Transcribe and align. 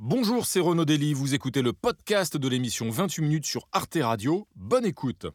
Bonjour, 0.00 0.46
c'est 0.46 0.60
Renaud 0.60 0.84
Dely, 0.84 1.12
vous 1.12 1.34
écoutez 1.34 1.60
le 1.60 1.72
podcast 1.72 2.36
de 2.36 2.48
l'émission 2.48 2.88
28 2.88 3.20
minutes 3.20 3.46
sur 3.46 3.66
Arte 3.72 3.98
Radio. 4.00 4.46
Bonne 4.54 4.84
écoute. 4.84 5.26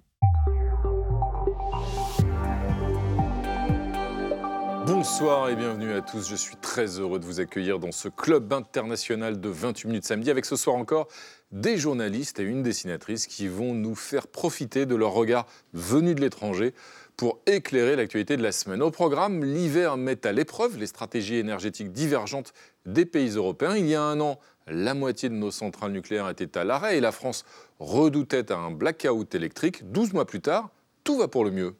Bonsoir 4.85 5.49
et 5.49 5.57
bienvenue 5.57 5.91
à 5.91 5.99
tous. 5.99 6.29
Je 6.29 6.35
suis 6.35 6.55
très 6.55 6.99
heureux 6.99 7.19
de 7.19 7.25
vous 7.25 7.41
accueillir 7.41 7.77
dans 7.77 7.91
ce 7.91 8.07
club 8.07 8.53
international 8.53 9.41
de 9.41 9.49
28 9.49 9.87
minutes 9.87 10.05
samedi 10.05 10.31
avec 10.31 10.45
ce 10.45 10.55
soir 10.55 10.77
encore 10.77 11.09
des 11.51 11.77
journalistes 11.77 12.39
et 12.39 12.43
une 12.43 12.63
dessinatrice 12.63 13.27
qui 13.27 13.49
vont 13.49 13.73
nous 13.73 13.95
faire 13.95 14.27
profiter 14.27 14.85
de 14.85 14.95
leur 14.95 15.11
regard 15.11 15.45
venu 15.73 16.15
de 16.15 16.21
l'étranger 16.21 16.73
pour 17.15 17.39
éclairer 17.45 17.95
l'actualité 17.95 18.37
de 18.37 18.43
la 18.43 18.51
semaine. 18.51 18.81
Au 18.81 18.91
programme, 18.91 19.43
l'hiver 19.43 19.97
met 19.97 20.25
à 20.25 20.31
l'épreuve 20.31 20.77
les 20.77 20.87
stratégies 20.87 21.35
énergétiques 21.35 21.91
divergentes 21.91 22.53
des 22.85 23.05
pays 23.05 23.29
européens. 23.29 23.75
Il 23.75 23.87
y 23.87 23.95
a 23.95 24.01
un 24.01 24.19
an, 24.19 24.39
la 24.67 24.93
moitié 24.93 25.29
de 25.29 25.35
nos 25.35 25.51
centrales 25.51 25.91
nucléaires 25.91 26.29
étaient 26.29 26.57
à 26.57 26.63
l'arrêt 26.63 26.97
et 26.97 27.01
la 27.01 27.11
France 27.11 27.45
redoutait 27.79 28.51
un 28.51 28.71
blackout 28.71 29.35
électrique. 29.35 29.91
12 29.91 30.13
mois 30.13 30.25
plus 30.25 30.41
tard, 30.41 30.69
tout 31.03 31.17
va 31.17 31.27
pour 31.27 31.43
le 31.43 31.51
mieux. 31.51 31.75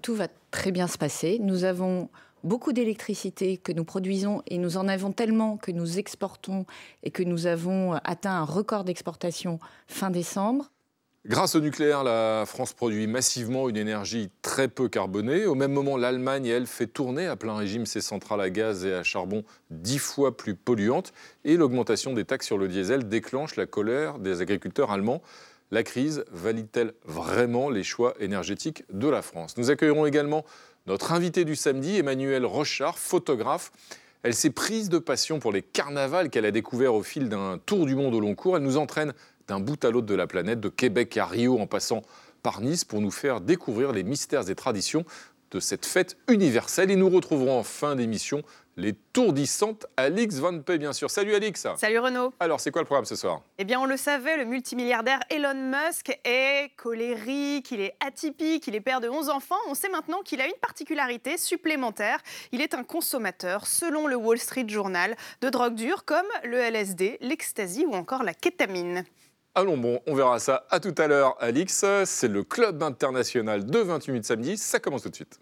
Tout 0.00 0.14
va 0.14 0.28
très 0.50 0.72
bien 0.72 0.88
se 0.88 0.98
passer. 0.98 1.38
Nous 1.40 1.64
avons 1.64 2.08
beaucoup 2.42 2.72
d'électricité 2.72 3.56
que 3.56 3.72
nous 3.72 3.84
produisons 3.84 4.42
et 4.46 4.58
nous 4.58 4.76
en 4.76 4.88
avons 4.88 5.12
tellement 5.12 5.56
que 5.56 5.70
nous 5.70 5.98
exportons 5.98 6.66
et 7.02 7.10
que 7.10 7.22
nous 7.22 7.46
avons 7.46 7.92
atteint 8.04 8.32
un 8.32 8.44
record 8.44 8.84
d'exportation 8.84 9.60
fin 9.86 10.10
décembre. 10.10 10.71
Grâce 11.24 11.54
au 11.54 11.60
nucléaire, 11.60 12.02
la 12.02 12.42
France 12.46 12.72
produit 12.72 13.06
massivement 13.06 13.68
une 13.68 13.76
énergie 13.76 14.28
très 14.42 14.66
peu 14.66 14.88
carbonée. 14.88 15.46
Au 15.46 15.54
même 15.54 15.70
moment, 15.72 15.96
l'Allemagne, 15.96 16.46
elle, 16.46 16.66
fait 16.66 16.88
tourner 16.88 17.28
à 17.28 17.36
plein 17.36 17.54
régime 17.54 17.86
ses 17.86 18.00
centrales 18.00 18.40
à 18.40 18.50
gaz 18.50 18.84
et 18.84 18.92
à 18.92 19.04
charbon 19.04 19.44
dix 19.70 20.00
fois 20.00 20.36
plus 20.36 20.56
polluantes. 20.56 21.12
Et 21.44 21.56
l'augmentation 21.56 22.12
des 22.12 22.24
taxes 22.24 22.48
sur 22.48 22.58
le 22.58 22.66
diesel 22.66 23.08
déclenche 23.08 23.54
la 23.54 23.66
colère 23.66 24.18
des 24.18 24.40
agriculteurs 24.40 24.90
allemands. 24.90 25.22
La 25.70 25.84
crise 25.84 26.24
valide-t-elle 26.32 26.92
vraiment 27.04 27.70
les 27.70 27.84
choix 27.84 28.14
énergétiques 28.18 28.82
de 28.92 29.06
la 29.06 29.22
France? 29.22 29.56
Nous 29.58 29.70
accueillerons 29.70 30.06
également 30.06 30.44
notre 30.88 31.12
invité 31.12 31.44
du 31.44 31.54
samedi, 31.54 31.98
Emmanuel 31.98 32.44
Rochard, 32.44 32.98
photographe. 32.98 33.70
Elle 34.24 34.34
s'est 34.34 34.50
prise 34.50 34.88
de 34.88 34.98
passion 34.98 35.40
pour 35.40 35.52
les 35.52 35.62
carnavals 35.62 36.30
qu'elle 36.30 36.46
a 36.46 36.52
découverts 36.52 36.94
au 36.94 37.02
fil 37.02 37.28
d'un 37.28 37.58
tour 37.58 37.86
du 37.86 37.96
monde 37.96 38.14
au 38.14 38.20
long 38.20 38.34
cours. 38.34 38.56
Elle 38.56 38.62
nous 38.62 38.76
entraîne 38.76 39.14
d'un 39.48 39.60
bout 39.60 39.84
à 39.84 39.90
l'autre 39.90 40.06
de 40.06 40.14
la 40.14 40.26
planète, 40.26 40.60
de 40.60 40.68
Québec 40.68 41.16
à 41.16 41.26
Rio 41.26 41.58
en 41.58 41.66
passant 41.66 42.02
par 42.42 42.60
Nice, 42.60 42.84
pour 42.84 43.00
nous 43.00 43.10
faire 43.10 43.40
découvrir 43.40 43.92
les 43.92 44.02
mystères 44.02 44.50
et 44.50 44.54
traditions 44.54 45.04
de 45.52 45.60
cette 45.60 45.86
fête 45.86 46.16
universelle. 46.28 46.90
Et 46.90 46.96
nous 46.96 47.08
retrouverons 47.08 47.58
en 47.58 47.62
fin 47.62 47.94
d'émission 47.94 48.42
les 48.76 48.94
tourdissantes 49.12 49.86
Alix 49.96 50.36
Van 50.36 50.58
Pay, 50.60 50.78
bien 50.78 50.92
sûr. 50.92 51.10
Salut 51.10 51.34
Alix 51.34 51.66
Salut 51.76 51.98
Renaud 51.98 52.32
Alors, 52.40 52.58
c'est 52.58 52.70
quoi 52.70 52.80
le 52.80 52.86
programme 52.86 53.04
ce 53.04 53.16
soir? 53.16 53.42
Eh 53.58 53.64
bien, 53.64 53.78
on 53.78 53.84
le 53.84 53.98
savait, 53.98 54.38
le 54.38 54.46
multimilliardaire 54.46 55.20
Elon 55.28 55.54
Musk 55.54 56.18
est 56.24 56.74
colérique, 56.76 57.70
il 57.70 57.80
est 57.80 57.94
atypique, 58.00 58.66
il 58.66 58.74
est 58.74 58.80
père 58.80 59.00
de 59.00 59.08
11 59.08 59.28
enfants. 59.28 59.56
On 59.68 59.74
sait 59.74 59.90
maintenant 59.90 60.22
qu'il 60.22 60.40
a 60.40 60.46
une 60.46 60.58
particularité 60.60 61.36
supplémentaire. 61.36 62.18
Il 62.50 62.62
est 62.62 62.74
un 62.74 62.82
consommateur, 62.82 63.66
selon 63.66 64.06
le 64.06 64.16
Wall 64.16 64.38
Street 64.38 64.66
Journal, 64.66 65.16
de 65.42 65.50
drogues 65.50 65.74
dures 65.74 66.04
comme 66.04 66.26
le 66.44 66.56
LSD, 66.56 67.18
l'ecstasy 67.20 67.84
ou 67.84 67.94
encore 67.94 68.22
la 68.22 68.32
kétamine. 68.32 69.04
Allons 69.54 69.76
bon, 69.76 70.00
on 70.06 70.14
verra 70.14 70.38
ça 70.38 70.64
à 70.70 70.80
tout 70.80 70.94
à 70.96 71.06
l'heure, 71.06 71.36
Alix. 71.38 71.84
C'est 72.06 72.28
le 72.28 72.42
club 72.42 72.82
international 72.82 73.66
de 73.66 73.78
28 73.80 74.10
minutes 74.12 74.24
samedi. 74.24 74.56
Ça 74.56 74.80
commence 74.80 75.02
tout 75.02 75.10
de 75.10 75.14
suite. 75.14 75.38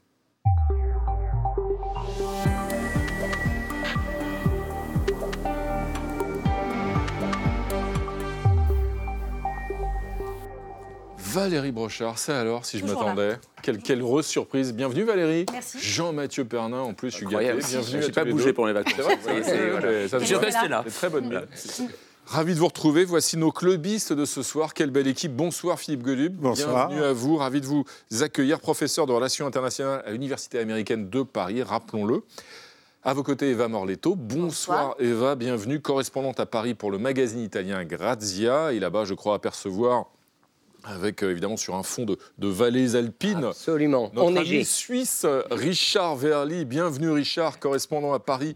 Valérie 11.16 11.70
Brochard, 11.70 12.18
c'est 12.18 12.32
alors 12.32 12.64
si 12.64 12.80
je 12.80 12.84
m'attendais. 12.84 13.38
Quelle, 13.62 13.78
quelle 13.78 14.00
heureuse 14.00 14.26
surprise. 14.26 14.74
Bienvenue 14.74 15.04
Valérie. 15.04 15.46
Merci. 15.52 15.78
Jean-Mathieu 15.78 16.44
Pernin, 16.44 16.80
en 16.80 16.94
plus, 16.94 17.12
je 17.12 17.16
suis 17.18 17.26
gâté. 17.26 17.52
Bienvenue. 17.52 18.02
J'ai 18.02 18.10
pas 18.10 18.24
bougé 18.24 18.52
pour 18.52 18.66
les 18.66 18.72
vacances. 18.72 18.96
Je 18.96 20.24
suis 20.24 20.34
resté 20.34 20.66
là. 20.66 20.82
C'est 20.84 20.94
très 20.94 21.10
bonne 21.10 21.28
mine. 21.28 21.46
Ravi 22.30 22.54
de 22.54 22.60
vous 22.60 22.68
retrouver. 22.68 23.04
Voici 23.04 23.36
nos 23.36 23.50
clubistes 23.50 24.12
de 24.12 24.24
ce 24.24 24.44
soir. 24.44 24.72
Quelle 24.72 24.92
belle 24.92 25.08
équipe. 25.08 25.34
Bonsoir 25.34 25.80
Philippe 25.80 26.02
Golub. 26.04 26.36
Bonsoir. 26.36 26.86
Bienvenue 26.86 27.04
à 27.04 27.12
vous. 27.12 27.36
Ravi 27.36 27.60
de 27.60 27.66
vous 27.66 27.84
accueillir, 28.20 28.60
professeur 28.60 29.04
de 29.06 29.12
relations 29.12 29.48
internationales 29.48 30.04
à 30.06 30.12
l'Université 30.12 30.60
américaine 30.60 31.10
de 31.10 31.22
Paris, 31.24 31.64
rappelons-le. 31.64 32.22
À 33.02 33.14
vos 33.14 33.24
côtés, 33.24 33.50
Eva 33.50 33.66
Morletto. 33.66 34.14
Bonsoir, 34.14 34.94
Eva, 35.00 35.34
bienvenue, 35.34 35.80
correspondante 35.80 36.38
à 36.38 36.46
Paris 36.46 36.74
pour 36.74 36.92
le 36.92 36.98
magazine 36.98 37.40
italien 37.40 37.84
Grazia. 37.84 38.72
Et 38.74 38.78
là-bas, 38.78 39.06
je 39.06 39.14
crois 39.14 39.34
apercevoir, 39.34 40.04
avec 40.84 41.24
euh, 41.24 41.32
évidemment 41.32 41.56
sur 41.56 41.74
un 41.74 41.82
fond 41.82 42.04
de, 42.04 42.16
de 42.38 42.46
vallées 42.46 42.94
alpines, 42.94 43.42
Absolument. 43.42 44.12
notre 44.14 44.28
Enneigé. 44.28 44.56
ami 44.58 44.64
suisse 44.64 45.26
Richard 45.50 46.14
Verly. 46.14 46.64
Bienvenue 46.64 47.10
Richard, 47.10 47.58
correspondant 47.58 48.12
à 48.12 48.20
Paris 48.20 48.54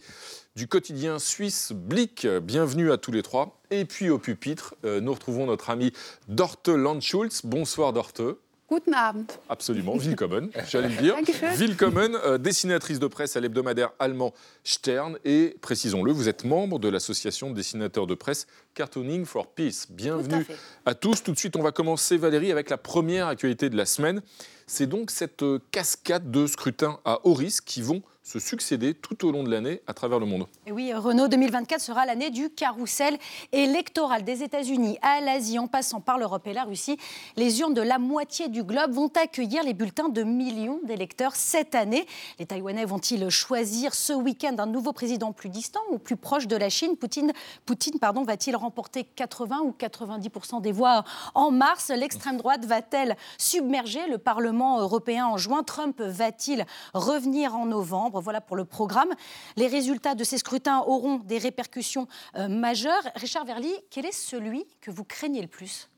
du 0.56 0.68
quotidien 0.68 1.18
suisse 1.18 1.72
Blick. 1.72 2.28
Bienvenue 2.28 2.92
à 2.92 2.96
tous 2.96 3.10
les 3.10 3.22
trois. 3.22 3.60
Et 3.72 3.84
puis 3.84 4.08
au 4.08 4.18
pupitre, 4.18 4.76
euh, 4.84 5.00
nous 5.00 5.12
retrouvons 5.12 5.46
notre 5.46 5.68
ami 5.68 5.92
Dorte 6.28 6.68
Landschulz. 6.68 7.40
Bonsoir 7.42 7.92
Dorte. 7.92 8.22
Guten 8.70 8.94
Abend. 8.94 9.26
Absolument, 9.48 9.96
Willkommen, 9.96 10.50
j'allais 10.68 10.88
le 10.88 10.96
dire. 10.96 11.16
Willkommen, 11.56 12.14
euh, 12.24 12.38
dessinatrice 12.38 12.98
de 12.98 13.06
presse 13.08 13.36
à 13.36 13.40
l'hebdomadaire 13.40 13.90
allemand 13.98 14.32
Stern. 14.62 15.18
Et 15.24 15.56
précisons-le, 15.60 16.12
vous 16.12 16.28
êtes 16.28 16.44
membre 16.44 16.78
de 16.78 16.88
l'association 16.88 17.50
de 17.50 17.56
dessinateurs 17.56 18.06
de 18.06 18.14
presse 18.14 18.46
Cartooning 18.74 19.24
for 19.24 19.48
Peace. 19.48 19.88
Bienvenue 19.90 20.46
à 20.86 20.94
tous. 20.94 21.22
Tout 21.22 21.32
de 21.32 21.38
suite, 21.38 21.56
on 21.56 21.62
va 21.62 21.72
commencer, 21.72 22.16
Valérie, 22.16 22.52
avec 22.52 22.70
la 22.70 22.78
première 22.78 23.26
actualité 23.26 23.70
de 23.70 23.76
la 23.76 23.86
semaine. 23.86 24.22
C'est 24.66 24.86
donc 24.86 25.10
cette 25.10 25.42
euh, 25.42 25.58
cascade 25.72 26.30
de 26.30 26.46
scrutins 26.46 27.00
à 27.04 27.18
haut 27.26 27.34
risque 27.34 27.64
qui 27.64 27.82
vont 27.82 28.02
se 28.24 28.38
succéder 28.38 28.94
tout 28.94 29.26
au 29.26 29.32
long 29.32 29.42
de 29.42 29.50
l'année 29.50 29.82
à 29.86 29.92
travers 29.92 30.18
le 30.18 30.24
monde. 30.24 30.46
Oui, 30.70 30.94
Renault 30.94 31.28
2024 31.28 31.78
sera 31.78 32.06
l'année 32.06 32.30
du 32.30 32.48
carrousel 32.48 33.18
électoral 33.52 34.24
des 34.24 34.42
États-Unis 34.42 34.98
à 35.02 35.20
l'Asie, 35.20 35.58
en 35.58 35.66
passant 35.66 36.00
par 36.00 36.16
l'Europe 36.16 36.46
et 36.46 36.54
la 36.54 36.64
Russie. 36.64 36.96
Les 37.36 37.60
urnes 37.60 37.74
de 37.74 37.82
la 37.82 37.98
moitié 37.98 38.48
du 38.48 38.64
globe 38.64 38.92
vont 38.92 39.12
accueillir 39.22 39.62
les 39.62 39.74
bulletins 39.74 40.08
de 40.08 40.22
millions 40.22 40.80
d'électeurs 40.84 41.36
cette 41.36 41.74
année. 41.74 42.06
Les 42.38 42.46
Taïwanais 42.46 42.86
vont-ils 42.86 43.28
choisir 43.28 43.94
ce 43.94 44.14
week-end 44.14 44.56
un 44.58 44.66
nouveau 44.66 44.94
président 44.94 45.32
plus 45.32 45.50
distant 45.50 45.82
ou 45.90 45.98
plus 45.98 46.16
proche 46.16 46.46
de 46.46 46.56
la 46.56 46.70
Chine? 46.70 46.96
Poutine, 46.96 47.30
Poutine 47.66 47.98
pardon, 47.98 48.22
va-t-il 48.22 48.56
remporter 48.56 49.04
80 49.04 49.60
ou 49.64 49.76
90% 49.78 50.62
des 50.62 50.72
voix 50.72 51.04
en 51.34 51.50
mars? 51.50 51.90
L'extrême 51.94 52.38
droite 52.38 52.64
va-t-elle 52.64 53.18
submerger 53.36 54.08
le 54.08 54.16
Parlement 54.16 54.80
européen 54.80 55.26
en 55.26 55.36
juin? 55.36 55.62
Trump 55.62 56.00
va-t-il 56.00 56.64
revenir 56.94 57.54
en 57.54 57.66
novembre? 57.66 58.13
Voilà 58.20 58.40
pour 58.40 58.56
le 58.56 58.64
programme. 58.64 59.10
Les 59.56 59.66
résultats 59.66 60.14
de 60.14 60.24
ces 60.24 60.38
scrutins 60.38 60.80
auront 60.86 61.16
des 61.16 61.38
répercussions 61.38 62.06
euh, 62.36 62.48
majeures. 62.48 63.02
Richard 63.16 63.44
Verly, 63.44 63.72
quel 63.90 64.06
est 64.06 64.12
celui 64.12 64.66
que 64.80 64.90
vous 64.90 65.04
craignez 65.04 65.42
le 65.42 65.48
plus? 65.48 65.88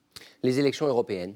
Les 0.42 0.58
élections 0.58 0.86
européennes. 0.86 1.34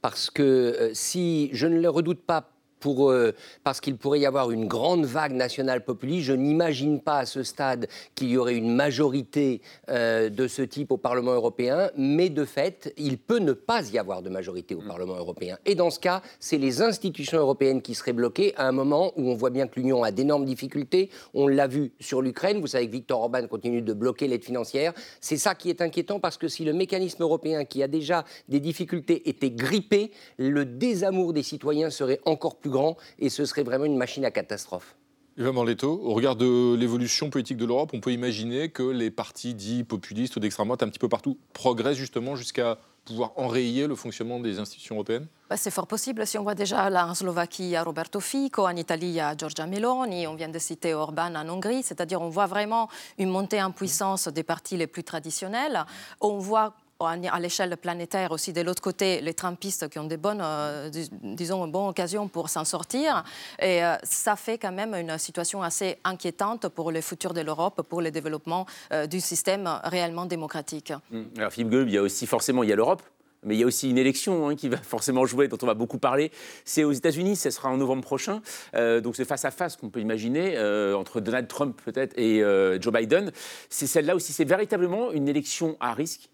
Parce 0.00 0.30
que 0.30 0.42
euh, 0.42 0.94
si 0.94 1.50
je 1.52 1.66
ne 1.66 1.78
les 1.78 1.88
redoute 1.88 2.20
pas 2.20 2.50
pour, 2.80 3.10
euh, 3.10 3.34
parce 3.64 3.80
qu'il 3.80 3.96
pourrait 3.96 4.20
y 4.20 4.26
avoir 4.26 4.50
une 4.50 4.66
grande 4.66 5.04
vague 5.04 5.32
nationale 5.32 5.84
populiste, 5.84 6.26
je 6.26 6.32
n'imagine 6.32 7.00
pas 7.00 7.18
à 7.18 7.26
ce 7.26 7.42
stade 7.42 7.88
qu'il 8.14 8.30
y 8.30 8.36
aurait 8.36 8.56
une 8.56 8.74
majorité 8.74 9.60
euh, 9.88 10.28
de 10.28 10.48
ce 10.48 10.62
type 10.62 10.92
au 10.92 10.96
Parlement 10.96 11.32
européen, 11.32 11.90
mais 11.96 12.28
de 12.28 12.44
fait, 12.44 12.92
il 12.96 13.18
peut 13.18 13.38
ne 13.38 13.52
pas 13.52 13.88
y 13.90 13.98
avoir 13.98 14.22
de 14.22 14.30
majorité 14.30 14.74
au 14.74 14.82
Parlement 14.82 15.16
européen. 15.16 15.58
Et 15.66 15.74
dans 15.74 15.90
ce 15.90 16.00
cas, 16.00 16.22
c'est 16.40 16.58
les 16.58 16.82
institutions 16.82 17.38
européennes 17.38 17.82
qui 17.82 17.94
seraient 17.94 18.12
bloquées 18.12 18.54
à 18.56 18.66
un 18.66 18.72
moment 18.72 19.12
où 19.16 19.30
on 19.30 19.34
voit 19.34 19.50
bien 19.50 19.66
que 19.66 19.78
l'Union 19.78 20.02
a 20.02 20.10
d'énormes 20.10 20.44
difficultés. 20.44 21.10
On 21.34 21.48
l'a 21.48 21.66
vu 21.66 21.92
sur 22.00 22.22
l'Ukraine. 22.22 22.60
Vous 22.60 22.68
savez 22.68 22.86
que 22.86 22.92
Viktor 22.92 23.20
Orban 23.20 23.46
continue 23.46 23.82
de 23.82 23.92
bloquer 23.92 24.28
l'aide 24.28 24.44
financière. 24.44 24.92
C'est 25.20 25.36
ça 25.36 25.54
qui 25.54 25.70
est 25.70 25.82
inquiétant 25.82 26.20
parce 26.20 26.36
que 26.36 26.48
si 26.48 26.64
le 26.64 26.72
mécanisme 26.72 27.22
européen, 27.22 27.64
qui 27.64 27.82
a 27.82 27.88
déjà 27.88 28.24
des 28.48 28.60
difficultés, 28.60 29.28
était 29.28 29.50
grippé, 29.50 30.10
le 30.36 30.64
désamour 30.64 31.32
des 31.32 31.42
citoyens 31.42 31.90
serait 31.90 32.20
encore 32.24 32.56
plus 32.56 32.67
grand 32.68 32.96
et 33.18 33.28
ce 33.28 33.44
serait 33.44 33.62
vraiment 33.62 33.84
une 33.84 33.96
machine 33.96 34.24
à 34.24 34.30
catastrophe. 34.30 34.96
Eva 35.36 35.52
Morletto, 35.52 36.00
au 36.02 36.14
regard 36.14 36.34
de 36.34 36.74
l'évolution 36.74 37.30
politique 37.30 37.58
de 37.58 37.64
l'Europe, 37.64 37.90
on 37.94 38.00
peut 38.00 38.12
imaginer 38.12 38.70
que 38.70 38.82
les 38.82 39.12
partis 39.12 39.54
dits 39.54 39.84
populistes 39.84 40.34
ou 40.34 40.40
d'extrême 40.40 40.66
droite 40.66 40.82
un 40.82 40.88
petit 40.88 40.98
peu 40.98 41.08
partout 41.08 41.38
progressent 41.52 41.96
justement 41.96 42.34
jusqu'à 42.34 42.78
pouvoir 43.04 43.32
enrayer 43.36 43.86
le 43.86 43.94
fonctionnement 43.94 44.40
des 44.40 44.58
institutions 44.58 44.96
européennes? 44.96 45.28
Bah, 45.48 45.56
c'est 45.56 45.70
fort 45.70 45.86
possible. 45.86 46.26
Si 46.26 46.38
on 46.38 46.42
voit 46.42 46.54
déjà 46.54 46.90
là 46.90 47.06
en 47.06 47.14
Slovaquie, 47.14 47.62
il 47.62 47.70
y 47.70 47.76
a 47.76 47.82
Roberto 47.82 48.20
Fico, 48.20 48.66
en 48.66 48.76
Italie, 48.76 49.06
il 49.06 49.14
y 49.14 49.20
a 49.20 49.36
Giorgia 49.36 49.66
Meloni, 49.66 50.26
on 50.26 50.34
vient 50.34 50.48
de 50.48 50.58
citer 50.58 50.92
Orban 50.92 51.34
en 51.34 51.48
Hongrie, 51.48 51.82
c'est-à-dire 51.82 52.20
on 52.20 52.28
voit 52.28 52.46
vraiment 52.46 52.88
une 53.16 53.30
montée 53.30 53.62
en 53.62 53.70
puissance 53.70 54.28
des 54.28 54.42
partis 54.42 54.76
les 54.76 54.86
plus 54.88 55.04
traditionnels. 55.04 55.84
On 56.20 56.38
voit 56.38 56.74
à 57.00 57.38
l'échelle 57.38 57.76
planétaire 57.76 58.32
aussi 58.32 58.52
de 58.52 58.60
l'autre 58.60 58.82
côté 58.82 59.20
les 59.20 59.32
Trumpistes 59.32 59.88
qui 59.88 60.00
ont 60.00 60.04
des 60.04 60.16
bonnes, 60.16 60.42
euh, 60.42 60.90
disons, 61.22 61.64
une 61.64 61.70
bonne 61.70 61.86
occasion 61.86 62.26
pour 62.26 62.48
s'en 62.48 62.64
sortir. 62.64 63.22
Et 63.60 63.84
euh, 63.84 63.94
ça 64.02 64.34
fait 64.34 64.58
quand 64.58 64.72
même 64.72 64.94
une 64.94 65.16
situation 65.16 65.62
assez 65.62 65.98
inquiétante 66.02 66.68
pour 66.68 66.90
le 66.90 67.00
futur 67.00 67.34
de 67.34 67.40
l'Europe, 67.40 67.82
pour 67.88 68.02
le 68.02 68.10
développement 68.10 68.66
euh, 68.92 69.06
du 69.06 69.20
système 69.20 69.70
réellement 69.84 70.26
démocratique. 70.26 70.92
Mmh. 71.12 71.22
Alors 71.36 71.52
Philippe 71.52 71.70
Goebbels, 71.70 71.88
il 71.88 71.94
y 71.94 71.98
a 71.98 72.02
aussi 72.02 72.26
forcément 72.26 72.62
l'Europe, 72.62 73.02
mais 73.44 73.54
il 73.54 73.60
y 73.60 73.62
a 73.62 73.66
aussi 73.66 73.90
une 73.90 73.98
élection 73.98 74.48
hein, 74.48 74.56
qui 74.56 74.68
va 74.68 74.76
forcément 74.82 75.24
jouer, 75.24 75.46
dont 75.46 75.58
on 75.62 75.66
va 75.66 75.74
beaucoup 75.74 75.98
parler. 75.98 76.32
C'est 76.64 76.82
aux 76.82 76.90
États-Unis, 76.90 77.36
ce 77.36 77.50
sera 77.50 77.68
en 77.68 77.76
novembre 77.76 78.02
prochain. 78.02 78.42
Euh, 78.74 79.00
donc 79.00 79.14
c'est 79.14 79.24
face 79.24 79.44
à 79.44 79.52
face 79.52 79.76
qu'on 79.76 79.88
peut 79.88 80.00
imaginer 80.00 80.58
entre 80.94 81.20
Donald 81.20 81.46
Trump 81.46 81.80
peut-être 81.84 82.18
et 82.18 82.40
Joe 82.80 82.92
Biden. 82.92 83.30
C'est 83.70 83.86
celle-là 83.86 84.16
aussi, 84.16 84.32
c'est 84.32 84.44
véritablement 84.44 85.12
une 85.12 85.28
élection 85.28 85.76
à 85.78 85.94
risque. 85.94 86.28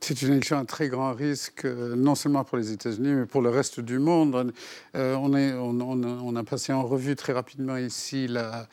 C'est 0.00 0.22
une 0.22 0.32
élection 0.32 0.58
à 0.58 0.64
très 0.64 0.88
grand 0.88 1.12
risque, 1.12 1.64
non 1.64 2.14
seulement 2.14 2.44
pour 2.44 2.58
les 2.58 2.70
États-Unis, 2.70 3.08
mais 3.08 3.26
pour 3.26 3.42
le 3.42 3.50
reste 3.50 3.80
du 3.80 3.98
monde. 3.98 4.52
on, 4.94 5.32
on, 5.34 6.36
a 6.36 6.44
passé 6.44 6.72
en 6.72 6.84
revue 6.84 7.16
très 7.16 7.32
rapidement 7.32 7.76
ici 7.76 8.28
la, 8.28 8.68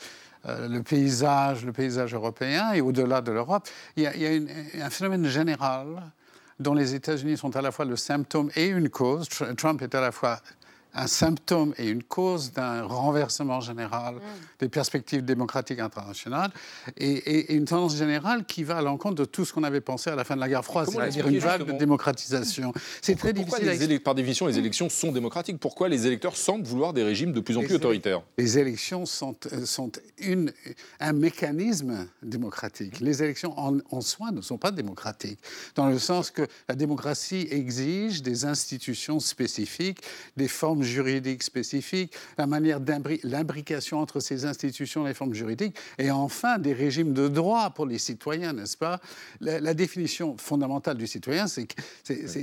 le 0.45 0.79
paysage, 0.81 1.65
le 1.65 1.71
paysage 1.71 2.13
européen 2.13 2.73
et 2.73 2.81
au-delà 2.81 3.21
de 3.21 3.31
l'Europe. 3.31 3.67
Il 3.95 4.03
y 4.03 4.07
a 4.07 4.85
un 4.85 4.89
phénomène 4.89 5.25
général 5.27 5.87
dont 6.59 6.73
les 6.73 6.95
États-Unis 6.95 7.37
sont 7.37 7.55
à 7.55 7.61
la 7.61 7.71
fois 7.71 7.85
le 7.85 7.95
symptôme 7.95 8.49
et 8.55 8.67
une 8.67 8.89
cause. 8.89 9.27
Trump 9.57 9.81
est 9.81 9.95
à 9.95 10.01
la 10.01 10.11
fois 10.11 10.39
un 10.93 11.07
symptôme 11.07 11.73
et 11.77 11.87
une 11.87 12.03
cause 12.03 12.51
d'un 12.51 12.83
renversement 12.83 13.61
général 13.61 14.15
mm. 14.15 14.19
des 14.59 14.69
perspectives 14.69 15.23
démocratiques 15.23 15.79
internationales 15.79 16.51
et, 16.97 17.53
une 17.53 17.65
tendance 17.65 17.95
générale 17.95 18.45
qui 18.45 18.63
va 18.63 18.77
à 18.77 18.81
l'encontre 18.81 19.15
de 19.15 19.25
tout 19.25 19.45
ce 19.45 19.53
qu'on 19.53 19.63
avait 19.63 19.81
pensé 19.81 20.09
à 20.09 20.15
la 20.15 20.23
fin 20.23 20.35
de 20.35 20.39
la 20.39 20.49
guerre 20.49 20.63
froide, 20.63 20.89
c'est-à-dire 20.89 21.27
une 21.27 21.39
vague 21.39 21.65
de 21.65 21.71
démocratisation. 21.73 22.73
C'est 23.01 23.15
très 23.15 23.33
Pourquoi 23.33 23.59
difficile. 23.59 23.99
par 24.01 24.15
définition, 24.15 24.47
les 24.47 24.57
élections 24.57 24.89
sont 24.89 25.11
démocratiques? 25.11 25.59
Pourquoi 25.59 25.89
les 25.89 26.07
électeurs 26.07 26.35
semblent 26.35 26.65
vouloir 26.65 26.93
des 26.93 27.03
régimes 27.03 27.31
de 27.31 27.39
plus 27.39 27.57
en 27.57 27.61
plus 27.61 27.75
autoritaires? 27.75 28.21
Les 28.37 28.57
élections 28.59 29.05
sont, 29.05 29.35
euh, 29.51 29.65
sont 29.65 29.91
une, 30.19 30.51
un 30.99 31.13
mécanisme 31.13 32.07
démocratique. 32.21 32.99
Les 32.99 33.23
élections 33.23 33.57
en, 33.59 33.77
en 33.91 34.01
soi 34.01 34.31
ne 34.31 34.41
sont 34.41 34.57
pas 34.57 34.71
démocratiques, 34.71 35.39
dans 35.75 35.89
le 35.89 35.99
sens 35.99 36.31
que 36.31 36.47
la 36.69 36.75
démocratie 36.75 37.47
exige 37.49 38.21
des 38.21 38.45
institutions 38.45 39.19
spécifiques, 39.19 40.01
des 40.37 40.47
formes 40.47 40.82
juridiques 40.83 41.43
spécifiques, 41.43 42.13
la 42.37 42.47
manière 42.47 42.79
l'imbrication 43.23 43.99
entre 43.99 44.19
ces 44.19 44.45
institutions 44.45 45.05
et 45.05 45.09
les 45.09 45.13
formes 45.13 45.33
juridiques, 45.33 45.75
et 45.97 46.11
enfin 46.11 46.57
des 46.59 46.73
régimes 46.73 47.13
de 47.13 47.27
droit 47.27 47.71
pour 47.71 47.85
les 47.85 47.97
citoyens, 47.97 48.53
n'est-ce 48.53 48.77
pas? 48.77 48.99
La, 49.39 49.73
définition 49.73 50.37
fondamentale 50.37 50.97
du 50.97 51.07
citoyen, 51.07 51.47
c'est 51.47 51.67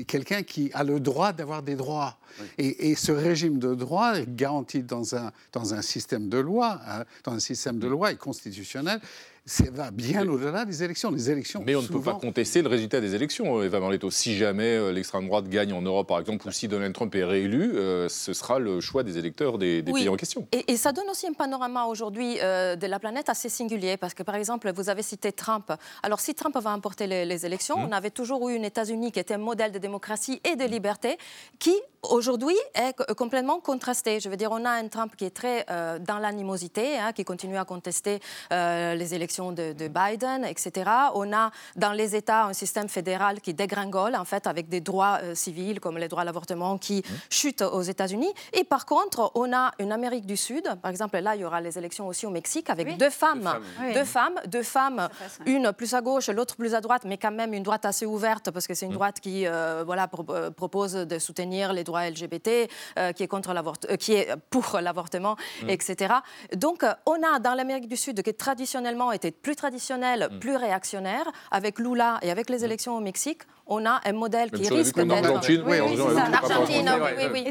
quelqu'un 0.04 0.42
qui 0.42 0.70
a 0.74 0.82
le 0.82 0.98
droit 0.98 1.32
d'avoir 1.32 1.62
des 1.62 1.76
droits. 1.76 2.18
Et, 2.58 2.94
ce 2.94 3.12
régime 3.12 3.58
de 3.58 3.74
droit 3.74 4.18
garanti 4.20 4.82
dans 4.82 5.14
un, 5.14 5.32
dans 5.52 5.74
un 5.74 5.82
système 5.82 6.28
de 6.28 6.38
loi, 6.38 6.80
hein, 6.86 7.04
dans 7.24 7.32
un 7.32 7.40
système 7.40 7.78
de 7.78 7.86
loi 7.86 8.12
et 8.12 8.16
constitutionnel, 8.16 9.00
ça 9.50 9.64
va 9.72 9.90
bien 9.90 10.28
au-delà 10.28 10.64
des 10.64 10.84
élections. 10.84 11.10
Les 11.10 11.28
élections. 11.28 11.64
Mais 11.66 11.74
on 11.74 11.82
ne 11.82 11.88
peut 11.88 12.00
pas 12.00 12.14
contester 12.14 12.62
le 12.62 12.68
résultat 12.68 13.00
des 13.00 13.16
élections, 13.16 13.58
euh, 13.58 13.64
Eva 13.64 13.80
Marletto. 13.80 14.08
Si 14.08 14.36
jamais 14.36 14.76
euh, 14.76 14.92
l'extrême 14.92 15.26
droite 15.26 15.48
gagne 15.48 15.72
en 15.72 15.82
Europe, 15.82 16.06
par 16.06 16.20
exemple, 16.20 16.46
ou 16.46 16.52
si 16.52 16.68
Donald 16.68 16.94
Trump 16.94 17.12
est 17.16 17.24
réélu, 17.24 17.72
euh, 17.74 18.08
ce 18.08 18.32
sera 18.32 18.60
le 18.60 18.80
choix 18.80 19.02
des 19.02 19.18
électeurs 19.18 19.58
des, 19.58 19.82
pays 19.82 20.08
en 20.08 20.14
question. 20.14 20.46
Et, 20.52 20.76
ça 20.76 20.92
donne 20.92 21.08
aussi 21.10 21.26
un 21.26 21.32
panorama 21.32 21.86
aujourd'hui 21.86 22.36
de 22.36 22.86
la 22.86 22.98
planète 23.00 23.28
assez 23.28 23.48
singulier, 23.48 23.96
parce 23.96 24.14
que 24.14 24.22
par 24.22 24.36
exemple, 24.36 24.72
vous 24.72 24.88
avez 24.88 25.02
cité 25.02 25.32
Trump. 25.32 25.72
Alors 26.02 26.20
si 26.20 26.32
Trump 26.34 26.56
va 26.56 26.70
emporter 26.70 27.06
les, 27.08 27.44
élections, 27.44 27.76
mmh. 27.76 27.88
on 27.88 27.92
avait 27.92 28.10
toujours 28.10 28.48
eu 28.48 28.54
une 28.54 28.64
États-Unis 28.64 29.10
qui 29.10 29.18
était 29.18 29.34
un 29.34 29.38
modèle 29.38 29.72
de 29.72 29.78
démocratie 29.78 30.40
et 30.50 30.54
de 30.54 30.64
liberté, 30.64 31.18
qui 31.58 31.74
aujourd'hui 32.02 32.56
est 32.74 33.14
complètement 33.14 33.60
contrasté. 33.60 34.20
Je 34.20 34.28
veux 34.28 34.36
dire, 34.36 34.50
on 34.52 34.64
a 34.64 34.70
un 34.70 34.88
Trump 34.88 35.14
qui 35.16 35.24
est 35.24 35.30
très 35.30 35.66
dans 36.00 36.18
l'animosité, 36.18 36.98
hein, 36.98 37.12
qui 37.12 37.24
continue 37.24 37.58
à 37.58 37.64
contester 37.64 38.20
les 38.50 39.14
élections 39.14 39.52
de, 39.52 39.88
Biden, 39.88 40.44
etc. 40.44 40.90
On 41.14 41.32
a 41.32 41.50
dans 41.76 41.92
les 41.92 42.14
États 42.14 42.44
un 42.44 42.52
système 42.52 42.88
fédéral 42.88 43.40
qui 43.40 43.54
dégringole, 43.54 44.16
en 44.16 44.24
fait, 44.24 44.46
avec 44.46 44.68
des 44.68 44.80
droits 44.80 45.18
euh, 45.22 45.34
civils 45.34 45.80
comme 45.80 45.98
les 45.98 46.08
droits 46.08 46.22
à 46.22 46.24
l'avortement 46.24 46.78
qui 46.78 46.98
mmh. 46.98 47.14
chutent 47.30 47.62
aux 47.62 47.82
États-Unis. 47.82 48.32
Et 48.52 48.64
par 48.64 48.86
contre, 48.86 49.32
on 49.34 49.52
a 49.52 49.72
une 49.78 49.92
Amérique 49.92 50.26
du 50.26 50.36
Sud, 50.36 50.64
par 50.82 50.90
exemple, 50.90 51.18
là, 51.18 51.36
il 51.36 51.42
y 51.42 51.44
aura 51.44 51.60
les 51.60 51.76
élections 51.78 52.06
aussi 52.06 52.26
au 52.26 52.30
Mexique 52.30 52.70
avec 52.70 52.96
deux 52.96 53.10
femmes, 53.10 53.60
deux 53.94 54.04
femmes, 54.04 54.40
deux 54.46 54.62
femmes, 54.62 55.08
une 55.46 55.72
plus 55.72 55.94
à 55.94 56.00
gauche, 56.00 56.28
l'autre 56.28 56.56
plus 56.56 56.74
à 56.74 56.80
droite, 56.80 57.02
mais 57.04 57.18
quand 57.18 57.30
même 57.30 57.52
une 57.52 57.62
droite 57.62 57.84
assez 57.84 58.06
ouverte 58.06 58.50
parce 58.50 58.66
que 58.66 58.74
c'est 58.74 58.86
une 58.86 58.92
mmh. 58.92 58.94
droite 58.94 59.20
qui, 59.20 59.46
euh, 59.46 59.82
voilà, 59.84 60.08
euh, 60.30 60.50
propose 60.50 60.92
de 60.92 61.18
soutenir 61.18 61.72
les 61.72 61.84
droits 61.84 61.89
LGBT, 61.98 62.68
qui 63.14 63.22
est 63.22 63.28
contre 63.28 63.52
l'avortement, 63.52 63.96
qui 63.96 64.14
est 64.14 64.28
pour 64.50 64.78
l'avortement, 64.80 65.36
mmh. 65.62 65.70
etc. 65.70 66.14
Donc, 66.54 66.84
on 67.06 67.22
a 67.22 67.38
dans 67.38 67.54
l'Amérique 67.54 67.88
du 67.88 67.96
Sud 67.96 68.22
qui 68.22 68.34
traditionnellement 68.34 69.12
était 69.12 69.30
plus 69.30 69.56
traditionnel, 69.56 70.28
mm. 70.30 70.38
plus 70.38 70.56
réactionnaire. 70.56 71.24
Avec 71.50 71.78
Lula 71.78 72.18
et 72.22 72.30
avec 72.30 72.50
les 72.50 72.58
mm. 72.58 72.64
élections 72.64 72.96
au 72.96 73.00
Mexique, 73.00 73.42
on 73.66 73.86
a 73.86 74.00
un 74.04 74.12
modèle 74.12 74.50
qui 74.50 74.68
risque 74.68 74.96
d'être... 74.96 75.10
Argentine, 75.12 75.62
oui, 75.66 75.76
oui, 75.80 76.00
en 76.00 76.32
Argentine, 76.32 76.90
oui, 77.00 77.24
oui. 77.32 77.44
Et 77.46 77.50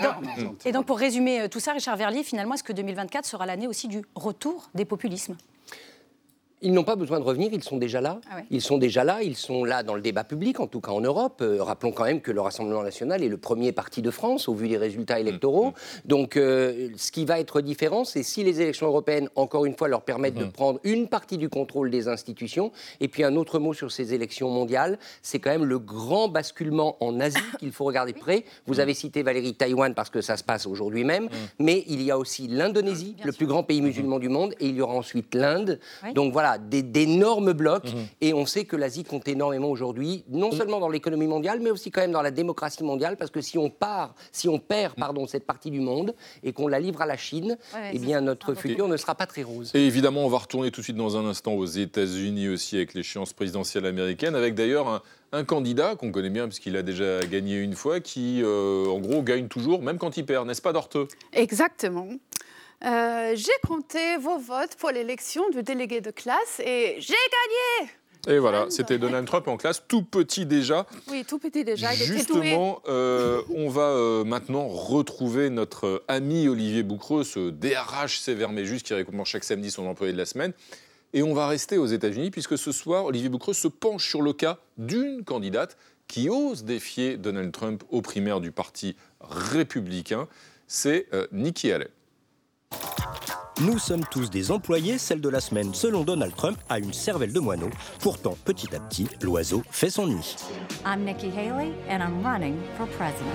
donc, 0.00 0.66
et 0.66 0.72
donc, 0.72 0.86
pour 0.86 0.98
résumer 0.98 1.42
euh, 1.42 1.48
tout 1.48 1.60
ça, 1.60 1.72
Richard 1.72 1.96
Verlier, 1.96 2.22
finalement, 2.22 2.54
est-ce 2.54 2.64
que 2.64 2.72
2024 2.72 3.24
sera 3.24 3.46
l'année 3.46 3.66
aussi 3.66 3.88
du 3.88 4.02
retour 4.14 4.68
des 4.74 4.84
populismes? 4.84 5.36
Ils 6.62 6.72
n'ont 6.72 6.84
pas 6.84 6.96
besoin 6.96 7.20
de 7.20 7.24
revenir, 7.24 7.50
ils 7.52 7.62
sont 7.62 7.76
déjà 7.76 8.00
là. 8.00 8.20
Ah 8.30 8.40
ils 8.50 8.62
sont 8.62 8.78
déjà 8.78 9.04
là, 9.04 9.22
ils 9.22 9.36
sont 9.36 9.64
là 9.64 9.82
dans 9.82 9.94
le 9.94 10.00
débat 10.00 10.24
public, 10.24 10.58
en 10.60 10.66
tout 10.66 10.80
cas 10.80 10.92
en 10.92 11.00
Europe. 11.00 11.40
Euh, 11.42 11.62
rappelons 11.62 11.92
quand 11.92 12.04
même 12.04 12.20
que 12.20 12.32
le 12.32 12.40
Rassemblement 12.40 12.82
national 12.82 13.22
est 13.22 13.28
le 13.28 13.36
premier 13.36 13.72
parti 13.72 14.00
de 14.02 14.10
France 14.10 14.48
au 14.48 14.54
vu 14.54 14.68
des 14.68 14.78
résultats 14.78 15.20
électoraux. 15.20 15.66
Mmh, 15.66 15.68
mmh. 15.68 16.08
Donc 16.08 16.36
euh, 16.36 16.88
ce 16.96 17.12
qui 17.12 17.24
va 17.24 17.40
être 17.40 17.60
différent, 17.60 18.04
c'est 18.04 18.22
si 18.22 18.42
les 18.42 18.60
élections 18.60 18.86
européennes, 18.86 19.28
encore 19.36 19.66
une 19.66 19.76
fois, 19.76 19.88
leur 19.88 20.02
permettent 20.02 20.34
de 20.34 20.44
prendre 20.44 20.80
une 20.84 21.08
partie 21.08 21.36
du 21.36 21.48
contrôle 21.48 21.90
des 21.90 22.08
institutions. 22.08 22.72
Et 23.00 23.08
puis 23.08 23.22
un 23.22 23.36
autre 23.36 23.58
mot 23.58 23.74
sur 23.74 23.92
ces 23.92 24.14
élections 24.14 24.50
mondiales, 24.50 24.98
c'est 25.22 25.38
quand 25.38 25.50
même 25.50 25.64
le 25.64 25.78
grand 25.78 26.28
basculement 26.28 26.96
en 27.00 27.20
Asie 27.20 27.36
qu'il 27.58 27.72
faut 27.72 27.84
regarder 27.84 28.12
de 28.12 28.18
près. 28.18 28.44
Vous 28.66 28.80
avez 28.80 28.94
cité 28.94 29.22
Valérie 29.22 29.54
Taïwan 29.54 29.94
parce 29.94 30.10
que 30.10 30.20
ça 30.20 30.36
se 30.36 30.44
passe 30.44 30.66
aujourd'hui 30.66 31.04
même, 31.04 31.28
mais 31.58 31.84
il 31.86 32.02
y 32.02 32.10
a 32.10 32.18
aussi 32.18 32.48
l'Indonésie, 32.48 33.16
le 33.24 33.32
plus 33.32 33.46
grand 33.46 33.62
pays 33.62 33.82
musulman 33.82 34.18
du 34.18 34.28
monde, 34.28 34.54
et 34.60 34.66
il 34.66 34.76
y 34.76 34.80
aura 34.80 34.94
ensuite 34.94 35.34
l'Inde. 35.34 35.78
Donc 36.14 36.32
voilà, 36.32 36.45
d'énormes 36.58 37.52
blocs. 37.52 37.92
Mhm. 37.92 38.06
Et 38.20 38.34
on 38.34 38.46
sait 38.46 38.64
que 38.64 38.76
l'Asie 38.76 39.04
compte 39.04 39.28
énormément 39.28 39.68
aujourd'hui, 39.68 40.24
non 40.28 40.52
seulement 40.52 40.80
dans 40.80 40.88
l'économie 40.88 41.26
mondiale, 41.26 41.60
mais 41.60 41.70
aussi 41.70 41.90
quand 41.90 42.00
même 42.00 42.12
dans 42.12 42.22
la 42.22 42.30
démocratie 42.30 42.84
mondiale, 42.84 43.16
parce 43.16 43.30
que 43.30 43.40
si 43.40 43.58
on 43.58 43.70
part, 43.70 44.14
si 44.32 44.48
on 44.48 44.58
perd, 44.58 44.92
mhm. 44.96 45.00
pardon, 45.00 45.26
cette 45.26 45.46
partie 45.46 45.70
du 45.70 45.80
monde 45.80 46.14
et 46.42 46.52
qu'on 46.52 46.68
la 46.68 46.80
livre 46.80 47.02
à 47.02 47.06
la 47.06 47.16
Chine, 47.16 47.56
eh 47.92 47.98
bien 47.98 48.20
notre 48.20 48.54
futur 48.54 48.88
ne 48.88 48.96
sera 48.96 49.14
pas 49.14 49.26
très 49.26 49.42
rose. 49.42 49.70
Et 49.74 49.86
évidemment, 49.86 50.24
on 50.24 50.28
va 50.28 50.38
retourner 50.38 50.70
tout 50.70 50.80
de 50.80 50.84
suite 50.84 50.96
dans 50.96 51.16
un 51.16 51.26
instant 51.26 51.52
aux 51.52 51.66
États-Unis 51.66 52.48
aussi 52.48 52.76
avec 52.76 52.94
l'échéance 52.94 53.32
présidentielle 53.32 53.86
américaine, 53.86 54.34
avec 54.34 54.54
d'ailleurs 54.54 55.02
un, 55.32 55.44
candidat 55.44 55.96
qu'on 55.96 56.12
connaît 56.12 56.30
bien 56.30 56.46
puisqu'il 56.46 56.76
a 56.78 56.82
déjà 56.82 57.20
gagné 57.20 57.58
une 57.58 57.74
fois, 57.74 58.00
qui 58.00 58.40
euh, 58.42 58.86
en 58.86 58.98
gros 59.00 59.22
gagne 59.22 59.48
toujours, 59.48 59.82
même 59.82 59.98
quand 59.98 60.16
il 60.16 60.24
perd, 60.24 60.46
n'est-ce 60.46 60.62
pas 60.62 60.72
Dorteux 60.72 61.08
Exactement. 61.34 62.08
Euh, 62.84 63.32
j'ai 63.34 63.52
compté 63.66 64.18
vos 64.18 64.38
votes 64.38 64.74
pour 64.76 64.90
l'élection 64.90 65.48
du 65.50 65.62
délégué 65.62 66.00
de 66.00 66.10
classe 66.10 66.60
et 66.60 66.96
j'ai 66.98 67.14
gagné 67.14 67.90
et 68.28 68.40
voilà, 68.40 68.66
c'était 68.70 68.98
Donald 68.98 69.24
Trump 69.24 69.46
en 69.46 69.56
classe, 69.56 69.84
tout 69.86 70.02
petit 70.02 70.46
déjà. 70.46 70.84
Oui, 71.12 71.24
tout 71.24 71.38
petit 71.38 71.62
déjà. 71.62 71.94
Il 71.94 72.02
Justement, 72.02 72.82
euh, 72.88 73.40
on 73.54 73.68
va 73.68 73.90
euh, 73.90 74.24
maintenant 74.24 74.66
retrouver 74.66 75.48
notre 75.48 76.02
ami 76.08 76.48
Olivier 76.48 76.82
Boucreux, 76.82 77.22
ce 77.22 77.50
DRH 77.50 78.18
sévère 78.18 78.50
mais 78.50 78.64
juste 78.64 78.84
qui 78.84 78.94
récompense 78.94 79.28
chaque 79.28 79.44
samedi 79.44 79.70
son 79.70 79.86
employé 79.86 80.12
de 80.12 80.18
la 80.18 80.26
semaine. 80.26 80.54
Et 81.12 81.22
on 81.22 81.34
va 81.34 81.46
rester 81.46 81.78
aux 81.78 81.86
États-Unis 81.86 82.32
puisque 82.32 82.58
ce 82.58 82.72
soir, 82.72 83.04
Olivier 83.04 83.28
Boucreux 83.28 83.54
se 83.54 83.68
penche 83.68 84.08
sur 84.08 84.22
le 84.22 84.32
cas 84.32 84.58
d'une 84.76 85.22
candidate 85.22 85.76
qui 86.08 86.28
ose 86.28 86.64
défier 86.64 87.18
Donald 87.18 87.52
Trump 87.52 87.84
aux 87.90 88.02
primaires 88.02 88.40
du 88.40 88.50
Parti 88.50 88.96
républicain. 89.20 90.26
C'est 90.66 91.06
Nikki 91.30 91.70
Haley. 91.70 91.90
Nous 93.62 93.78
sommes 93.78 94.04
tous 94.10 94.28
des 94.28 94.50
employés, 94.50 94.98
celle 94.98 95.22
de 95.22 95.30
la 95.30 95.40
semaine, 95.40 95.72
selon 95.72 96.04
Donald 96.04 96.36
Trump, 96.36 96.58
a 96.68 96.78
une 96.78 96.92
cervelle 96.92 97.32
de 97.32 97.40
moineau. 97.40 97.70
Pourtant, 98.00 98.36
petit 98.44 98.74
à 98.76 98.80
petit, 98.80 99.08
l'oiseau 99.22 99.62
fait 99.70 99.88
son 99.88 100.08
nid. 100.08 100.36
I'm 100.84 101.04
Nikki 101.04 101.28
Haley 101.28 101.72
and 101.88 102.00
I'm 102.02 102.22
running 102.22 102.56
for 102.76 102.86
president. 102.86 103.32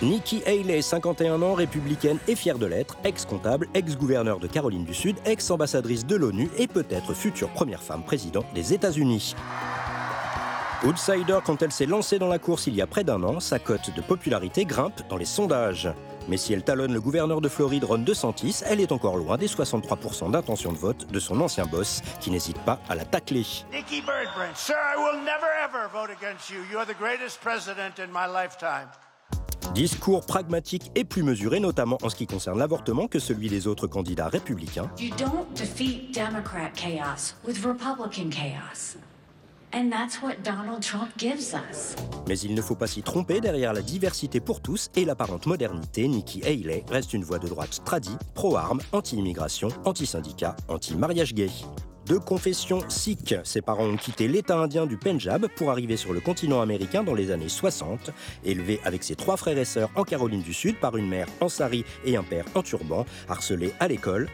Nikki 0.00 0.42
Haley, 0.46 0.80
51 0.80 1.42
ans, 1.42 1.54
républicaine 1.54 2.18
et 2.28 2.36
fière 2.36 2.58
de 2.58 2.66
l'être, 2.66 2.96
ex-comptable, 3.02 3.68
ex-gouverneur 3.74 4.38
de 4.38 4.46
Caroline 4.46 4.84
du 4.84 4.94
Sud, 4.94 5.16
ex-ambassadrice 5.24 6.06
de 6.06 6.14
l'ONU 6.14 6.48
et 6.56 6.68
peut-être 6.68 7.14
future 7.14 7.48
première 7.48 7.82
femme 7.82 8.04
président 8.04 8.44
des 8.54 8.74
États-Unis. 8.74 9.34
Outsider, 10.86 11.38
quand 11.44 11.62
elle 11.62 11.72
s'est 11.72 11.86
lancée 11.86 12.18
dans 12.18 12.28
la 12.28 12.38
course 12.38 12.66
il 12.66 12.74
y 12.76 12.82
a 12.82 12.86
près 12.86 13.04
d'un 13.04 13.22
an, 13.22 13.40
sa 13.40 13.58
cote 13.58 13.94
de 13.96 14.02
popularité 14.02 14.66
grimpe 14.66 15.00
dans 15.08 15.16
les 15.16 15.24
sondages. 15.24 15.88
Mais 16.28 16.36
si 16.36 16.52
elle 16.52 16.62
talonne 16.62 16.92
le 16.92 17.00
gouverneur 17.00 17.40
de 17.40 17.48
Floride, 17.48 17.84
Ron 17.84 17.98
DeSantis, 17.98 18.62
elle 18.66 18.80
est 18.80 18.92
encore 18.92 19.16
loin 19.16 19.36
des 19.36 19.48
63% 19.48 20.30
d'intention 20.30 20.72
de 20.72 20.78
vote 20.78 21.06
de 21.10 21.20
son 21.20 21.40
ancien 21.40 21.66
boss, 21.66 22.02
qui 22.20 22.30
n'hésite 22.30 22.58
pas 22.60 22.80
à 22.88 22.94
la 22.94 23.04
tacler. 23.04 23.44
Nikki 23.72 24.00
Birdbrand, 24.00 24.54
sir, 24.54 24.74
I 24.74 24.96
will 24.96 25.20
never 25.24 25.50
ever 25.64 25.88
vote 25.92 26.10
against 26.10 26.50
you. 26.50 26.58
You 26.70 26.78
are 26.78 26.86
the 26.86 26.98
greatest 26.98 27.40
president 27.40 27.98
in 27.98 28.08
my 28.12 28.26
lifetime. 28.26 28.88
Discours 29.74 30.24
pragmatique 30.24 30.92
et 30.94 31.04
plus 31.04 31.22
mesuré, 31.22 31.58
notamment 31.58 31.98
en 32.02 32.08
ce 32.08 32.14
qui 32.14 32.26
concerne 32.26 32.58
l'avortement, 32.58 33.08
que 33.08 33.18
celui 33.18 33.48
des 33.48 33.66
autres 33.66 33.86
candidats 33.86 34.28
républicains. 34.28 34.88
You 34.98 35.10
don't 35.18 35.46
defeat 35.56 36.14
Democrat 36.14 36.70
chaos 36.76 37.34
with 37.44 37.64
Republican 37.64 38.30
chaos. 38.30 38.96
Mais 42.28 42.38
il 42.38 42.54
ne 42.54 42.62
faut 42.62 42.76
pas 42.76 42.86
s'y 42.86 43.02
tromper, 43.02 43.40
derrière 43.40 43.72
la 43.72 43.82
diversité 43.82 44.40
pour 44.40 44.60
tous 44.60 44.90
et 44.94 45.04
l'apparente 45.04 45.46
modernité, 45.46 46.06
Nikki 46.06 46.42
Haley 46.44 46.84
reste 46.88 47.12
une 47.12 47.24
voix 47.24 47.38
de 47.38 47.48
droite 47.48 47.82
tradie, 47.84 48.16
pro-armes, 48.34 48.80
anti-immigration, 48.92 49.68
anti-syndicat, 49.84 50.56
anti-mariage 50.68 51.34
gay. 51.34 51.50
De 52.06 52.18
confession 52.18 52.80
sikh, 52.88 53.34
ses 53.44 53.62
parents 53.62 53.86
ont 53.86 53.96
quitté 53.96 54.28
l'État 54.28 54.58
indien 54.58 54.86
du 54.86 54.98
Punjab 54.98 55.48
pour 55.56 55.70
arriver 55.70 55.96
sur 55.96 56.12
le 56.12 56.20
continent 56.20 56.60
américain 56.60 57.02
dans 57.02 57.14
les 57.14 57.30
années 57.30 57.48
60. 57.48 58.10
Élevé 58.44 58.78
avec 58.84 59.02
ses 59.02 59.16
trois 59.16 59.38
frères 59.38 59.56
et 59.56 59.64
sœurs 59.64 59.90
en 59.96 60.04
Caroline 60.04 60.42
du 60.42 60.52
Sud 60.52 60.76
par 60.76 60.98
une 60.98 61.08
mère 61.08 61.28
en 61.40 61.48
sari 61.48 61.84
et 62.04 62.18
un 62.18 62.22
père 62.22 62.44
en 62.54 62.62
turban, 62.62 63.06
harcelé 63.28 63.72
à 63.80 63.88
l'école, 63.88 64.28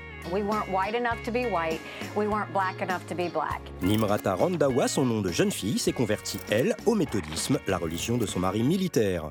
Nimrata 3.82 4.34
Randawa, 4.34 4.88
son 4.88 5.04
nom 5.04 5.20
de 5.20 5.30
jeune 5.30 5.50
fille, 5.50 5.78
s'est 5.78 5.92
convertie, 5.92 6.38
elle, 6.50 6.76
au 6.86 6.94
méthodisme, 6.94 7.58
la 7.66 7.78
religion 7.78 8.18
de 8.18 8.26
son 8.26 8.40
mari 8.40 8.62
militaire. 8.62 9.30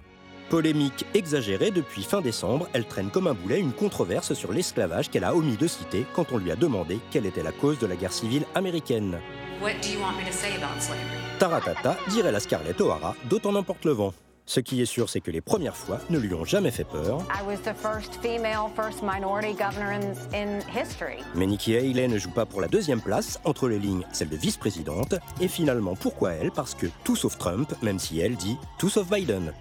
Polémique 0.49 1.05
exagérée, 1.13 1.69
depuis 1.69 2.03
fin 2.03 2.21
décembre, 2.21 2.67
elle 2.73 2.85
traîne 2.85 3.11
comme 3.11 3.27
un 3.27 3.35
boulet 3.35 3.59
une 3.59 3.71
controverse 3.71 4.33
sur 4.33 4.51
l'esclavage 4.51 5.09
qu'elle 5.09 5.23
a 5.23 5.35
omis 5.35 5.57
de 5.57 5.67
citer 5.67 6.05
quand 6.15 6.31
on 6.31 6.37
lui 6.37 6.51
a 6.51 6.55
demandé 6.55 6.99
quelle 7.11 7.27
était 7.27 7.43
la 7.43 7.51
cause 7.51 7.77
de 7.77 7.85
la 7.85 7.95
guerre 7.95 8.13
civile 8.13 8.45
américaine. 8.55 9.19
Taratata, 11.37 11.97
dirait 12.07 12.31
la 12.31 12.39
Scarlett 12.39 12.81
O'Hara, 12.81 13.15
d'autant 13.29 13.51
n'importe 13.51 13.85
le 13.85 13.91
vent. 13.91 14.13
Ce 14.49 14.59
qui 14.59 14.81
est 14.81 14.85
sûr, 14.85 15.11
c'est 15.11 15.21
que 15.21 15.29
les 15.29 15.41
premières 15.41 15.75
fois 15.75 15.99
ne 16.09 16.17
lui 16.17 16.33
ont 16.33 16.43
jamais 16.43 16.71
fait 16.71 16.83
peur. 16.83 17.21
Mais 21.35 21.45
Nikki 21.45 21.75
Haley 21.75 22.07
ne 22.07 22.17
joue 22.17 22.31
pas 22.31 22.47
pour 22.47 22.59
la 22.59 22.67
deuxième 22.67 22.99
place, 22.99 23.39
entre 23.43 23.67
les 23.67 23.77
lignes 23.77 24.03
celle 24.11 24.29
de 24.29 24.35
vice-présidente. 24.35 25.13
Et 25.39 25.47
finalement, 25.47 25.95
pourquoi 25.95 26.31
elle? 26.31 26.49
Parce 26.49 26.73
que 26.73 26.87
tout 27.03 27.15
sauf 27.15 27.37
Trump, 27.37 27.71
même 27.83 27.99
si 27.99 28.21
elle 28.21 28.37
dit 28.37 28.57
tout 28.79 28.89
sauf 28.89 29.07
Biden. 29.07 29.53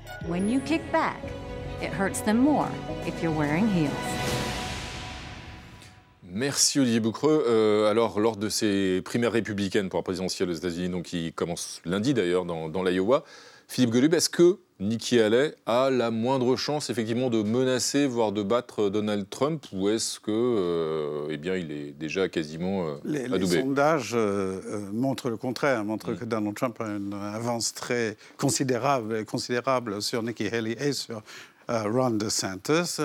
Merci 6.22 6.80
Olivier 6.80 7.00
Boucreux. 7.00 7.44
Euh, 7.46 7.90
alors, 7.90 8.20
lors 8.20 8.38
de 8.38 8.48
ces 8.48 9.02
primaires 9.02 9.32
républicaines 9.32 9.90
pour 9.90 9.98
la 9.98 10.04
présidentielle 10.04 10.48
aux 10.48 10.54
États-Unis, 10.54 10.88
donc 10.88 11.04
qui 11.04 11.34
commencent 11.34 11.82
lundi 11.84 12.14
d'ailleurs 12.14 12.46
dans, 12.46 12.70
dans 12.70 12.82
l'Iowa, 12.82 13.24
Philippe 13.68 13.90
Golub, 13.90 14.14
est-ce 14.14 14.30
que 14.30 14.60
Nikki 14.80 15.18
Haley 15.18 15.56
a 15.66 15.90
la 15.90 16.12
moindre 16.12 16.54
chance 16.54 16.88
effectivement 16.88 17.30
de 17.30 17.42
menacer, 17.42 18.06
voire 18.06 18.30
de 18.30 18.44
battre 18.44 18.90
Donald 18.90 19.28
Trump, 19.28 19.66
ou 19.72 19.88
est-ce 19.88 20.20
que, 20.20 20.30
euh, 20.30 21.26
eh 21.30 21.36
bien, 21.36 21.56
il 21.56 21.72
est 21.72 21.90
déjà 21.98 22.28
quasiment 22.28 22.86
euh, 22.86 22.94
les, 23.04 23.26
Les 23.26 23.46
sondages 23.60 24.12
euh, 24.14 24.60
montrent 24.92 25.30
le 25.30 25.36
contraire, 25.36 25.84
montrent 25.84 26.12
mm. 26.12 26.18
que 26.18 26.24
Donald 26.24 26.54
Trump 26.54 26.80
a 26.80 26.86
une 26.86 27.12
avance 27.12 27.74
très 27.74 28.16
considérable, 28.36 29.24
considérable 29.24 30.00
sur 30.00 30.22
Nikki 30.22 30.46
Haley 30.46 30.76
et 30.78 30.92
sur 30.92 31.22
Ron 31.68 32.10
DeSantis. 32.12 32.98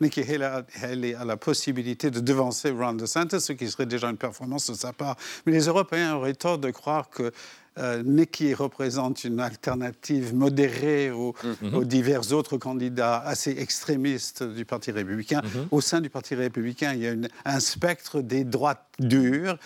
Nikki 0.00 0.22
Haley 0.22 1.14
a, 1.14 1.24
la 1.24 1.36
possibilité 1.36 2.10
de 2.10 2.18
devancer 2.18 2.70
Ron 2.70 2.94
DeSantis, 2.94 3.40
ce 3.40 3.52
qui 3.52 3.70
serait 3.70 3.86
déjà 3.86 4.10
une 4.10 4.16
performance 4.16 4.68
de 4.68 4.74
sa 4.74 4.92
part. 4.92 5.16
Mais 5.46 5.52
les 5.52 5.66
Européens 5.66 6.16
auraient 6.16 6.34
tort 6.34 6.58
de 6.58 6.70
croire 6.70 7.08
que 7.08 7.32
euh, 7.78 8.02
Nikki 8.04 8.52
représente 8.54 9.24
une 9.24 9.40
alternative 9.40 10.34
modérée 10.34 11.10
aux, 11.10 11.34
mm-hmm. 11.62 11.84
divers 11.84 12.32
autres 12.32 12.58
candidats 12.58 13.18
assez 13.18 13.52
extrémistes 13.58 14.42
du 14.42 14.64
Parti 14.64 14.90
républicain. 14.90 15.40
Mm-hmm. 15.40 15.68
Au 15.70 15.80
sein 15.80 16.00
du 16.00 16.10
Parti 16.10 16.34
républicain, 16.34 16.94
il 16.94 17.00
y 17.00 17.08
a 17.08 17.14
un 17.44 17.60
spectre 17.60 18.20
des 18.20 18.44
droites 18.44 18.84
dures 18.98 19.56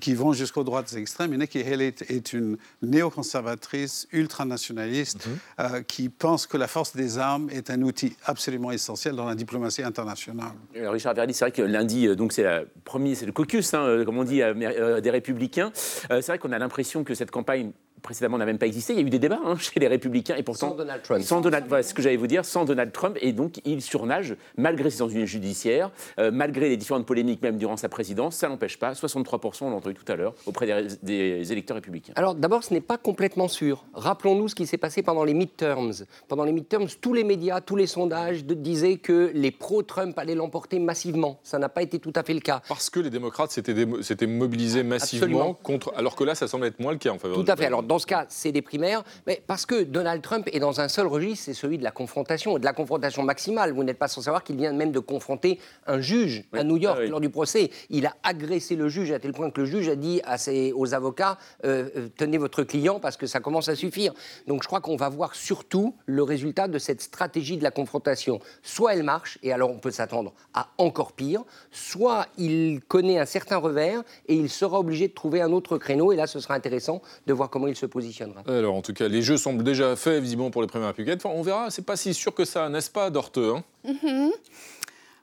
qui 0.00 0.14
vont 0.14 0.32
jusqu'aux 0.32 0.64
droites 0.64 0.92
extrêmes. 0.94 1.32
Et 1.32 1.36
Nikki 1.36 1.62
Haley 1.62 1.94
est 2.08 2.32
une 2.32 2.56
néoconservatrice 2.82 4.08
ultranationaliste 4.12 5.26
mhm. 5.26 5.38
euh, 5.60 5.82
qui 5.82 6.08
pense 6.08 6.46
que 6.46 6.56
la 6.56 6.66
force 6.66 6.96
des 6.96 7.18
armes 7.18 7.48
est 7.50 7.70
un 7.70 7.82
outil 7.82 8.16
absolument 8.24 8.72
essentiel 8.72 9.14
dans 9.14 9.26
la 9.26 9.34
diplomatie 9.34 9.82
internationale. 9.82 10.52
Richard 10.74 11.14
Verdi, 11.14 11.34
c'est 11.34 11.44
vrai 11.44 11.52
que 11.52 11.62
lundi, 11.62 12.06
euh, 12.06 12.14
donc 12.14 12.32
c'est 12.32 12.46
premier, 12.84 13.14
c'est 13.14 13.26
le 13.26 13.32
caucus, 13.32 13.74
hein, 13.74 13.82
euh, 13.82 14.04
comme 14.04 14.18
on 14.18 14.24
dit, 14.24 14.38
des 14.38 15.10
Républicains. 15.10 15.70
c'est 15.74 16.26
vrai 16.26 16.38
qu'on 16.38 16.52
a 16.52 16.58
l'impression 16.58 17.04
que 17.04 17.14
cette 17.14 17.30
campagne 17.30 17.72
précédemment 18.02 18.38
n'a 18.38 18.46
même 18.46 18.58
pas 18.58 18.66
existé. 18.66 18.92
Il 18.92 19.00
y 19.00 19.02
a 19.02 19.06
eu 19.06 19.10
des 19.10 19.18
débats 19.18 19.40
hein, 19.44 19.56
chez 19.58 19.78
les 19.80 19.88
Républicains 19.88 20.36
et 20.36 20.42
pourtant 20.42 20.70
sans 20.70 20.76
Donald 20.76 21.02
Trump. 21.02 21.22
Sans 21.22 21.40
Donald, 21.40 21.64
voilà 21.68 21.82
ce 21.82 21.94
que 21.94 22.02
j'allais 22.02 22.16
vous 22.16 22.26
dire, 22.26 22.44
sans 22.44 22.64
Donald 22.64 22.92
Trump 22.92 23.16
et 23.20 23.32
donc 23.32 23.60
il 23.64 23.82
surnage 23.82 24.36
malgré 24.56 24.90
ses 24.90 25.02
ennuis 25.02 25.26
judiciaires, 25.26 25.90
euh, 26.18 26.30
malgré 26.30 26.68
les 26.68 26.76
différentes 26.76 27.06
polémiques 27.06 27.42
même 27.42 27.58
durant 27.58 27.76
sa 27.76 27.88
présidence, 27.88 28.36
ça 28.36 28.48
n'empêche 28.48 28.78
pas 28.78 28.92
63%, 28.92 29.64
on 29.64 29.70
l'a 29.70 29.76
entendu 29.76 29.94
tout 29.94 30.10
à 30.10 30.16
l'heure, 30.16 30.34
auprès 30.46 30.66
des, 31.02 31.52
électeurs 31.52 31.76
républicains. 31.76 32.12
Alors 32.16 32.34
d'abord, 32.34 32.64
ce 32.64 32.72
n'est 32.72 32.80
pas 32.80 32.98
complètement 32.98 33.48
sûr. 33.48 33.84
Rappelons-nous 33.94 34.48
ce 34.48 34.54
qui 34.54 34.66
s'est 34.66 34.78
passé 34.78 35.02
pendant 35.02 35.24
les 35.24 35.34
midterms. 35.34 35.92
Pendant 36.28 36.44
les 36.44 36.52
midterms, 36.52 36.86
tous 37.00 37.14
les 37.14 37.24
médias, 37.24 37.60
tous 37.60 37.76
les 37.76 37.86
sondages 37.86 38.44
disaient 38.44 38.98
que 38.98 39.30
les 39.34 39.50
pro-Trump 39.50 40.18
allaient 40.18 40.34
l'emporter 40.34 40.78
massivement. 40.78 41.38
Ça 41.42 41.58
n'a 41.58 41.68
pas 41.68 41.82
été 41.82 41.98
tout 41.98 42.12
à 42.14 42.22
fait 42.22 42.34
le 42.34 42.40
cas. 42.40 42.62
Parce 42.68 42.90
que 42.90 43.00
les 43.00 43.10
démocrates 43.10 43.50
s'étaient 43.50 44.26
mobilisés 44.26 44.82
massivement 44.82 45.54
contre, 45.54 45.92
alors 45.96 46.16
que 46.16 46.24
là, 46.24 46.34
ça 46.34 46.48
semble 46.48 46.66
être 46.66 46.80
moins 46.80 46.92
le 46.92 46.98
cas 46.98 47.10
en 47.10 47.18
faveur. 47.18 47.36
Tout 47.36 47.50
à 47.50 47.56
fait. 47.56 47.66
Alors 47.66 47.82
dans 47.86 47.98
ce 47.98 48.06
cas, 48.06 48.26
c'est 48.28 48.52
des 48.52 48.62
primaires, 48.62 49.02
mais 49.26 49.42
parce 49.46 49.66
que 49.66 49.82
Donald 49.82 50.22
Trump 50.22 50.48
est 50.52 50.60
dans 50.60 50.80
un 50.80 50.88
seul 50.88 51.06
registre, 51.06 51.46
c'est 51.46 51.54
celui 51.54 51.78
de 51.78 51.84
la 51.84 51.90
confrontation, 51.90 52.58
de 52.58 52.64
la 52.64 52.72
confrontation 52.72 53.22
maximale. 53.22 53.72
Vous 53.72 53.84
n'êtes 53.84 53.98
pas 53.98 54.08
sans 54.08 54.22
savoir 54.22 54.44
qu'il 54.44 54.56
vient 54.56 54.72
même 54.72 54.92
de 54.92 54.98
confronter 54.98 55.58
un 55.86 56.00
juge 56.00 56.44
à 56.52 56.64
New 56.64 56.76
York 56.76 56.98
ah 57.02 57.06
lors 57.06 57.20
du 57.20 57.30
procès. 57.30 57.70
Il 57.90 58.06
a 58.06 58.14
agressé 58.22 58.76
le 58.76 58.88
juge 58.88 59.12
à 59.12 59.18
tel 59.18 59.32
point 59.32 59.50
que 59.50 59.60
le 59.60 59.66
juge 59.66 59.88
a 59.88 59.96
dit 59.96 60.20
à 60.24 60.38
ses, 60.38 60.72
aux 60.72 60.94
avocats 60.94 61.38
euh, 61.64 61.88
euh, 61.96 62.08
tenez 62.16 62.38
votre 62.38 62.62
client 62.62 63.00
parce 63.00 63.16
que 63.16 63.26
ça 63.26 63.40
commence 63.40 63.68
à 63.68 63.74
suffire. 63.74 64.12
Donc 64.46 64.62
je 64.62 64.68
crois 64.68 64.80
qu'on 64.80 64.96
va 64.96 65.08
voir 65.08 65.34
surtout 65.34 65.94
le 66.06 66.22
résultat 66.22 66.68
de 66.68 66.78
cette 66.78 67.00
stratégie 67.00 67.56
de 67.56 67.62
la 67.62 67.70
confrontation. 67.70 68.40
Soit 68.62 68.94
elle 68.94 69.02
marche, 69.02 69.38
et 69.42 69.52
alors 69.52 69.70
on 69.70 69.78
peut 69.78 69.90
s'attendre 69.90 70.32
à 70.54 70.68
encore 70.78 71.12
pire, 71.12 71.44
soit 71.70 72.26
il 72.38 72.80
connaît 72.86 73.18
un 73.18 73.26
certain 73.26 73.58
revers 73.58 74.02
et 74.28 74.34
il 74.34 74.50
sera 74.50 74.80
obligé 74.80 75.08
de 75.08 75.14
trouver 75.14 75.40
un 75.40 75.52
autre 75.52 75.78
créneau, 75.78 76.12
et 76.12 76.16
là 76.16 76.26
ce 76.26 76.40
sera 76.40 76.54
intéressant 76.54 77.02
de 77.26 77.32
voir 77.32 77.50
comment 77.50 77.66
il 77.66 77.75
se 77.76 77.86
positionnera. 77.86 78.42
Alors, 78.46 78.74
en 78.74 78.82
tout 78.82 78.92
cas, 78.92 79.08
les 79.08 79.22
jeux 79.22 79.36
semblent 79.36 79.64
déjà 79.64 79.96
faits, 79.96 80.22
visiblement, 80.22 80.50
pour 80.50 80.62
les 80.62 80.68
premières 80.68 80.88
républicaines. 80.88 81.18
Enfin, 81.22 81.34
on 81.34 81.42
verra, 81.42 81.70
c'est 81.70 81.84
pas 81.84 81.96
si 81.96 82.14
sûr 82.14 82.34
que 82.34 82.44
ça, 82.44 82.68
n'est-ce 82.68 82.90
pas, 82.90 83.10
Dorteux 83.10 83.54
hein? 83.54 83.64
Mm-hmm. 83.86 84.30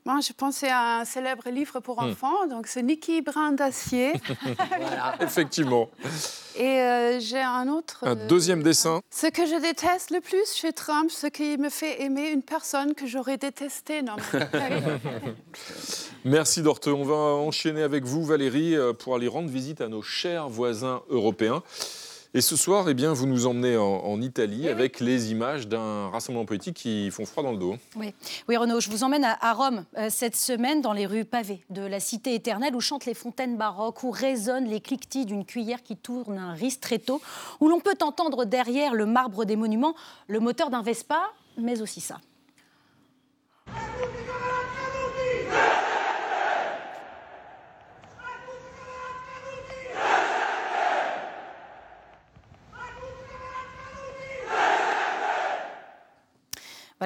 Moi, 0.05 0.19
je 0.19 0.33
pensais 0.33 0.67
à 0.67 0.99
un 0.99 1.05
célèbre 1.05 1.49
livre 1.49 1.79
pour 1.79 2.01
hmm. 2.01 2.09
enfants, 2.09 2.47
donc 2.49 2.67
c'est 2.67 2.83
Niki 2.83 3.21
Brin 3.21 3.53
d'Acier. 3.53 4.11
voilà. 4.57 5.15
Effectivement. 5.21 5.89
Et 6.57 6.81
euh, 6.81 7.19
j'ai 7.21 7.39
un 7.39 7.69
autre. 7.69 8.05
Un 8.05 8.15
deuxième 8.15 8.63
dessin. 8.63 8.99
Ce 9.09 9.27
que 9.27 9.45
je 9.45 9.61
déteste 9.61 10.11
le 10.11 10.19
plus 10.19 10.53
chez 10.53 10.73
Trump, 10.73 11.09
ce 11.09 11.27
qui 11.27 11.57
me 11.57 11.69
fait 11.69 12.01
aimer 12.01 12.31
une 12.31 12.43
personne 12.43 12.95
que 12.95 13.07
j'aurais 13.07 13.37
détestée. 13.37 14.01
Non, 14.01 14.17
Merci 16.25 16.61
Dorteux. 16.61 16.93
On 16.93 17.05
va 17.05 17.15
enchaîner 17.15 17.81
avec 17.81 18.03
vous, 18.03 18.25
Valérie, 18.25 18.75
euh, 18.75 18.91
pour 18.91 19.15
aller 19.15 19.29
rendre 19.29 19.49
visite 19.49 19.79
à 19.79 19.87
nos 19.87 20.01
chers 20.01 20.49
voisins 20.49 21.01
européens. 21.09 21.63
Et 22.35 22.41
ce 22.41 22.55
soir, 22.55 22.89
eh 22.89 22.95
bien, 22.95 23.13
vous 23.13 23.27
nous 23.27 23.45
emmenez 23.45 23.77
en, 23.77 24.19
Italie 24.19 24.67
avec 24.67 24.99
les 24.99 25.31
images 25.31 25.67
d'un 25.67 26.09
rassemblement 26.09 26.45
politique 26.45 26.75
qui 26.75 27.11
font 27.11 27.27
froid 27.27 27.43
dans 27.43 27.51
le 27.51 27.59
dos. 27.59 27.75
Oui, 27.95 28.11
oui 28.47 28.57
Renaud, 28.57 28.79
je 28.79 28.89
vous 28.89 29.03
emmène 29.03 29.23
à, 29.23 29.53
Rome 29.53 29.85
euh, 29.97 30.07
cette 30.09 30.35
semaine 30.35 30.81
dans 30.81 30.93
les 30.93 31.05
rues 31.05 31.25
pavées 31.25 31.63
de 31.69 31.83
la 31.83 31.99
cité 31.99 32.33
éternelle 32.33 32.75
où 32.75 32.81
chantent 32.81 33.05
les 33.05 33.13
fontaines 33.13 33.55
baroques, 33.55 34.01
où 34.01 34.09
résonnent 34.09 34.65
les 34.65 34.81
cliquetis 34.81 35.25
d'une 35.25 35.45
cuillère 35.45 35.83
qui 35.83 35.95
tourne 35.95 36.39
un 36.39 36.53
ristretto, 36.53 37.21
où 37.59 37.69
l'on 37.69 37.79
peut 37.79 37.97
entendre 38.01 38.45
derrière 38.45 38.95
le 38.95 39.05
marbre 39.05 39.45
des 39.45 39.55
monuments 39.55 39.93
le 40.27 40.39
moteur 40.39 40.71
d'un 40.71 40.81
Vespa, 40.81 41.21
mais 41.57 41.81
aussi 41.81 42.01
ça. 42.01 42.19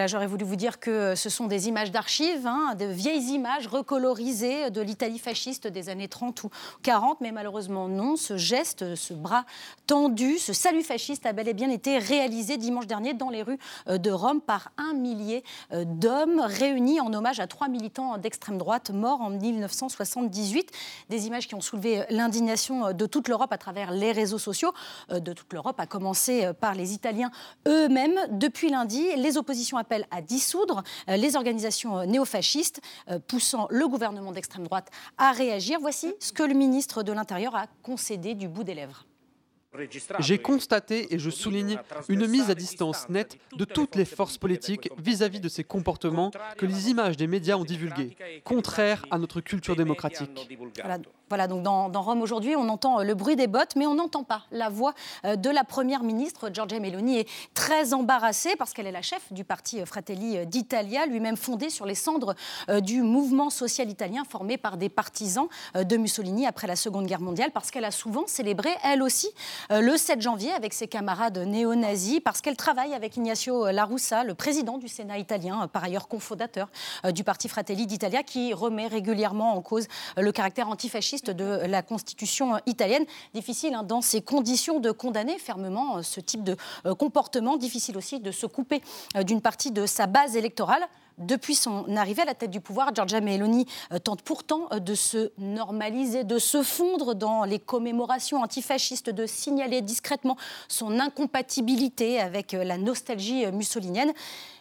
J'aurais 0.06 0.28
voulu 0.28 0.46
vous 0.46 0.56
dire 0.56 0.80
que 0.80 1.16
ce 1.16 1.30
sont 1.30 1.48
des 1.48 1.68
images 1.68 1.92
d'archives, 1.92 2.46
hein, 2.46 2.76
de 2.78 2.86
vieilles 2.86 3.32
images 3.34 3.66
recolorisées 3.68 4.70
de 4.70 4.82
l'Italie 4.82 5.18
fasciste 5.18 5.66
des 5.66 5.90
années 5.90 6.08
30 6.08 6.44
ou 6.44 6.50
40, 6.84 7.22
mais 7.22 7.32
malheureusement 7.32 7.88
non. 7.88 8.16
Ce 8.16 8.38
geste, 8.38 8.96
ce 8.96 9.14
bras 9.14 9.46
tendu, 9.88 10.38
ce 10.38 10.54
salut 10.54 10.84
fasciste 10.84 11.26
a 11.26 11.34
bel 11.34 11.48
et 11.48 11.54
bien 11.54 11.72
été 11.72 11.98
réalisé 11.98 12.58
dimanche 12.58 12.86
dernier 12.86 13.14
dans 13.14 13.30
les 13.30 13.42
rues 13.42 13.58
euh, 13.88 13.98
de 13.98 14.12
Rome 14.12 14.42
par 14.42 14.72
un 14.78 14.94
millier 14.94 15.44
euh, 15.72 15.84
d'hommes 15.86 16.42
réunis 16.42 17.00
en 17.00 17.12
hommage 17.14 17.40
à 17.40 17.48
trois 17.48 17.68
militants 17.68 18.18
d'extrême 18.18 18.58
droite 18.58 18.92
morts 18.92 19.22
en 19.22 19.32
1978. 19.32 20.72
Des 21.10 21.28
images 21.28 21.48
qui 21.48 21.56
ont 21.56 21.62
soulevé 21.62 22.04
l'indignation 22.10 22.94
de 22.94 23.06
toute 23.06 23.30
l'Europe 23.30 23.52
à 23.52 23.58
travers 23.58 23.92
les 23.92 24.12
réseaux 24.12 24.38
sociaux, 24.38 24.74
de 25.10 25.34
toute 25.34 25.52
l'Europe, 25.54 25.80
à 25.80 25.86
commencer 25.86 26.52
par 26.60 26.76
les 26.76 26.94
Italiens 26.94 27.32
eux-mêmes. 27.68 28.20
Depuis 28.32 28.70
lundi, 28.70 29.08
les 29.16 29.38
oppositions 29.38 29.78
appellent 29.88 30.08
à 30.12 30.22
dissoudre 30.22 30.84
euh, 31.10 31.16
les 31.16 31.38
organisations 31.38 32.00
euh, 32.00 32.06
néofascistes, 32.06 32.82
euh, 33.10 33.20
poussant 33.20 33.68
le 33.70 33.88
gouvernement 33.88 34.34
d'extrême 34.34 34.66
droite 34.66 34.90
à 35.18 35.32
réagir. 35.32 35.80
Voici 35.80 36.14
ce 36.20 36.34
que 36.34 36.44
le 36.44 36.54
ministre 36.54 37.04
de 37.04 37.14
l'Intérieur 37.14 37.56
a 37.56 37.68
concédé 37.84 38.36
du 38.36 38.50
bout 38.50 38.66
des 38.66 38.74
lèvres. 38.74 39.06
J'ai 40.20 40.40
constaté, 40.40 41.14
et 41.14 41.20
je 41.20 41.30
souligne, 41.30 41.78
une 42.10 42.26
mise 42.28 42.50
à 42.50 42.56
distance 42.56 43.10
nette 43.10 43.38
de 43.56 43.64
toutes 43.64 43.96
les 43.96 44.06
forces 44.06 44.38
politiques 44.38 44.90
vis-à-vis 44.98 45.40
de 45.40 45.50
ces 45.50 45.64
comportements 45.64 46.32
que 46.58 46.66
les 46.66 46.90
images 46.90 47.16
des 47.16 47.28
médias 47.28 47.58
ont 47.58 47.64
divulgués, 47.64 48.16
contraires 48.44 49.06
à 49.12 49.20
notre 49.20 49.40
culture 49.40 49.76
démocratique. 49.76 50.32
Voilà, 50.80 50.98
donc 51.48 51.64
dans, 51.64 52.02
Rome 52.02 52.22
aujourd'hui, 52.22 52.56
on 52.56 52.70
entend 52.70 53.00
euh, 53.00 53.04
le 53.04 53.14
bruit 53.14 53.36
des 53.36 53.48
bottes, 53.48 53.76
mais 53.76 53.86
on 53.86 53.96
n'entend 53.96 54.24
pas 54.24 54.44
la 54.52 54.70
voix 54.70 54.94
euh, 55.26 55.36
de 55.36 55.50
la 55.50 55.64
première 55.64 56.04
ministre. 56.04 56.50
Giorgia 56.54 56.80
Meloni 56.80 57.20
est 57.20 57.30
très 57.54 57.94
embarrassée 57.94 58.56
parce 58.58 58.74
qu'elle 58.74 58.88
est 58.88 58.92
la 58.92 59.02
chef 59.02 59.22
du 59.32 59.44
parti 59.44 59.82
euh, 59.82 59.86
Fratelli 59.86 60.46
d'Italia, 60.46 61.06
lui-même 61.06 61.36
fondé 61.36 61.70
sur 61.70 61.86
les 61.86 61.96
cendres 61.96 62.36
du 62.82 63.02
mouvement 63.02 63.50
social 63.50 63.90
italien 63.90 64.24
formé 64.24 64.58
par 64.58 64.78
des 64.78 64.90
partisans 64.90 65.48
de 65.76 65.98
Mussolini 65.98 66.46
après 66.46 66.68
la 66.68 66.76
Seconde 66.76 67.06
Guerre 67.06 67.22
mondiale, 67.22 67.52
parce 67.54 67.72
qu'elle 67.72 67.86
a 67.86 67.92
souvent 67.92 68.26
célébré, 68.28 68.70
elle 68.84 69.02
aussi, 69.02 69.28
le 69.70 69.98
7 69.98 70.22
janvier 70.22 70.52
avec 70.52 70.74
ses 70.74 70.88
camarades 70.88 71.38
néo-nazis, 71.38 72.20
parce 72.24 72.42
qu'elle 72.42 72.56
travaille 72.56 72.94
avec 72.94 73.18
Ignacio 73.18 73.72
La 73.72 73.86
Russa, 73.86 74.24
le 74.24 74.36
président 74.36 74.78
du 74.78 74.88
Sénat 74.88 75.18
italien, 75.18 75.68
par 75.68 75.84
ailleurs 75.84 76.08
cofondateur 76.08 76.70
du 77.12 77.24
parti 77.24 77.50
Fratelli 77.50 77.88
d'Italia, 77.88 78.24
qui 78.24 78.54
remet 78.54 78.88
régulièrement 78.88 79.56
en 79.56 79.62
cause 79.62 79.88
le 80.18 80.32
caractère 80.32 80.70
antifasciste 80.70 81.17
de 81.26 81.66
la 81.68 81.82
Constitution 81.82 82.58
italienne. 82.66 83.06
Difficile 83.34 83.74
hein, 83.74 83.84
dans 83.84 84.02
ces 84.02 84.22
conditions 84.22 84.80
de 84.80 84.92
condamner 84.92 85.38
fermement 85.38 85.98
euh, 85.98 86.02
ce 86.02 86.20
type 86.20 86.44
de 86.44 86.56
euh, 86.86 86.96
comportement. 86.96 87.58
Difficile 87.58 87.98
aussi 87.98 88.20
de 88.20 88.32
se 88.32 88.46
couper 88.46 88.82
euh, 89.16 89.24
d'une 89.24 89.42
partie 89.42 89.72
de 89.72 89.86
sa 89.86 90.08
base 90.08 90.36
électorale. 90.36 90.88
Depuis 91.18 91.56
son 91.56 91.98
arrivée 91.98 92.22
à 92.22 92.26
la 92.26 92.36
tête 92.36 92.52
du 92.52 92.62
pouvoir, 92.62 92.94
Giorgia 92.94 93.22
Meloni 93.22 93.66
tente 94.04 94.22
pourtant 94.22 94.70
de 94.72 94.94
se 94.94 95.32
normaliser, 95.40 96.24
de 96.24 96.38
se 96.38 96.62
fondre 96.62 97.16
dans 97.16 97.44
les 97.44 97.58
commémorations 97.58 98.44
antifascistes, 98.44 99.10
de 99.10 99.26
signaler 99.26 99.82
discrètement 99.82 100.38
son 100.68 101.00
incompatibilité 101.00 102.20
avec 102.20 102.52
la 102.52 102.78
nostalgie 102.78 103.48
mussolinienne. 103.52 104.14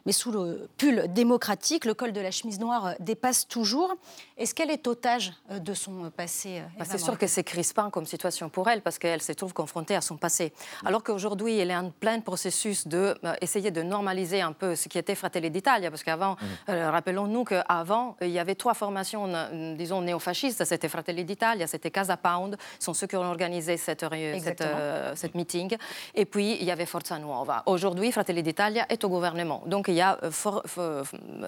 Mais 0.07 0.13
sous 0.13 0.31
le 0.31 0.69
pull 0.79 1.13
démocratique, 1.13 1.85
le 1.85 1.93
col 1.93 2.13
de 2.13 2.21
la 2.21 2.31
chemise 2.31 2.61
noire 2.61 2.95
dépasse 3.01 3.49
toujours. 3.49 3.97
Est-ce 4.39 4.55
qu'elle 4.55 4.71
est 4.71 4.87
otage 4.87 5.33
euh, 5.51 5.59
de 5.59 5.75
son 5.75 6.11
passé 6.11 6.61
euh, 6.61 6.79
bah, 6.79 6.85
C'est 6.89 6.99
sûr 6.99 7.19
que 7.19 7.27
c'est 7.27 7.43
crispant 7.43 7.91
comme 7.91 8.07
situation 8.07 8.49
pour 8.49 8.69
elle 8.69 8.83
parce 8.83 8.99
qu'elle 8.99 9.21
se 9.21 9.33
trouve 9.33 9.53
confrontée 9.53 9.97
à 9.97 10.01
son 10.01 10.17
passé. 10.17 10.53
Alors 10.85 11.03
qu'aujourd'hui, 11.03 11.59
elle 11.59 11.71
est 11.71 11.77
en 11.77 11.91
plein 11.91 12.21
processus 12.21 12.87
de 12.87 13.19
euh, 13.25 13.35
essayer 13.41 13.73
de 13.73 13.83
normaliser 13.83 14.43
un 14.43 14.53
peu 14.53 14.77
ce 14.77 14.89
qui 14.89 14.99
était 14.99 15.17
Fratelli 15.17 15.51
d'Italia. 15.51 15.91
Parce 15.91 16.05
qu'avant, 16.05 16.37
mmh. 16.69 16.73
rappelons-nous 16.73 17.45
qu'avant, 17.45 18.17
il 18.21 18.29
y 18.29 18.39
avait 18.39 18.55
trois 18.55 18.75
formations, 18.75 19.29
disons, 19.77 20.03
néofascistes. 20.03 20.65
C'était 20.65 20.89
Fratelli 20.89 21.25
d'Italia, 21.25 21.67
c'était 21.67 21.91
Casa 21.91 22.17
Pound, 22.17 22.57
sont 22.79 22.95
ceux 22.95 23.09
qui 23.09 23.17
ont 23.17 23.25
organisé 23.25 23.77
cette, 23.77 24.05
cette, 25.15 25.35
meeting. 25.35 25.77
Et 26.15 26.25
puis, 26.25 26.57
il 26.61 26.65
y 26.65 26.71
avait 26.71 26.87
Forza 26.87 27.19
Nuova. 27.19 27.63
Aujourd'hui, 27.67 28.13
Fratelli 28.13 28.43
d'Italia 28.43 28.87
est 28.89 29.03
au 29.03 29.09
gouvernement. 29.09 29.63
Donc, 29.67 29.89
il 29.89 29.96
y 29.97 30.01
a, 30.01 30.19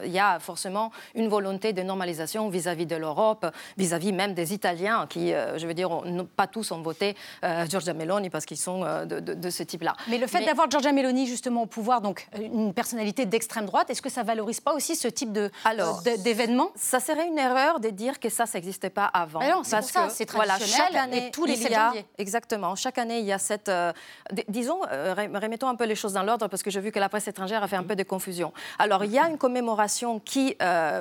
il 0.05 0.11
y 0.11 0.19
a 0.19 0.39
forcément 0.39 0.91
une 1.15 1.29
volonté 1.29 1.73
de 1.73 1.83
normalisation 1.83 2.49
vis-à-vis 2.49 2.87
de 2.87 2.97
l'Europe, 2.97 3.47
vis-à-vis 3.77 4.13
même 4.13 4.35
des 4.35 4.55
Italiens 4.55 5.07
qui, 5.09 5.33
euh, 5.33 5.59
je 5.59 5.67
veux 5.67 5.75
dire, 5.75 5.91
pas 6.37 6.47
tous 6.47 6.71
ont 6.73 6.83
voté 6.83 7.17
euh, 7.45 7.67
Giorgia 7.67 7.95
Meloni 7.95 8.31
parce 8.31 8.45
qu'ils 8.45 8.59
sont 8.59 8.83
euh, 8.85 9.05
de, 9.05 9.51
ce 9.51 9.63
type-là. 9.63 9.95
Mais 10.09 10.19
le 10.19 10.27
fait 10.27 10.45
d'avoir 10.45 10.71
Giorgia 10.71 10.93
Meloni 10.93 11.27
justement 11.27 11.63
au 11.63 11.67
pouvoir, 11.67 12.01
donc 12.01 12.29
une 12.39 12.75
personnalité 12.75 13.27
d'extrême 13.27 13.67
droite, 13.67 13.91
est-ce 13.91 14.03
que 14.03 14.11
ça 14.11 14.23
valorise 14.23 14.61
pas 14.61 14.75
aussi 14.75 14.97
ce 14.97 15.09
type 15.09 15.33
de 15.33 15.51
d'événement? 16.25 16.71
Ça 16.77 17.01
serait 17.01 17.27
une 17.27 17.39
erreur 17.39 17.81
de 17.81 17.89
dire 17.91 18.21
que 18.21 18.29
ça, 18.29 18.47
ça 18.47 18.59
n'existait 18.59 18.91
pas 18.91 19.07
avant. 19.07 19.41
non, 19.41 19.63
c'est 19.65 19.83
ça, 19.83 20.09
c'est 20.09 20.27
traditionnel. 20.27 20.67
Voilà, 20.69 20.89
chaque 20.89 20.95
année, 20.97 21.31
tous 21.33 21.45
les 21.45 21.57
7 21.57 21.73
janvier. 21.73 22.07
Exactement. 22.19 22.75
Chaque 22.75 22.99
année, 22.99 23.21
il 23.21 23.27
y 23.27 23.33
a 23.33 23.39
cette, 23.39 23.71
disons, 24.49 24.81
remettons 24.81 25.69
un 25.69 25.77
peu 25.77 25.85
les 25.85 25.95
choses 25.95 26.13
dans 26.13 26.23
l'ordre 26.23 26.49
parce 26.49 26.63
que 26.63 26.71
j'ai 26.71 26.81
vu 26.81 26.93
que 26.93 26.99
la 26.99 27.09
presse 27.09 27.29
étrangère 27.29 27.63
a 27.63 27.69
fait 27.69 27.77
un 27.77 27.83
peu 27.83 27.97
de 27.97 28.03
confusion. 28.03 28.38
Alors, 28.79 29.05
il 29.05 29.13
y 29.13 29.19
a 29.19 29.29
une 29.29 29.39
commémoration 29.39 30.19
qui 30.19 30.57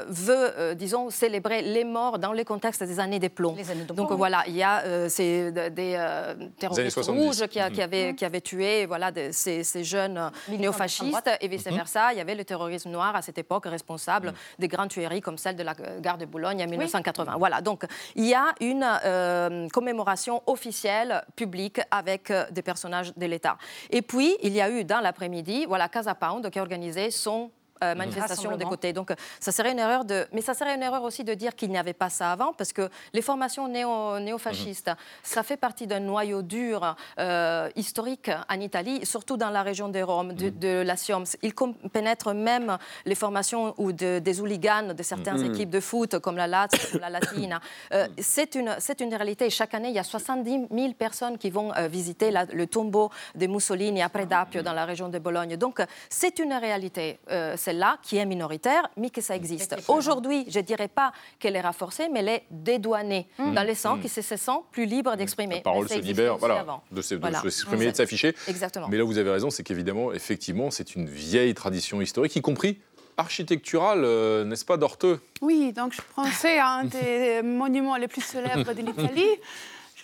veut, 0.07 0.75
disons, 0.75 1.09
célébrer 1.09 1.61
les 1.61 1.83
morts 1.83 2.19
dans 2.19 2.33
les 2.33 2.45
contextes 2.45 2.83
des 2.83 2.99
années 2.99 3.19
des 3.19 3.29
plombs. 3.29 3.55
Donc 3.93 4.11
voilà, 4.11 4.43
il 4.47 4.55
y 4.55 4.63
a 4.63 4.83
euh, 4.85 5.09
ces, 5.09 5.51
des 5.51 5.95
euh, 5.97 6.33
terroristes 6.57 6.97
rouges 7.07 7.47
qui, 7.47 7.59
qui, 7.73 7.81
avaient, 7.81 8.15
qui, 8.15 8.25
avaient, 8.25 8.41
tué 8.41 8.85
voilà, 8.85 9.11
ces, 9.31 9.63
ces, 9.63 9.83
jeunes 9.83 10.31
néofascistes 10.49 11.29
et 11.41 11.47
vice-versa. 11.47 12.13
Il 12.13 12.17
y 12.17 12.21
avait 12.21 12.35
le 12.35 12.45
terrorisme 12.45 12.89
noir 12.89 13.15
à 13.15 13.21
cette 13.21 13.37
époque 13.37 13.65
responsable 13.65 14.33
des 14.59 14.67
grandes 14.67 14.89
tueries 14.89 15.21
comme 15.21 15.37
celle 15.37 15.55
de 15.55 15.63
la 15.63 15.73
gare 15.99 16.17
de 16.17 16.25
Boulogne 16.25 16.63
en 16.63 16.67
1980. 16.67 17.35
Voilà, 17.37 17.61
donc 17.61 17.85
il 18.15 18.25
y 18.25 18.33
a 18.33 18.53
une 18.61 18.85
euh, 19.05 19.67
commémoration 19.69 20.41
officielle, 20.47 21.23
publique, 21.35 21.79
avec 21.91 22.31
des 22.51 22.61
personnages 22.61 23.13
de 23.15 23.25
l'État. 23.25 23.57
Et 23.89 24.01
puis, 24.01 24.35
il 24.43 24.53
y 24.53 24.61
a 24.61 24.69
eu 24.69 24.83
dans 24.83 24.99
l'après-midi, 24.99 25.65
voilà, 25.65 25.89
Casa 25.89 26.15
Pound 26.15 26.49
qui 26.49 26.59
a 26.59 26.61
organisé 26.61 27.11
son 27.17 27.51
euh, 27.83 27.91
mhm. 27.91 27.97
manifestation 27.97 28.55
des 28.57 28.65
côtés. 28.65 28.93
Donc, 28.93 29.11
ça 29.39 29.51
serait 29.51 29.71
une 29.71 29.79
erreur 29.79 30.05
de. 30.05 30.25
Mais 30.33 30.41
ça 30.41 30.53
serait 30.53 30.75
une 30.75 30.83
erreur 30.83 31.03
aussi 31.03 31.23
de 31.23 31.33
dire 31.33 31.55
qu'il 31.55 31.69
n'y 31.69 31.77
avait 31.77 31.93
pas 31.93 32.09
ça 32.09 32.31
avant, 32.31 32.53
parce 32.53 32.73
que 32.73 32.89
les 33.13 33.21
formations 33.21 33.67
néo, 33.67 34.19
néofascistes, 34.19 34.87
mhm. 34.87 34.95
ça 35.23 35.43
fait 35.43 35.57
partie 35.57 35.87
d'un 35.87 35.99
noyau 35.99 36.41
dur 36.41 36.95
euh, 37.19 37.69
historique 37.75 38.31
en 38.49 38.59
Italie, 38.59 39.05
surtout 39.05 39.37
dans 39.37 39.49
la 39.49 39.63
région 39.63 39.89
des 39.89 40.03
Roms, 40.03 40.33
de, 40.33 40.45
mhm. 40.45 40.59
de, 40.59 40.81
la 40.85 40.97
Sioms. 40.97 41.25
Ils 41.43 41.53
pénètrent 41.91 42.33
même 42.33 42.77
les 43.05 43.15
formations 43.15 43.73
ou 43.77 43.91
de, 43.91 44.19
des 44.19 44.41
hooligans 44.41 44.93
de 44.93 45.03
certaines 45.03 45.43
équipes 45.45 45.69
de 45.69 45.79
foot, 45.79 46.19
comme 46.19 46.37
la 46.37 46.47
Lazio, 46.47 46.99
la 46.99 47.09
Latina. 47.17 47.59
Euh, 47.93 48.07
c'est 48.19 48.55
une, 48.55 48.75
une 48.99 49.15
réalité. 49.15 49.49
Chaque 49.49 49.73
année, 49.73 49.89
il 49.89 49.95
y 49.95 49.99
a 49.99 50.03
70 50.03 50.67
000 50.71 50.93
personnes 50.93 51.37
qui 51.37 51.49
vont 51.49 51.71
visiter 51.89 52.31
le 52.31 52.67
tombeau 52.67 53.11
de 53.35 53.47
Mussolini 53.47 54.01
à 54.01 54.09
Predapio, 54.09 54.61
dans 54.61 54.73
la 54.73 54.85
région 54.85 55.09
de 55.09 55.19
Bologne. 55.19 55.57
Donc, 55.57 55.81
c'est 56.09 56.39
une 56.39 56.53
réalité 56.53 57.19
celle-là, 57.67 57.97
qui 58.01 58.15
est 58.15 58.25
minoritaire, 58.25 58.87
mais 58.95 59.09
que 59.09 59.19
ça 59.19 59.35
existe. 59.35 59.75
Aujourd'hui, 59.89 60.45
je 60.47 60.59
ne 60.59 60.63
dirais 60.63 60.87
pas 60.87 61.11
qu'elle 61.37 61.57
est 61.57 61.61
renforcée, 61.61 62.07
mais 62.09 62.21
elle 62.21 62.29
est 62.29 62.43
dédouanée, 62.49 63.27
mmh. 63.37 63.53
dans 63.53 63.67
le 63.67 63.75
sens 63.75 63.97
mmh. 63.97 64.01
qui 64.01 64.09
se 64.09 64.21
sent 64.21 64.59
plus 64.71 64.85
libre 64.85 65.15
d'exprimer. 65.17 65.55
La 65.55 65.61
parole 65.61 65.89
se 65.89 65.99
libère 65.99 66.37
voilà, 66.37 66.65
de 66.91 67.01
s'exprimer, 67.01 67.91
de 67.91 67.95
s'afficher. 67.97 68.33
Exactement. 68.47 68.87
Mais 68.87 68.97
là, 68.97 69.03
vous 69.03 69.17
avez 69.17 69.31
raison, 69.31 69.49
c'est 69.49 69.63
qu'évidemment, 69.63 70.13
effectivement, 70.13 70.71
c'est 70.71 70.95
une 70.95 71.09
vieille 71.09 71.53
tradition 71.53 72.01
historique, 72.01 72.35
y 72.37 72.41
compris 72.41 72.79
architecturale, 73.17 74.03
euh, 74.05 74.45
n'est-ce 74.45 74.63
pas, 74.63 74.77
d'Orteux 74.77 75.19
Oui, 75.41 75.73
donc 75.73 75.91
je 75.93 76.01
pensais 76.15 76.59
à 76.59 76.69
un 76.69 76.83
des 76.85 77.41
monuments 77.43 77.97
les 77.97 78.07
plus 78.07 78.21
célèbres 78.21 78.73
de 78.73 78.81
l'Italie. 78.81 79.31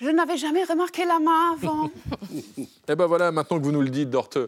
Je 0.01 0.09
n'avais 0.09 0.37
jamais 0.37 0.63
remarqué 0.63 1.05
la 1.05 1.19
main 1.19 1.53
avant. 1.53 1.91
eh 2.89 2.95
ben 2.95 3.05
voilà, 3.05 3.31
maintenant 3.31 3.59
que 3.59 3.63
vous 3.63 3.71
nous 3.71 3.83
le 3.83 3.89
dites, 3.89 4.09
Dorte. 4.09 4.39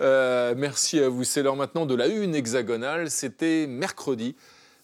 Euh, 0.00 0.54
merci 0.56 0.98
à 1.00 1.08
vous. 1.08 1.24
C'est 1.24 1.42
l'heure 1.42 1.56
maintenant 1.56 1.86
de 1.86 1.94
la 1.94 2.06
une 2.06 2.34
hexagonale. 2.34 3.10
C'était 3.10 3.66
mercredi. 3.66 4.34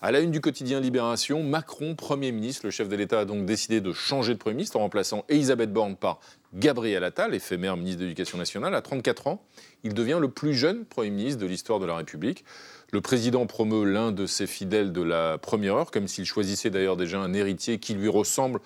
À 0.02 0.12
la 0.12 0.20
une 0.20 0.30
du 0.30 0.40
quotidien 0.40 0.80
Libération, 0.80 1.42
Macron, 1.42 1.94
Premier 1.94 2.32
ministre, 2.32 2.62
le 2.64 2.70
chef 2.70 2.88
de 2.88 2.96
l'État 2.96 3.20
a 3.20 3.24
donc 3.26 3.44
décidé 3.44 3.82
de 3.82 3.92
changer 3.92 4.32
de 4.32 4.38
Premier 4.38 4.56
ministre 4.56 4.78
en 4.78 4.80
remplaçant 4.80 5.26
Elisabeth 5.28 5.74
Borne 5.74 5.94
par 5.94 6.20
Gabriel 6.54 7.04
Attal, 7.04 7.34
éphémère 7.34 7.76
ministre 7.76 8.00
de 8.00 8.04
l'Éducation 8.04 8.38
nationale. 8.38 8.74
À 8.74 8.80
34 8.80 9.26
ans, 9.26 9.44
il 9.84 9.92
devient 9.92 10.16
le 10.18 10.30
plus 10.30 10.54
jeune 10.54 10.86
Premier 10.86 11.10
ministre 11.10 11.38
de 11.38 11.46
l'histoire 11.46 11.80
de 11.80 11.86
la 11.86 11.96
République. 11.96 12.46
Le 12.92 13.02
président 13.02 13.44
promeut 13.44 13.84
l'un 13.84 14.10
de 14.10 14.24
ses 14.24 14.46
fidèles 14.46 14.92
de 14.92 15.02
la 15.02 15.36
première 15.36 15.74
heure, 15.74 15.90
comme 15.90 16.08
s'il 16.08 16.24
choisissait 16.24 16.70
d'ailleurs 16.70 16.96
déjà 16.96 17.20
un 17.20 17.34
héritier 17.34 17.78
qui 17.78 17.92
lui 17.92 18.08
ressemble 18.08 18.60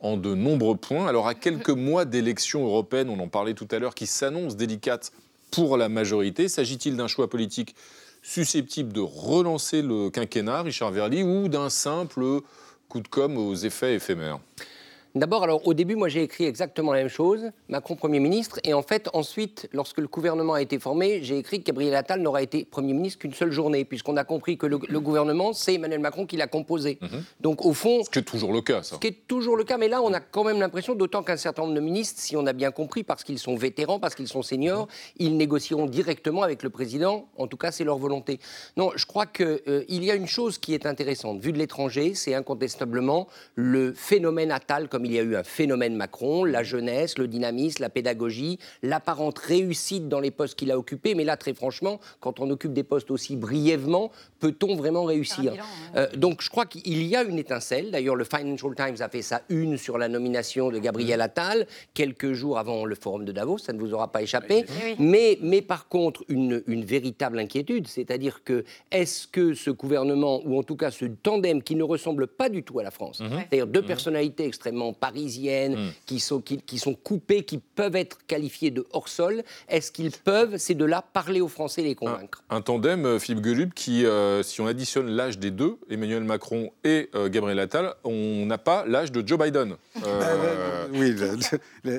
en 0.00 0.18
de 0.18 0.34
nombreux 0.34 0.76
points. 0.76 1.06
Alors 1.06 1.28
à 1.28 1.34
quelques 1.34 1.70
mois 1.70 2.04
d'élections 2.04 2.62
européennes, 2.62 3.08
on 3.08 3.18
en 3.20 3.28
parlait 3.28 3.54
tout 3.54 3.68
à 3.70 3.78
l'heure, 3.78 3.94
qui 3.94 4.06
s'annoncent 4.06 4.56
délicates 4.56 5.12
pour 5.54 5.76
la 5.76 5.88
majorité, 5.88 6.48
s'agit-il 6.48 6.96
d'un 6.96 7.06
choix 7.06 7.30
politique 7.30 7.76
susceptible 8.22 8.92
de 8.92 9.00
relancer 9.00 9.82
le 9.82 10.10
quinquennat, 10.10 10.62
Richard 10.62 10.90
Verly, 10.90 11.22
ou 11.22 11.48
d'un 11.48 11.70
simple 11.70 12.40
coup 12.88 13.00
de 13.00 13.08
com' 13.08 13.36
aux 13.36 13.54
effets 13.54 13.94
éphémères? 13.94 14.40
D'abord, 15.16 15.44
alors 15.44 15.64
au 15.64 15.74
début, 15.74 15.94
moi 15.94 16.08
j'ai 16.08 16.24
écrit 16.24 16.44
exactement 16.44 16.92
la 16.92 16.98
même 16.98 17.08
chose, 17.08 17.52
Macron 17.68 17.94
Premier 17.94 18.18
ministre, 18.18 18.58
et 18.64 18.74
en 18.74 18.82
fait 18.82 19.08
ensuite, 19.12 19.68
lorsque 19.72 19.98
le 19.98 20.08
gouvernement 20.08 20.54
a 20.54 20.60
été 20.60 20.80
formé, 20.80 21.20
j'ai 21.22 21.38
écrit 21.38 21.60
que 21.60 21.66
Gabriel 21.66 21.94
Attal 21.94 22.20
n'aura 22.20 22.42
été 22.42 22.64
Premier 22.64 22.94
ministre 22.94 23.20
qu'une 23.20 23.32
seule 23.32 23.52
journée, 23.52 23.84
puisqu'on 23.84 24.16
a 24.16 24.24
compris 24.24 24.58
que 24.58 24.66
le, 24.66 24.76
gouvernement, 24.76 25.52
c'est 25.52 25.74
Emmanuel 25.74 26.00
Macron 26.00 26.26
qui 26.26 26.36
l'a 26.36 26.48
composé. 26.48 26.98
Mhm. 27.00 27.22
Donc 27.40 27.64
au 27.64 27.72
fond... 27.72 28.02
Ce 28.02 28.10
qui 28.10 28.18
est 28.18 28.22
toujours 28.22 28.52
le 28.52 28.60
cas, 28.60 28.82
ça. 28.82 28.96
Ce 28.96 29.00
qui 29.00 29.06
est 29.06 29.28
toujours 29.28 29.56
le 29.56 29.62
cas, 29.62 29.78
mais 29.78 29.86
là 29.86 30.02
on 30.02 30.12
a 30.12 30.18
quand 30.18 30.42
même 30.42 30.58
l'impression, 30.58 30.96
d'autant 30.96 31.22
qu'un 31.22 31.36
certain 31.36 31.62
nombre 31.62 31.74
de 31.74 31.80
ministres, 31.80 32.20
si 32.20 32.36
on 32.36 32.44
a 32.44 32.52
bien 32.52 32.72
compris, 32.72 33.04
parce 33.04 33.22
qu'ils 33.22 33.38
sont 33.38 33.54
vétérans, 33.54 34.00
parce 34.00 34.16
qu'ils 34.16 34.26
sont 34.26 34.42
seniors, 34.42 34.88
ils 35.18 35.36
négocieront 35.36 35.86
directement 35.86 36.42
avec 36.42 36.64
le 36.64 36.70
président, 36.70 37.28
en 37.38 37.46
tout 37.46 37.56
cas 37.56 37.70
c'est 37.70 37.84
leur 37.84 37.98
volonté. 37.98 38.40
Non, 38.76 38.90
je 38.96 39.06
crois 39.06 39.26
qu'il 39.26 39.60
euh, 39.68 39.84
y 39.88 40.10
a 40.10 40.16
une 40.16 40.26
chose 40.26 40.58
qui 40.58 40.74
est 40.74 40.86
intéressante, 40.86 41.38
vu 41.38 41.52
de 41.52 41.58
l'étranger, 41.58 42.14
c'est 42.14 42.34
incontestablement 42.34 43.28
le 43.54 43.92
phénomène 43.92 44.50
Attal 44.50 44.88
comme 44.88 45.03
il 45.06 45.12
y 45.12 45.18
a 45.18 45.22
eu 45.22 45.36
un 45.36 45.44
phénomène 45.44 45.94
Macron, 45.96 46.44
la 46.44 46.62
jeunesse, 46.62 47.18
le 47.18 47.28
dynamisme, 47.28 47.82
la 47.82 47.90
pédagogie, 47.90 48.58
l'apparente 48.82 49.38
réussite 49.38 50.08
dans 50.08 50.20
les 50.20 50.30
postes 50.30 50.58
qu'il 50.58 50.70
a 50.70 50.78
occupés. 50.78 51.14
Mais 51.14 51.24
là, 51.24 51.36
très 51.36 51.54
franchement, 51.54 52.00
quand 52.20 52.40
on 52.40 52.50
occupe 52.50 52.72
des 52.72 52.82
postes 52.82 53.10
aussi 53.10 53.36
brièvement, 53.36 54.10
peut-on 54.40 54.76
vraiment 54.76 55.04
réussir 55.04 55.54
euh, 55.96 56.08
Donc 56.16 56.42
je 56.42 56.50
crois 56.50 56.66
qu'il 56.66 57.02
y 57.06 57.16
a 57.16 57.22
une 57.22 57.38
étincelle. 57.38 57.90
D'ailleurs, 57.90 58.16
le 58.16 58.24
Financial 58.24 58.74
Times 58.74 58.96
a 59.00 59.08
fait 59.08 59.22
sa 59.22 59.42
une 59.48 59.76
sur 59.76 59.98
la 59.98 60.08
nomination 60.08 60.70
de 60.70 60.78
Gabriel 60.78 61.20
Attal, 61.20 61.66
quelques 61.94 62.32
jours 62.32 62.58
avant 62.58 62.84
le 62.84 62.94
forum 62.94 63.24
de 63.24 63.32
Davos, 63.32 63.58
ça 63.58 63.72
ne 63.72 63.78
vous 63.78 63.94
aura 63.94 64.10
pas 64.10 64.22
échappé. 64.22 64.64
Mais, 64.98 65.38
mais 65.40 65.62
par 65.62 65.88
contre, 65.88 66.24
une, 66.28 66.62
une 66.66 66.84
véritable 66.84 67.38
inquiétude, 67.38 67.86
c'est-à-dire 67.86 68.42
que 68.44 68.64
est-ce 68.90 69.26
que 69.26 69.54
ce 69.54 69.70
gouvernement, 69.70 70.40
ou 70.44 70.58
en 70.58 70.62
tout 70.62 70.76
cas 70.76 70.90
ce 70.90 71.04
tandem 71.04 71.62
qui 71.62 71.76
ne 71.76 71.82
ressemble 71.82 72.26
pas 72.26 72.48
du 72.48 72.62
tout 72.62 72.78
à 72.78 72.82
la 72.82 72.90
France, 72.90 73.20
mhm. 73.20 73.30
c'est-à-dire 73.30 73.66
deux 73.66 73.80
mhm. 73.82 73.86
personnalités 73.86 74.46
extrêmement 74.46 74.92
parisiennes, 74.94 75.74
mm. 75.74 75.92
qui, 76.06 76.20
sont, 76.20 76.40
qui, 76.40 76.78
sont 76.78 76.94
coupées, 76.94 77.44
qui 77.44 77.58
peuvent 77.58 77.96
être 77.96 78.18
qualifiées 78.26 78.70
de 78.70 78.86
hors-sol, 78.92 79.42
est-ce 79.68 79.92
qu'ils 79.92 80.12
peuvent, 80.12 80.56
ces 80.56 80.74
deux-là, 80.74 81.04
parler 81.12 81.40
aux 81.40 81.48
Français 81.48 81.82
et 81.82 81.84
les 81.84 81.94
convaincre? 81.94 82.42
Un, 82.50 82.60
tandem, 82.60 83.04
euh, 83.04 83.18
Philippe 83.18 83.44
Gelub, 83.44 83.74
qui, 83.74 84.06
euh, 84.06 84.42
si 84.42 84.60
on 84.60 84.66
additionne 84.66 85.08
l'âge 85.08 85.38
des 85.38 85.50
deux, 85.50 85.78
Emmanuel 85.90 86.24
Macron 86.24 86.70
et 86.84 87.10
euh, 87.14 87.28
Gabriel 87.28 87.58
Attal, 87.58 87.94
on 88.04 88.46
n'a 88.46 88.58
pas 88.58 88.84
l'âge 88.86 89.12
de 89.12 89.26
Joe 89.26 89.38
Biden. 89.38 89.76
oui, 90.94 91.14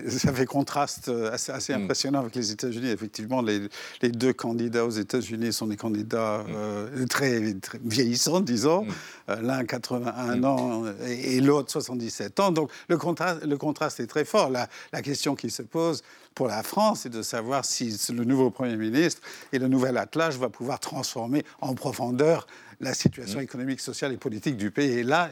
ça 0.10 0.34
fait 0.34 0.46
contraste 0.46 1.10
assez, 1.32 1.74
mm. 1.74 1.84
impressionnant 1.84 2.20
avec 2.20 2.36
les 2.36 2.52
États-Unis. 2.52 2.90
Effectivement, 2.90 3.42
les, 3.42 3.68
les, 4.02 4.10
deux 4.10 4.34
candidats 4.34 4.86
aux 4.86 4.90
États-Unis 4.90 5.54
sont 5.54 5.68
des 5.68 5.78
candidats 5.78 6.44
mm. 6.48 7.06
très, 7.08 7.56
vieillissants, 7.84 8.42
disons. 8.42 8.86
L'un 9.28 9.66
81 9.66 10.44
ans 10.44 10.84
et, 11.08 11.38
et 11.38 11.42
l'autre 11.42 11.72
77 11.72 12.40
ans. 12.40 12.52
Donc 12.52 12.72
le 12.88 12.98
contraste, 12.98 13.44
le 13.44 13.58
contraste 13.58 14.00
est 14.00 14.08
très 14.08 14.26
fort. 14.26 14.50
La, 14.50 14.68
la 14.92 15.02
question 15.02 15.36
qui 15.36 15.50
se 15.50 15.62
pose 15.62 16.04
pour 16.34 16.48
la 16.48 16.64
France, 16.64 17.02
c'est 17.02 17.10
de 17.10 17.22
savoir 17.22 17.66
si 17.66 17.98
le 18.10 18.24
nouveau 18.24 18.50
Premier 18.52 18.76
ministre 18.76 19.22
et 19.52 19.60
le 19.60 19.68
nouvel 19.68 19.98
attelage 19.98 20.38
va 20.38 20.50
pouvoir 20.50 20.80
transformer 20.80 21.44
en 21.62 21.74
profondeur 21.76 22.48
la 22.82 22.94
situation 22.94 23.40
mmh. 23.40 23.44
économique, 23.44 23.80
sociale 23.80 24.12
et 24.12 24.18
politique 24.18 24.58
du 24.58 24.70
pays. 24.70 25.00
Et 25.00 25.04
là, 25.04 25.30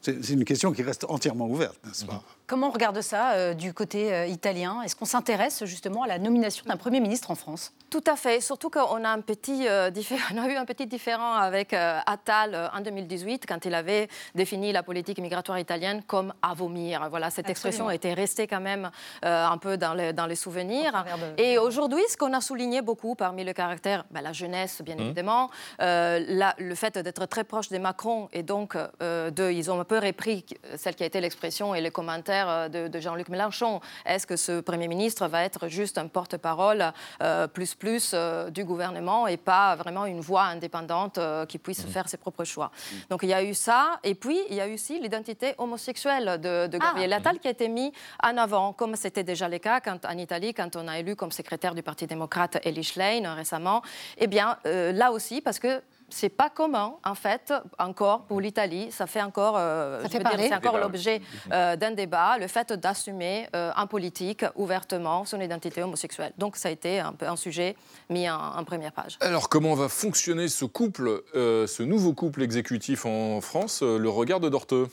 c'est 0.00 0.30
une 0.30 0.44
question 0.44 0.72
qui 0.72 0.82
reste 0.82 1.04
entièrement 1.08 1.48
ouverte, 1.48 1.78
n'est-ce 1.84 2.06
pas? 2.06 2.22
Comment 2.48 2.68
on 2.68 2.70
regarde 2.70 3.02
ça 3.02 3.32
euh, 3.32 3.52
du 3.52 3.74
côté 3.74 4.10
euh, 4.10 4.26
italien? 4.26 4.80
Est-ce 4.80 4.96
qu'on 4.96 5.04
s'intéresse 5.04 5.66
justement 5.66 6.04
à 6.04 6.06
la 6.06 6.18
nomination 6.18 6.64
d'un 6.66 6.78
Premier 6.78 6.98
ministre 6.98 7.30
en 7.30 7.34
France? 7.34 7.74
Tout 7.90 8.04
à 8.06 8.16
fait, 8.16 8.40
surtout 8.40 8.70
qu'on 8.70 9.04
a, 9.04 9.08
un 9.10 9.20
petit, 9.20 9.68
euh, 9.68 9.90
on 10.34 10.38
a 10.38 10.48
eu 10.48 10.56
un 10.56 10.64
petit 10.64 10.86
différent 10.86 11.34
avec 11.34 11.74
Attal 11.74 12.70
en 12.74 12.80
2018 12.80 13.44
quand 13.46 13.66
il 13.66 13.74
avait 13.74 14.08
défini 14.34 14.72
la 14.72 14.82
politique 14.82 15.18
migratoire 15.18 15.58
italienne 15.58 16.02
comme 16.06 16.32
à 16.40 16.54
vomir. 16.54 17.08
Voilà, 17.10 17.28
cette 17.28 17.50
expression 17.50 17.90
était 17.90 18.14
restée 18.14 18.46
quand 18.46 18.60
même 18.60 18.90
un 19.22 19.58
peu 19.58 19.76
dans 19.76 19.92
les, 19.92 20.14
dans 20.14 20.26
les 20.26 20.36
souvenirs. 20.36 21.04
Et 21.36 21.58
aujourd'hui, 21.58 22.02
ce 22.08 22.16
qu'on 22.16 22.32
a 22.32 22.40
souligné 22.40 22.80
beaucoup 22.80 23.14
parmi 23.14 23.44
le 23.44 23.52
caractère, 23.52 24.04
ben, 24.10 24.22
la 24.22 24.32
jeunesse 24.32 24.80
bien 24.82 24.96
mmh. 24.96 25.00
évidemment, 25.00 25.50
la, 25.78 26.54
le 26.58 26.74
fait 26.74 26.96
d'être 26.98 27.26
très 27.26 27.44
proche 27.44 27.68
des 27.68 27.78
Macron 27.78 28.28
et 28.32 28.42
donc 28.42 28.76
de, 29.00 29.50
ils 29.50 29.70
ont 29.70 29.80
un 29.80 29.84
peu 29.84 29.98
repris 29.98 30.44
celle 30.76 30.94
qui 30.94 31.02
a 31.02 31.06
été 31.06 31.20
l'expression 31.20 31.74
et 31.74 31.80
les 31.80 31.90
commentaires 31.90 32.37
euh, 32.46 32.88
de, 32.88 33.00
Jean-Luc 33.00 33.28
Mélenchon. 33.28 33.80
Est-ce 34.04 34.26
que 34.26 34.36
ce 34.36 34.60
Premier 34.60 34.88
ministre 34.88 35.26
va 35.28 35.44
être 35.44 35.68
juste 35.68 35.98
un 35.98 36.06
porte-parole 36.06 36.92
euh, 37.22 37.46
plus 37.46 37.74
plus 37.74 38.12
euh, 38.14 38.50
du 38.50 38.64
gouvernement 38.64 39.26
et 39.26 39.36
pas 39.36 39.76
vraiment 39.76 40.06
une 40.06 40.20
voix 40.20 40.44
indépendante 40.44 41.18
qui 41.48 41.58
puisse 41.58 41.84
mmh. 41.84 41.88
faire 41.88 42.08
ses 42.08 42.16
propres 42.16 42.44
choix 42.44 42.70
Donc 43.10 43.20
il 43.22 43.28
y 43.28 43.34
a 43.34 43.42
eu 43.42 43.54
ça. 43.54 43.98
Et 44.04 44.14
puis 44.14 44.38
il 44.50 44.56
y 44.56 44.60
a 44.60 44.66
eu 44.66 44.74
aussi 44.74 45.00
l'identité 45.00 45.54
homosexuelle 45.58 46.40
de, 46.40 46.66
de 46.66 46.78
Gabriel 46.78 47.12
ah. 47.12 47.16
Attal 47.16 47.38
qui 47.38 47.48
a 47.48 47.50
été 47.50 47.68
mis 47.68 47.92
en 48.22 48.36
avant, 48.36 48.72
comme 48.72 48.96
c'était 48.96 49.24
déjà 49.24 49.48
le 49.48 49.58
cas 49.58 49.80
quand, 49.80 50.04
en 50.04 50.18
Italie 50.18 50.54
quand 50.54 50.76
on 50.76 50.88
a 50.88 50.98
élu 50.98 51.16
comme 51.16 51.32
secrétaire 51.32 51.74
du 51.74 51.82
Parti 51.82 52.06
démocrate 52.06 52.58
Elie 52.66 52.84
Schlein 52.84 53.34
récemment. 53.34 53.82
Eh 54.16 54.26
bien 54.26 54.58
là 54.64 55.12
aussi, 55.12 55.40
parce 55.40 55.58
que 55.58 55.80
c'est 56.10 56.28
pas 56.28 56.50
commun, 56.50 56.94
en 57.04 57.14
fait, 57.14 57.52
encore 57.78 58.22
pour 58.22 58.40
l'Italie. 58.40 58.90
Ça 58.90 59.06
fait 59.06 59.22
encore, 59.22 59.56
euh, 59.58 60.02
c'est 60.10 60.54
encore 60.54 60.78
l'objet 60.78 61.20
euh, 61.52 61.76
d'un 61.76 61.90
débat, 61.90 62.38
le 62.38 62.46
fait 62.46 62.72
d'assumer 62.72 63.48
euh, 63.54 63.70
en 63.76 63.86
politique 63.86 64.44
ouvertement 64.56 65.24
son 65.24 65.40
identité 65.40 65.82
homosexuelle. 65.82 66.32
Donc 66.38 66.56
ça 66.56 66.68
a 66.68 66.72
été 66.72 67.00
un 67.00 67.12
peu 67.12 67.26
un 67.26 67.36
sujet 67.36 67.76
mis 68.08 68.28
en, 68.28 68.64
première 68.64 68.92
page. 68.92 69.18
Alors 69.20 69.48
comment 69.48 69.74
va 69.74 69.88
fonctionner 69.88 70.48
ce 70.48 70.64
couple, 70.64 71.22
ce 71.34 71.82
nouveau 71.82 72.12
couple 72.12 72.42
exécutif 72.42 73.06
en 73.06 73.40
France, 73.40 73.82
le 73.82 74.08
regard 74.08 74.40
de 74.40 74.48
Dorteux? 74.48 74.88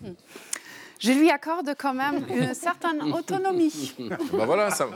Hmm 0.00 0.12
je 0.98 1.12
lui 1.12 1.30
accorde 1.30 1.74
quand 1.78 1.94
même 1.94 2.24
une 2.30 2.54
certaine 2.54 3.02
autonomie. 3.12 3.94
Ben 3.98 4.46
voilà, 4.46 4.70
ça, 4.70 4.88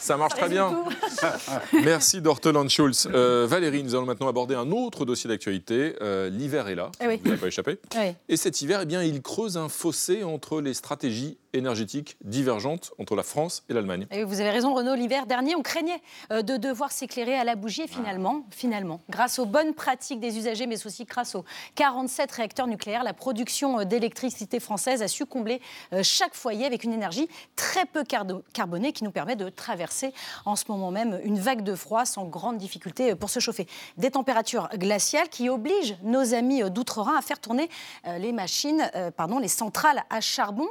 ça 0.00 0.16
marche 0.16 0.34
très 0.34 0.48
bien. 0.48 0.84
Merci 1.72 2.20
Dorteland 2.20 2.68
Schulz. 2.68 3.08
Euh, 3.12 3.46
Valérie, 3.48 3.82
nous 3.82 3.94
allons 3.94 4.06
maintenant 4.06 4.28
aborder 4.28 4.54
un 4.54 4.70
autre 4.70 5.04
dossier 5.04 5.28
d'actualité. 5.28 5.96
Euh, 6.00 6.28
l'hiver 6.30 6.68
est 6.68 6.74
là, 6.74 6.90
eh 7.00 7.04
vous 7.16 7.24
n'avez 7.24 7.36
pas 7.36 7.46
échappé. 7.46 7.78
Et 8.28 8.36
cet 8.36 8.62
hiver, 8.62 8.80
eh 8.82 8.86
bien, 8.86 9.02
il 9.02 9.22
creuse 9.22 9.56
un 9.56 9.68
fossé 9.68 10.24
entre 10.24 10.60
les 10.60 10.74
stratégies 10.74 11.38
énergétiques 11.52 12.16
divergentes 12.22 12.92
entre 12.98 13.16
la 13.16 13.22
France 13.22 13.64
et 13.68 13.74
l'Allemagne. 13.74 14.06
Et 14.10 14.24
vous 14.24 14.40
avez 14.40 14.50
raison, 14.50 14.74
Renaud. 14.74 14.94
L'hiver 14.94 15.26
dernier, 15.26 15.54
on 15.56 15.62
craignait 15.62 16.00
euh, 16.32 16.42
de 16.42 16.56
devoir 16.56 16.92
s'éclairer 16.92 17.34
à 17.34 17.44
la 17.44 17.56
bougie. 17.56 17.82
Et 17.82 17.88
finalement, 17.88 18.44
finalement, 18.50 19.00
grâce 19.08 19.38
aux 19.38 19.46
bonnes 19.46 19.74
pratiques 19.74 20.20
des 20.20 20.38
usagers, 20.38 20.66
mais 20.66 20.84
aussi 20.86 21.04
grâce 21.04 21.34
aux 21.34 21.44
47 21.74 22.30
réacteurs 22.32 22.66
nucléaires, 22.66 23.04
la 23.04 23.14
production 23.14 23.84
d'électricité 23.84 24.60
française 24.60 25.02
a 25.02 25.08
su 25.08 25.26
combler 25.26 25.60
euh, 25.92 26.02
chaque 26.02 26.34
foyer 26.34 26.66
avec 26.66 26.84
une 26.84 26.92
énergie 26.92 27.28
très 27.56 27.86
peu 27.86 28.04
carbonée 28.52 28.92
qui 28.92 29.04
nous 29.04 29.10
permet 29.10 29.36
de 29.36 29.48
traverser 29.48 30.12
en 30.44 30.56
ce 30.56 30.64
moment 30.68 30.90
même 30.90 31.20
une 31.24 31.38
vague 31.38 31.62
de 31.62 31.74
froid 31.74 32.04
sans 32.04 32.24
grande 32.24 32.58
difficulté 32.58 33.12
euh, 33.12 33.14
pour 33.14 33.30
se 33.30 33.40
chauffer. 33.40 33.66
Des 33.96 34.10
températures 34.10 34.68
glaciales 34.74 35.28
qui 35.28 35.48
obligent 35.48 35.96
nos 36.02 36.34
amis 36.34 36.62
euh, 36.62 36.68
d'outre-Rhin 36.68 37.16
à 37.16 37.22
faire 37.22 37.40
tourner 37.40 37.68
les 38.18 38.32
machines, 38.32 38.90
pardon, 39.16 39.38
les 39.38 39.48
centrales 39.48 40.02
à 40.10 40.20
charbon. 40.20 40.66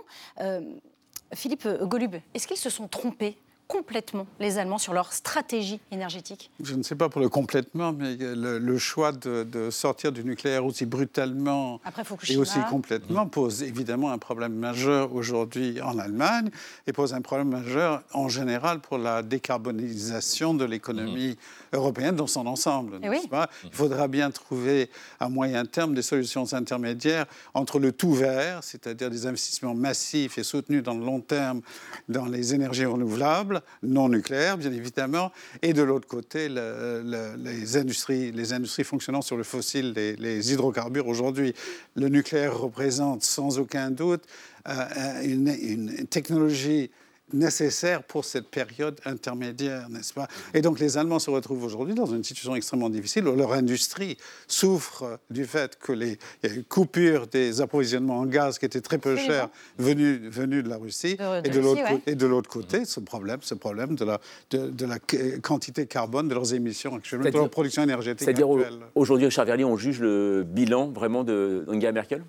Philippe 1.33 1.67
Golub, 1.81 2.15
est-ce 2.33 2.47
qu'ils 2.47 2.57
se 2.57 2.69
sont 2.69 2.87
trompés? 2.87 3.37
Complètement 3.67 4.27
les 4.39 4.57
Allemands 4.57 4.77
sur 4.77 4.93
leur 4.93 5.13
stratégie 5.13 5.79
énergétique 5.91 6.51
Je 6.63 6.75
ne 6.75 6.83
sais 6.83 6.95
pas 6.95 7.09
pour 7.09 7.21
le 7.21 7.29
complètement, 7.29 7.93
mais 7.93 8.15
le, 8.17 8.77
choix 8.77 9.11
de, 9.11 9.69
sortir 9.71 10.11
du 10.11 10.23
nucléaire 10.23 10.65
aussi 10.65 10.85
brutalement 10.85 11.81
et 12.29 12.37
aussi 12.37 12.59
complètement 12.69 13.27
pose 13.27 13.63
évidemment 13.63 14.11
un 14.11 14.17
problème 14.17 14.53
majeur 14.53 15.13
aujourd'hui 15.13 15.81
en 15.81 15.99
Allemagne 15.99 16.49
et 16.85 16.93
pose 16.93 17.13
un 17.13 17.21
problème 17.21 17.49
majeur 17.49 18.03
en 18.13 18.29
général 18.29 18.79
pour 18.79 18.97
la 18.97 19.21
décarbonisation 19.21 20.53
de 20.53 20.65
l'économie 20.65 21.31
mmh. 21.31 21.75
européenne 21.75 22.15
dans 22.15 22.27
son 22.27 22.47
ensemble. 22.47 22.99
Eh 23.03 23.27
pas? 23.27 23.49
Il 23.65 23.71
faudra 23.71 24.07
bien 24.07 24.31
trouver 24.31 24.89
à 25.19 25.29
moyen 25.29 25.65
terme 25.65 25.93
des 25.93 26.01
solutions 26.01 26.53
intermédiaires 26.53 27.25
entre 27.53 27.79
le 27.79 27.91
tout 27.91 28.13
vert, 28.13 28.63
c'est-à-dire 28.63 29.09
des 29.09 29.25
investissements 29.25 29.75
massifs 29.75 30.37
et 30.37 30.43
soutenus 30.43 30.83
dans 30.83 30.93
le 30.93 31.05
long 31.05 31.19
terme 31.19 31.61
dans 32.07 32.25
les 32.25 32.53
énergies 32.53 32.85
renouvelables, 32.85 33.56
non 33.83 34.09
nucléaires, 34.09 34.57
bien 34.57 34.71
évidemment, 34.71 35.31
et 35.61 35.73
de 35.73 35.81
l'autre 35.83 36.07
côté, 36.07 36.49
les, 36.49 37.77
industries, 37.77 38.31
les 38.31 38.53
industries 38.53 38.83
fonctionnant 38.83 39.21
sur 39.21 39.37
le 39.37 39.43
fossile, 39.43 39.93
les, 39.93 40.51
hydrocarbures. 40.51 41.07
Aujourd'hui, 41.07 41.53
le 41.95 42.09
nucléaire 42.09 42.57
représente 42.57 43.23
sans 43.23 43.59
aucun 43.59 43.91
doute 43.91 44.23
euh, 44.67 45.21
une, 45.23 45.47
une 45.47 46.07
technologie 46.07 46.91
nécessaire 47.33 48.03
pour 48.03 48.25
cette 48.25 48.47
période 48.47 48.99
intermédiaire, 49.05 49.89
n'est-ce 49.89 50.13
pas? 50.13 50.27
Et 50.53 50.61
donc 50.61 50.79
les 50.79 50.97
Allemands 50.97 51.19
se 51.19 51.29
retrouvent 51.29 51.63
aujourd'hui 51.63 51.93
dans 51.93 52.05
une 52.05 52.23
situation 52.23 52.55
extrêmement 52.55 52.89
difficile 52.89 53.27
où 53.27 53.35
leur 53.35 53.53
industrie 53.53 54.17
souffre 54.47 55.19
du 55.29 55.45
fait 55.45 55.77
que 55.77 55.91
les 55.91 56.17
y 56.43 56.47
a 56.47 56.53
une 56.53 56.63
coupure 56.63 57.27
des 57.27 57.59
approvisionnements 57.61 58.19
en 58.19 58.25
gaz 58.25 58.57
qui 58.57 58.65
étaient 58.65 58.81
très 58.81 58.97
peu 58.97 59.17
chers 59.17 59.49
venus, 59.77 60.21
venus 60.23 60.63
de 60.63 60.69
la 60.69 60.77
Russie. 60.77 61.17
Et, 61.43 61.49
de 61.49 61.59
l'autre, 61.59 61.81
et 62.05 62.15
de 62.15 62.25
l'autre 62.25 62.49
côté 62.49 62.85
ce 62.85 62.99
problème, 62.99 63.39
ce 63.41 63.55
problème 63.55 63.95
de 63.95 64.05
la, 64.05 64.19
de, 64.51 64.85
la 64.85 64.99
quantité 65.39 65.85
carbone 65.85 66.27
de 66.27 66.33
leurs 66.33 66.53
émissions 66.53 66.95
actuellement, 66.95 67.25
de 67.25 67.31
leur 67.31 67.49
production 67.49 67.83
énergétique 67.83 68.25
C'est-à-dire 68.25 68.47
aujourd'hui, 68.95 69.25
Richard 69.25 69.45
Verlier, 69.45 69.65
on 69.65 69.77
juge 69.77 69.99
le 69.99 70.43
bilan 70.47 70.89
vraiment 70.89 71.23
d'Angela 71.23 71.91
Merkel? 71.91 72.23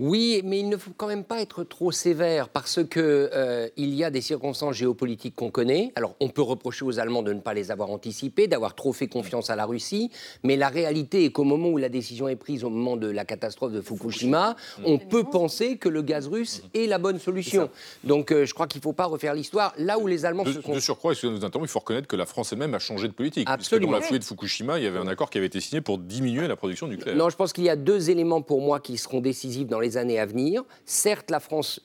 Oui, 0.00 0.40
mais 0.44 0.58
il 0.58 0.68
ne 0.68 0.76
faut 0.76 0.90
quand 0.96 1.06
même 1.06 1.22
pas 1.22 1.40
être 1.40 1.62
trop 1.62 1.92
sévère 1.92 2.48
parce 2.48 2.80
que 2.82 3.30
euh, 3.32 3.68
il 3.76 3.94
y 3.94 4.02
a 4.02 4.10
des 4.10 4.20
circonstances 4.20 4.74
géopolitiques 4.74 5.36
qu'on 5.36 5.50
connaît. 5.50 5.92
Alors, 5.94 6.16
on 6.18 6.28
peut 6.28 6.42
reprocher 6.42 6.84
aux 6.84 6.98
Allemands 6.98 7.22
de 7.22 7.32
ne 7.32 7.40
pas 7.40 7.54
les 7.54 7.70
avoir 7.70 7.90
anticipées, 7.90 8.48
d'avoir 8.48 8.74
trop 8.74 8.92
fait 8.92 9.06
confiance 9.06 9.50
à 9.50 9.56
la 9.56 9.66
Russie, 9.66 10.10
mais 10.42 10.56
la 10.56 10.68
réalité 10.68 11.24
est 11.24 11.30
qu'au 11.30 11.44
moment 11.44 11.68
où 11.68 11.78
la 11.78 11.88
décision 11.88 12.26
est 12.26 12.34
prise, 12.36 12.64
au 12.64 12.70
moment 12.70 12.96
de 12.96 13.08
la 13.08 13.24
catastrophe 13.24 13.72
de 13.72 13.80
Fukushima, 13.80 14.56
on 14.84 14.98
peut 14.98 15.24
penser 15.24 15.76
que 15.76 15.88
le 15.88 16.02
gaz 16.02 16.26
russe 16.26 16.62
est 16.74 16.86
la 16.86 16.98
bonne 16.98 17.20
solution. 17.20 17.70
Donc, 18.02 18.32
euh, 18.32 18.46
je 18.46 18.52
crois 18.52 18.66
qu'il 18.66 18.80
ne 18.80 18.82
faut 18.84 18.92
pas 18.92 19.06
refaire 19.06 19.34
l'histoire. 19.34 19.74
Là 19.78 19.98
où 20.00 20.08
les 20.08 20.24
Allemands 20.24 20.42
de, 20.42 20.52
se 20.52 20.60
sont... 20.60 20.74
de 20.74 20.80
surcroît, 20.80 21.12
excusez-nous 21.12 21.38
il 21.62 21.68
faut 21.68 21.78
reconnaître 21.78 22.08
que 22.08 22.16
la 22.16 22.26
France 22.26 22.52
elle-même 22.52 22.74
a 22.74 22.78
changé 22.80 23.06
de 23.06 23.12
politique. 23.12 23.46
puisque 23.46 23.74
Absolument. 23.74 23.92
Dans 23.92 23.98
la 23.98 24.02
foulée 24.02 24.18
de 24.18 24.24
Fukushima, 24.24 24.78
il 24.78 24.84
y 24.84 24.86
avait 24.88 24.98
un 24.98 25.06
accord 25.06 25.30
qui 25.30 25.38
avait 25.38 25.46
été 25.46 25.60
signé 25.60 25.80
pour 25.80 25.98
diminuer 25.98 26.48
la 26.48 26.56
production 26.56 26.88
nucléaire. 26.88 27.16
Non, 27.16 27.30
je 27.30 27.36
pense 27.36 27.52
qu'il 27.52 27.64
y 27.64 27.70
a 27.70 27.76
deux 27.76 28.10
éléments 28.10 28.42
pour 28.42 28.60
moi 28.60 28.80
qui 28.80 28.98
seront 28.98 29.20
décisifs 29.20 29.68
dans 29.68 29.80
les 29.80 29.83
années 29.96 30.18
à 30.18 30.26
venir. 30.26 30.64
Certes, 30.84 31.30
la 31.30 31.40
France 31.40 31.80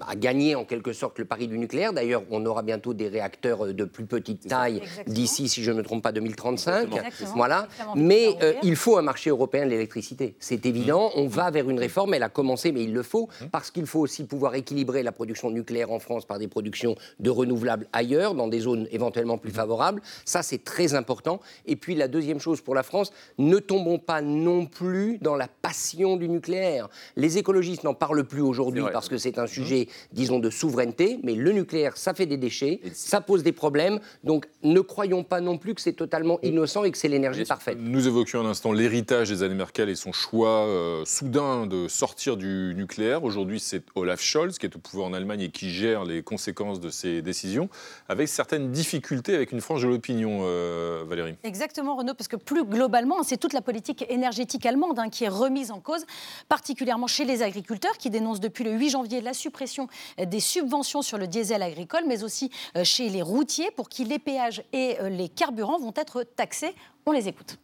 a 0.00 0.16
gagné 0.16 0.54
en 0.54 0.64
quelque 0.64 0.92
sorte 0.92 1.18
le 1.18 1.24
pari 1.24 1.48
du 1.48 1.58
nucléaire. 1.58 1.92
D'ailleurs, 1.92 2.22
on 2.30 2.44
aura 2.46 2.62
bientôt 2.62 2.94
des 2.94 3.08
réacteurs 3.08 3.66
euh, 3.66 3.72
de 3.72 3.84
plus 3.84 4.06
petite 4.06 4.48
taille 4.48 4.80
d'ici, 5.06 5.48
si 5.48 5.62
je 5.62 5.70
ne 5.70 5.78
me 5.78 5.82
trompe 5.82 6.02
pas, 6.02 6.12
2035. 6.12 6.84
Exactement. 6.84 7.30
Voilà. 7.36 7.68
Mais 7.94 8.36
euh, 8.42 8.52
il 8.62 8.76
faut 8.76 8.96
un 8.96 9.02
marché 9.02 9.30
européen 9.30 9.64
de 9.64 9.70
l'électricité. 9.70 10.34
C'est 10.38 10.66
évident. 10.66 11.10
On 11.16 11.26
va 11.26 11.50
vers 11.50 11.68
une 11.68 11.78
réforme. 11.78 12.14
Elle 12.14 12.22
a 12.22 12.28
commencé, 12.28 12.72
mais 12.72 12.84
il 12.84 12.92
le 12.92 13.02
faut 13.02 13.28
parce 13.52 13.70
qu'il 13.70 13.86
faut 13.86 14.00
aussi 14.00 14.24
pouvoir 14.24 14.54
équilibrer 14.54 15.02
la 15.02 15.12
production 15.12 15.50
nucléaire 15.50 15.90
en 15.90 15.98
France 15.98 16.24
par 16.24 16.38
des 16.38 16.48
productions 16.48 16.96
de 17.20 17.30
renouvelables 17.30 17.86
ailleurs, 17.92 18.34
dans 18.34 18.48
des 18.48 18.60
zones 18.60 18.86
éventuellement 18.90 19.38
plus 19.38 19.52
favorables. 19.52 20.02
Ça, 20.24 20.42
c'est 20.42 20.62
très 20.62 20.94
important. 20.94 21.40
Et 21.66 21.76
puis 21.76 21.94
la 21.94 22.08
deuxième 22.08 22.40
chose 22.40 22.60
pour 22.60 22.74
la 22.74 22.82
France, 22.82 23.12
ne 23.38 23.58
tombons 23.58 23.98
pas 23.98 24.22
non 24.22 24.66
plus 24.66 25.18
dans 25.18 25.36
la 25.36 25.48
passion 25.48 26.16
du 26.16 26.28
nucléaire. 26.28 26.88
Les 27.16 27.38
écologistes 27.38 27.84
n'en 27.84 27.94
parlent 27.94 28.24
plus 28.24 28.42
aujourd'hui 28.42 28.84
parce 28.92 29.08
que 29.08 29.18
c'est 29.18 29.38
un 29.38 29.46
sujet, 29.54 29.88
disons, 30.12 30.38
de 30.38 30.50
souveraineté, 30.50 31.18
mais 31.22 31.34
le 31.34 31.52
nucléaire, 31.52 31.96
ça 31.96 32.14
fait 32.14 32.26
des 32.26 32.36
déchets, 32.36 32.80
ça 32.92 33.20
pose 33.20 33.42
des 33.42 33.52
problèmes. 33.52 34.00
Donc 34.24 34.46
ne 34.62 34.80
croyons 34.80 35.24
pas 35.24 35.40
non 35.40 35.58
plus 35.58 35.74
que 35.74 35.80
c'est 35.80 35.92
totalement 35.92 36.38
innocent 36.42 36.84
et 36.84 36.90
que 36.90 36.98
c'est 36.98 37.08
l'énergie 37.08 37.44
parfaite. 37.44 37.78
Nous 37.80 38.06
évoquions 38.06 38.40
un 38.40 38.50
instant 38.50 38.72
l'héritage 38.72 39.30
des 39.30 39.42
années 39.42 39.54
Merkel 39.54 39.88
et 39.88 39.94
son 39.94 40.12
choix 40.12 40.66
euh, 40.66 41.04
soudain 41.04 41.66
de 41.66 41.88
sortir 41.88 42.36
du 42.36 42.74
nucléaire. 42.76 43.24
Aujourd'hui, 43.24 43.60
c'est 43.60 43.82
Olaf 43.94 44.20
Scholz 44.20 44.58
qui 44.58 44.66
est 44.66 44.76
au 44.76 44.78
pouvoir 44.78 45.08
en 45.08 45.12
Allemagne 45.12 45.42
et 45.42 45.50
qui 45.50 45.70
gère 45.70 46.04
les 46.04 46.22
conséquences 46.22 46.80
de 46.80 46.90
ces 46.90 47.22
décisions, 47.22 47.68
avec 48.08 48.28
certaines 48.28 48.70
difficultés 48.72 49.34
avec 49.34 49.52
une 49.52 49.60
frange 49.60 49.82
de 49.82 49.88
l'opinion, 49.88 50.40
euh, 50.42 51.04
Valérie. 51.06 51.36
Exactement, 51.44 51.96
Renaud, 51.96 52.14
parce 52.14 52.28
que 52.28 52.36
plus 52.36 52.64
globalement, 52.64 53.22
c'est 53.22 53.36
toute 53.36 53.52
la 53.52 53.60
politique 53.60 54.04
énergétique 54.08 54.66
allemande 54.66 54.98
hein, 54.98 55.08
qui 55.08 55.24
est 55.24 55.28
remise 55.28 55.70
en 55.70 55.80
cause, 55.80 56.04
particulièrement 56.48 57.06
chez 57.06 57.24
les 57.24 57.42
agriculteurs 57.42 57.96
qui 57.98 58.10
dénoncent 58.10 58.40
depuis 58.40 58.64
le 58.64 58.72
8 58.72 58.90
janvier 58.90 59.20
la 59.20 59.32
suppression 59.44 59.88
des 60.18 60.40
subventions 60.40 61.02
sur 61.02 61.18
le 61.18 61.26
diesel 61.26 61.62
agricole, 61.62 62.04
mais 62.06 62.24
aussi 62.24 62.50
euh, 62.76 62.84
chez 62.84 63.08
les 63.08 63.22
routiers 63.22 63.70
pour 63.76 63.88
qui 63.88 64.04
les 64.04 64.18
péages 64.18 64.62
et 64.72 64.96
euh, 65.00 65.08
les 65.08 65.28
carburants 65.28 65.78
vont 65.78 65.92
être 65.96 66.22
taxés. 66.22 66.74
On 67.06 67.12
les 67.12 67.28
écoute. 67.28 67.58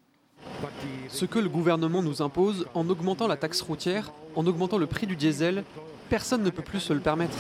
Ce 1.08 1.24
que 1.24 1.38
le 1.38 1.48
gouvernement 1.48 2.02
nous 2.02 2.22
impose 2.22 2.66
en 2.74 2.88
augmentant 2.88 3.26
la 3.26 3.36
taxe 3.36 3.60
routière, 3.60 4.12
en 4.36 4.46
augmentant 4.46 4.78
le 4.78 4.86
prix 4.86 5.06
du 5.06 5.16
diesel, 5.16 5.64
personne 6.08 6.42
ne 6.42 6.50
peut 6.50 6.62
plus 6.62 6.80
se 6.80 6.92
le 6.92 7.00
permettre. 7.00 7.36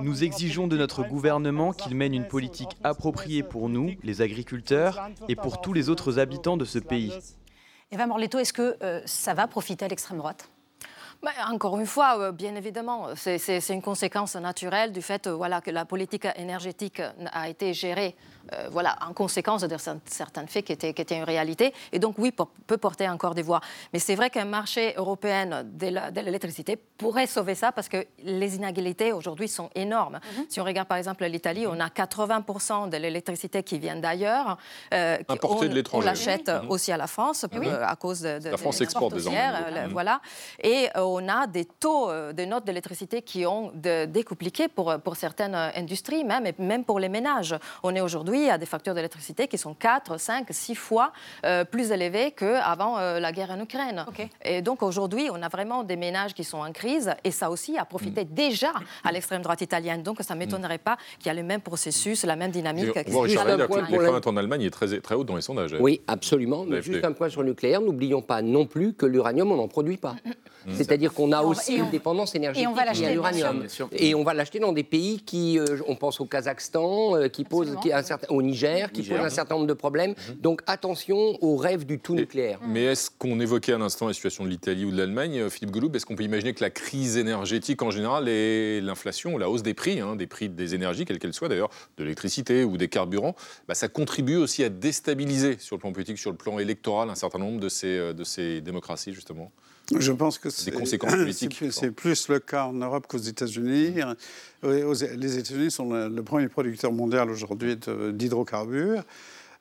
Nous 0.00 0.24
exigeons 0.24 0.66
de 0.66 0.76
notre 0.76 1.02
gouvernement 1.04 1.72
qu'il 1.72 1.94
mène 1.94 2.14
une 2.14 2.26
politique 2.26 2.76
appropriée 2.84 3.42
pour 3.42 3.68
nous, 3.68 3.92
les 4.02 4.20
agriculteurs, 4.20 5.08
et 5.28 5.36
pour 5.36 5.60
tous 5.60 5.72
les 5.72 5.88
autres 5.88 6.18
habitants 6.18 6.56
de 6.56 6.64
ce 6.64 6.78
pays. 6.78 7.12
Eva 7.90 8.06
Morletto, 8.06 8.38
est-ce 8.38 8.52
que 8.52 8.76
euh, 8.82 9.00
ça 9.06 9.32
va 9.32 9.46
profiter 9.46 9.86
à 9.86 9.88
l'extrême 9.88 10.18
droite? 10.18 10.50
Bah, 11.20 11.32
encore 11.50 11.78
une 11.80 11.86
fois, 11.86 12.16
euh, 12.20 12.32
bien 12.32 12.54
évidemment, 12.54 13.08
c'est- 13.16 13.38
une 13.70 13.82
conséquence 13.82 14.36
naturelle 14.36 14.92
du 14.92 15.02
fait 15.02 15.26
euh, 15.26 15.34
voilà, 15.34 15.60
que 15.60 15.70
la 15.72 15.84
politique 15.84 16.28
énergétique 16.36 17.02
a 17.32 17.48
été 17.48 17.74
gérée 17.74 18.14
euh, 18.52 18.68
voilà, 18.70 18.96
en 19.06 19.12
conséquence 19.12 19.62
de 19.62 19.76
cer- 19.76 19.98
certains 20.06 20.46
faits 20.46 20.64
qui 20.64 20.72
étaient, 20.72 20.92
qui 20.94 21.02
étaient 21.02 21.16
une 21.16 21.24
réalité. 21.24 21.72
Et 21.92 21.98
donc, 21.98 22.16
oui, 22.18 22.30
pour- 22.32 22.48
peut 22.66 22.76
porter 22.76 23.08
encore 23.08 23.34
des 23.34 23.42
voix. 23.42 23.60
Mais 23.92 23.98
c'est 23.98 24.14
vrai 24.14 24.30
qu'un 24.30 24.44
marché 24.44 24.94
européen 24.96 25.64
de 25.64 26.20
l'électricité 26.20 26.76
pourrait 26.76 27.26
sauver 27.26 27.54
ça 27.54 27.72
parce 27.72 27.88
que 27.88 28.04
les 28.22 28.56
inégalités 28.56 29.12
aujourd'hui 29.12 29.48
sont 29.48 29.70
énormes. 29.74 30.20
Si 30.48 30.60
on 30.60 30.64
regarde 30.64 30.88
par 30.88 30.98
exemple 30.98 31.24
l'Italie, 31.26 31.66
on 31.66 31.78
a 31.80 31.88
80% 31.88 32.88
de 32.90 32.96
l'électricité 32.96 33.62
qui 33.62 33.78
vient 33.78 33.96
d'ailleurs. 33.96 34.58
euh, 34.94 35.16
Importée 35.28 35.66
on- 35.66 35.68
de 35.68 35.74
l'étranger. 35.74 36.02
On 36.06 36.10
l'achète 36.10 36.48
Mhm. 36.48 36.70
aussi 36.70 36.92
à 36.92 36.96
la 36.96 37.06
France 37.06 37.44
euh, 37.52 37.82
à 37.84 37.96
cause 37.96 38.20
de, 38.20 38.38
de- 38.38 38.50
La 38.50 38.56
France 38.56 38.78
des 38.78 38.84
exporte 38.84 39.14
désormais. 39.14 39.38
euh, 39.38 39.86
Mhm. 39.86 39.92
voilà. 39.92 40.20
Et 40.62 40.88
euh, 40.96 41.02
on 41.02 41.28
a 41.28 41.46
des 41.46 41.64
taux 41.64 42.10
euh, 42.10 42.32
de 42.32 42.44
notes 42.44 42.64
d'électricité 42.64 43.22
qui 43.22 43.46
ont 43.46 43.70
de- 43.74 44.04
décupliqué 44.06 44.68
pour, 44.68 44.94
pour 45.00 45.16
certaines 45.16 45.54
industries, 45.54 46.24
même, 46.24 46.46
et 46.46 46.54
même 46.58 46.84
pour 46.84 46.98
les 47.00 47.08
ménages. 47.08 47.54
On 47.82 47.94
est 47.94 48.00
aujourd'hui 48.00 48.37
à 48.48 48.58
des 48.58 48.66
factures 48.66 48.94
d'électricité 48.94 49.48
qui 49.48 49.58
sont 49.58 49.74
4, 49.74 50.18
5, 50.18 50.46
6 50.50 50.74
fois 50.74 51.12
euh, 51.44 51.64
plus 51.64 51.90
élevées 51.90 52.30
qu'avant 52.32 52.98
euh, 52.98 53.18
la 53.20 53.32
guerre 53.32 53.50
en 53.50 53.60
Ukraine. 53.60 54.04
Et 54.44 54.62
donc 54.62 54.82
aujourd'hui, 54.82 55.28
on 55.32 55.42
a 55.42 55.48
vraiment 55.48 55.82
des 55.82 55.96
ménages 55.96 56.34
qui 56.34 56.44
sont 56.44 56.58
en 56.58 56.72
crise 56.72 57.10
et 57.24 57.30
ça 57.30 57.50
aussi 57.50 57.76
a 57.78 57.84
profité 57.84 58.24
Mhm. 58.24 58.34
déjà 58.34 58.72
à 59.04 59.12
l'extrême 59.12 59.42
droite 59.42 59.60
italienne. 59.60 60.02
Donc 60.02 60.18
ça 60.22 60.34
ne 60.34 60.38
m'étonnerait 60.38 60.78
pas 60.78 60.96
qu'il 61.18 61.26
y 61.26 61.30
a 61.30 61.34
le 61.34 61.42
même 61.42 61.60
processus, 61.60 62.24
la 62.24 62.36
même 62.36 62.50
dynamique. 62.50 62.96
Et 62.96 63.04
qui 63.04 63.10
on 63.10 63.14
voit 63.14 63.22
Richard 63.22 63.44
en 63.44 63.56
que 63.56 63.62
Allemagne. 63.62 63.86
l'écran 63.90 64.20
en 64.32 64.36
Allemagne 64.36 64.62
est 64.62 64.70
très, 64.70 65.00
très 65.00 65.14
haute 65.14 65.26
dans 65.26 65.36
les 65.36 65.42
sondages. 65.42 65.74
Oui, 65.80 66.00
absolument. 66.06 66.64
Mais 66.66 66.80
juste 66.82 67.04
un 67.04 67.12
point 67.12 67.28
sur 67.28 67.42
le 67.42 67.48
nucléaire, 67.48 67.80
n'oublions 67.80 68.22
pas 68.22 68.42
non 68.42 68.66
plus 68.66 68.92
que 68.94 69.06
l'uranium, 69.06 69.50
on 69.52 69.56
n'en 69.56 69.68
produit 69.68 69.96
pas. 69.96 70.14
C'est-à-dire 70.72 71.14
qu'on 71.14 71.32
a 71.32 71.42
aussi 71.42 71.78
on- 71.80 71.84
une 71.84 71.90
dépendance 71.90 72.34
énergétique 72.34 72.64
et 72.64 72.66
on 72.68 72.74
va 72.74 72.82
liée 72.82 72.88
à 72.88 72.92
l'acheter, 72.92 73.12
l'uranium. 73.14 73.64
Et 73.92 74.14
on 74.14 74.22
va 74.22 74.34
l'acheter 74.34 74.58
dans 74.58 74.72
des 74.72 74.82
pays 74.84 75.20
qui, 75.20 75.58
euh, 75.58 75.78
on 75.86 75.94
pense 75.96 76.20
au 76.20 76.26
Kazakhstan, 76.26 77.16
euh, 77.16 77.28
qui 77.28 77.44
pose, 77.44 77.68
Absolument. 77.68 77.80
qui 77.80 77.92
a 77.92 77.98
un 77.98 78.02
certain, 78.02 78.26
au 78.28 78.42
Niger, 78.42 78.92
qui 78.92 79.00
Niger. 79.00 79.16
pose 79.18 79.26
un 79.26 79.30
certain 79.30 79.54
nombre 79.56 79.66
de 79.66 79.72
problèmes. 79.74 80.10
Mhm. 80.10 80.36
Donc 80.40 80.62
attention 80.66 81.16
au 81.42 81.56
rêve 81.56 81.84
du 81.86 81.98
tout 81.98 82.14
nucléaire. 82.14 82.58
Mais 82.66 82.84
est-ce 82.84 83.10
qu'on 83.10 83.40
évoquait 83.40 83.72
à 83.72 83.78
l'instant 83.78 84.06
la 84.06 84.14
situation 84.14 84.44
de 84.44 84.48
l'Italie 84.48 84.84
ou 84.84 84.90
de 84.90 84.96
l'Allemagne, 84.96 85.38
euh, 85.40 85.50
Philippe 85.50 85.70
Goloub, 85.70 85.94
est-ce 85.94 86.06
qu'on 86.06 86.16
peut 86.16 86.24
imaginer 86.24 86.54
que 86.54 86.62
la 86.62 86.70
crise 86.70 87.16
énergétique 87.16 87.82
en 87.82 87.90
général 87.90 88.28
et 88.28 88.80
l'inflation, 88.80 89.38
la 89.38 89.48
hausse 89.50 89.62
des 89.62 89.74
prix, 89.74 90.00
hein, 90.00 90.16
des 90.16 90.26
prix 90.26 90.48
des 90.48 90.74
énergies, 90.74 91.04
quelles 91.04 91.18
qu'elles 91.18 91.34
soient 91.34 91.48
d'ailleurs, 91.48 91.70
de 91.96 92.04
l'électricité 92.04 92.64
ou 92.64 92.76
des 92.76 92.88
carburants, 92.88 93.34
bah, 93.66 93.74
ça 93.74 93.88
contribue 93.88 94.36
aussi 94.36 94.64
à 94.64 94.68
déstabiliser 94.68 95.56
sur 95.58 95.76
le 95.76 95.80
plan 95.80 95.92
politique, 95.92 96.18
sur 96.18 96.30
le 96.30 96.36
plan 96.36 96.58
électoral, 96.58 97.10
un 97.10 97.14
certain 97.14 97.38
nombre 97.38 97.60
de 97.60 97.68
ces, 97.68 97.86
euh, 97.98 98.12
de 98.12 98.24
ces 98.24 98.60
démocraties 98.60 99.12
justement? 99.12 99.50
Je 99.96 100.12
pense 100.12 100.38
que 100.38 100.50
c'est 100.50 100.70
plus- 101.90 102.28
le 102.28 102.38
cas 102.38 102.64
en 102.66 102.74
Europe 102.74 103.06
qu'aux 103.08 103.18
États-Unis. 103.18 103.94
Euh, 104.64 104.94
Les 105.16 105.38
États-Unis 105.38 105.70
sont 105.70 105.92
le, 105.92 106.08
le 106.08 106.22
premier 106.22 106.48
producteur 106.48 106.92
mondial 106.92 107.30
aujourd'hui 107.30 107.76
d'hydrocarbures. 108.12 109.02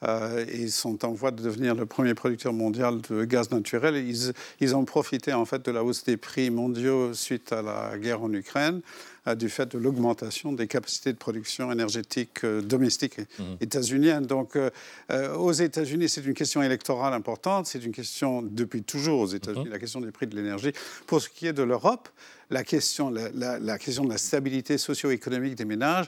Euh, 0.04 0.46
ils 0.54 0.72
sont 0.72 1.04
en 1.06 1.12
voie 1.12 1.32
de 1.32 1.42
devenir 1.42 1.74
le 1.74 1.88
premier 1.88 2.14
producteur 2.14 2.54
mondial 2.54 3.02
de 3.10 3.26
gaz 3.26 3.50
naturel. 3.50 3.96
Ils, 3.96 4.32
ils 4.60 4.76
ont 4.76 4.86
profité 4.86 5.34
en 5.34 5.46
fait 5.46 5.66
de 5.66 5.72
la 5.72 5.84
hausse 5.84 6.04
des 6.04 6.18
prix 6.18 6.52
mondiaux 6.52 7.14
suite 7.16 7.52
à 7.52 7.64
la 7.64 7.98
guerre 7.98 8.22
en 8.22 8.32
Ukraine, 8.32 8.82
euh, 8.82 9.17
du 9.36 9.50
fait 9.50 9.72
de 9.72 9.78
l'augmentation 9.78 10.54
des 10.54 10.68
capacités 10.68 11.12
de 11.14 11.18
production 11.18 11.72
énergétique 11.72 12.44
euh, 12.44 12.62
domestique 12.62 13.20
états-unienne. 13.62 14.26
Donc, 14.26 14.56
euh, 14.56 14.70
euh, 15.12 15.36
aux 15.36 15.52
États-Unis, 15.52 16.10
c'est 16.10 16.24
une 16.26 16.34
question 16.34 16.62
électorale 16.62 17.14
importante. 17.14 17.68
C'est 17.68 17.84
une 17.84 17.92
question 17.92 18.42
depuis 18.42 18.84
toujours 18.84 19.20
aux 19.22 19.28
États-Unis, 19.28 19.68
la 19.70 19.80
question 19.80 20.02
des 20.02 20.12
prix 20.12 20.28
de 20.28 20.36
l'énergie. 20.36 20.72
Pour 21.06 21.22
ce 21.22 21.30
qui 21.30 21.48
est 21.48 21.54
de 21.54 21.64
l'Europe, 21.64 22.10
la 22.50 22.64
question, 22.64 23.10
la, 23.10 23.30
la- 23.34 23.60
la 23.60 23.78
question 23.78 24.06
de 24.06 24.10
la 24.10 24.18
stabilité 24.18 24.78
socio-économique 24.78 25.56
des 25.56 25.66
ménages 25.66 26.06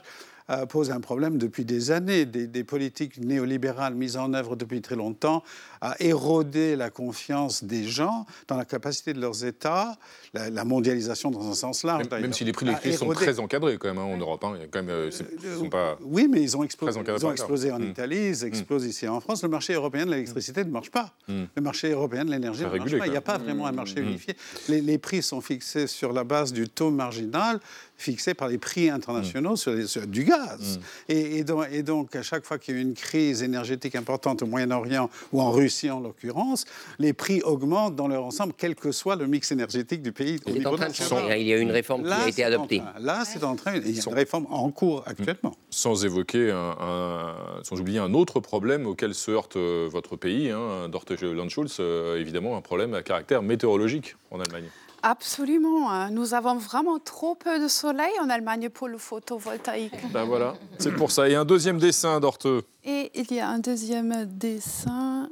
euh, 0.50 0.66
pose 0.66 0.90
un 0.90 1.00
problème 1.00 1.38
depuis 1.38 1.64
des 1.64 1.90
années. 1.90 2.26
Des, 2.26 2.46
des 2.46 2.64
politiques 2.64 3.18
néolibérales 3.18 3.94
mises 3.94 4.16
en 4.16 4.32
œuvre 4.34 4.56
depuis 4.56 4.80
très 4.80 4.96
longtemps 4.96 5.42
a 5.80 5.94
érodé 6.02 6.76
la 6.76 6.90
confiance 6.90 7.64
des 7.64 7.84
gens 7.84 8.26
dans 8.48 8.56
la 8.56 8.64
capacité 8.64 9.12
de 9.12 9.20
leurs 9.20 9.44
États, 9.44 9.96
la, 10.34 10.50
la 10.50 10.64
mondialisation 10.64 11.30
dans 11.30 11.48
un 11.50 11.54
sens 11.54 11.84
large. 11.84 12.04
Même, 12.10 12.32
si 12.32 12.44
les 12.44 12.52
prix 12.52 12.64
de 12.66 12.70
l'électricité 12.70 13.04
sont 13.04 13.12
très 13.12 13.38
encadrés 13.38 13.78
quand 13.78 13.88
même 13.88 13.98
hein, 13.98 14.02
en 14.04 14.16
Europe. 14.16 14.44
hein. 14.44 14.52
Il 14.56 14.60
y 14.60 14.64
a 14.64 14.66
quand 14.68 14.82
même, 14.82 14.90
euh, 14.90 15.10
ils 15.10 15.58
sont 15.58 15.68
pas... 15.68 15.96
Oui, 16.02 16.28
mais 16.30 16.42
ils 16.42 16.56
ont 16.56 16.62
explosé, 16.64 17.00
ils 17.06 17.26
ont 17.26 17.32
explosé 17.32 17.72
en 17.72 17.78
Mm. 17.78 17.90
Italie, 17.90 18.28
ils 18.28 18.44
explosent 18.44 18.84
ici 18.84 19.08
en 19.08 19.20
France. 19.20 19.42
Le 19.42 19.48
marché 19.48 19.72
européen 19.72 20.04
de 20.04 20.10
l'électricité 20.10 20.64
ne 20.64 20.70
marche 20.70 20.90
pas. 20.90 21.14
Mm. 21.28 21.44
Le 21.56 21.62
marché 21.62 21.90
européen 21.92 22.24
de 22.24 22.30
l'énergie 22.30 22.60
ne 22.62 22.66
marche 22.66 22.78
régulé, 22.80 22.98
pas. 22.98 23.06
Il 23.06 23.10
n'y 23.12 23.16
a 23.16 23.20
pas 23.22 23.38
vraiment 23.38 23.66
un 23.66 23.72
marché 23.72 24.00
Mm. 24.02 24.08
unifié. 24.08 24.36
Les, 24.68 24.80
les 24.82 24.98
prix 24.98 25.22
sont 25.22 25.40
fixés 25.40 25.86
sur 25.86 26.12
la 26.12 26.24
base 26.24 26.52
du 26.52 26.68
taux 26.68 26.90
marginal 26.90 27.58
fixé 28.00 28.34
par 28.34 28.48
les 28.48 28.58
prix 28.58 28.90
Mm. 28.90 28.94
internationaux 28.94 29.56
sur, 29.56 29.72
les- 29.72 29.86
sur 29.86 30.06
du 30.06 30.24
gaz. 30.24 30.80
Et, 31.08 31.38
et 31.38 31.44
donc, 31.44 31.66
et 31.70 31.82
donc, 31.82 32.16
à 32.16 32.22
chaque 32.22 32.44
fois 32.46 32.58
qu'il 32.58 32.74
y 32.74 32.78
a 32.78 32.80
une 32.80 32.94
crise 32.94 33.42
énergétique 33.42 33.94
importante 33.94 34.42
au 34.42 34.46
Moyen-Orient 34.46 35.10
ou 35.32 35.40
en 35.42 35.50
Russie 35.50 35.90
en 35.90 36.00
l'occurrence, 36.00 36.64
les 36.98 37.12
prix 37.12 37.42
augmentent 37.42 37.96
dans 37.96 38.08
leur 38.08 38.24
ensemble, 38.24 38.54
quel 38.56 38.74
que 38.74 38.90
soit 38.92 39.16
le 39.16 39.26
mix 39.26 39.52
énergétique 39.52 40.02
du 40.02 40.12
pays. 40.12 40.36
au 40.46 40.50
Il 40.50 40.56
est 40.56 40.58
niveau 40.60 40.70
en 40.70 40.76
train 40.76 40.88
de. 40.88 41.38
Il 41.38 41.46
y 41.46 41.52
a 41.52 41.58
une 41.58 41.70
réforme 41.70 42.02
qui 42.02 42.08
Là, 42.08 42.22
a 42.24 42.28
été 42.28 42.44
adoptée. 42.44 42.78
train- 42.78 43.00
Là, 43.00 43.24
c'est 43.24 43.44
en 43.44 43.54
train. 43.56 43.76
Il 43.76 43.90
y 43.96 44.00
a 44.00 44.02
une 44.06 44.14
réforme 44.14 44.46
en 44.50 44.70
cours 44.70 45.02
actuellement. 45.06 45.54
Sans 45.70 46.04
évoquer, 46.04 46.50
un, 46.50 46.76
un- 46.80 47.34
sans 47.62 47.78
oublier 47.80 47.98
un 47.98 48.14
autre 48.14 48.40
problème 48.40 48.86
auquel 48.86 49.14
se 49.14 49.30
heurte 49.30 49.56
euh, 49.56 49.88
votre 49.90 50.16
pays, 50.16 50.50
hein, 50.50 50.88
Dorte 50.88 51.10
Landschulz, 51.20 51.76
euh, 51.80 52.18
évidemment 52.18 52.56
un 52.56 52.60
problème 52.62 52.94
à 52.94 53.02
caractère 53.02 53.42
météorologique 53.42 54.16
en 54.30 54.40
Allemagne. 54.40 54.64
Absolument. 55.02 55.90
Hein. 55.90 56.10
Nous 56.10 56.34
avons 56.34 56.56
vraiment 56.56 56.98
trop 56.98 57.34
peu 57.34 57.58
de 57.58 57.68
soleil 57.68 58.12
en 58.20 58.28
Allemagne 58.28 58.68
pour 58.68 58.88
le 58.88 58.98
photovoltaïque. 58.98 59.94
Ben 60.12 60.24
voilà, 60.24 60.54
c'est 60.78 60.92
pour 60.92 61.10
ça. 61.10 61.28
Et 61.28 61.34
un 61.34 61.44
deuxième 61.44 61.78
dessin, 61.78 62.20
Dorteux. 62.20 62.62
Et 62.84 63.10
il 63.14 63.32
y 63.32 63.40
a 63.40 63.48
un 63.48 63.58
deuxième 63.58 64.26
dessin. 64.26 65.30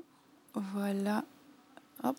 Voilà. 0.55 1.25
Hop. 2.05 2.17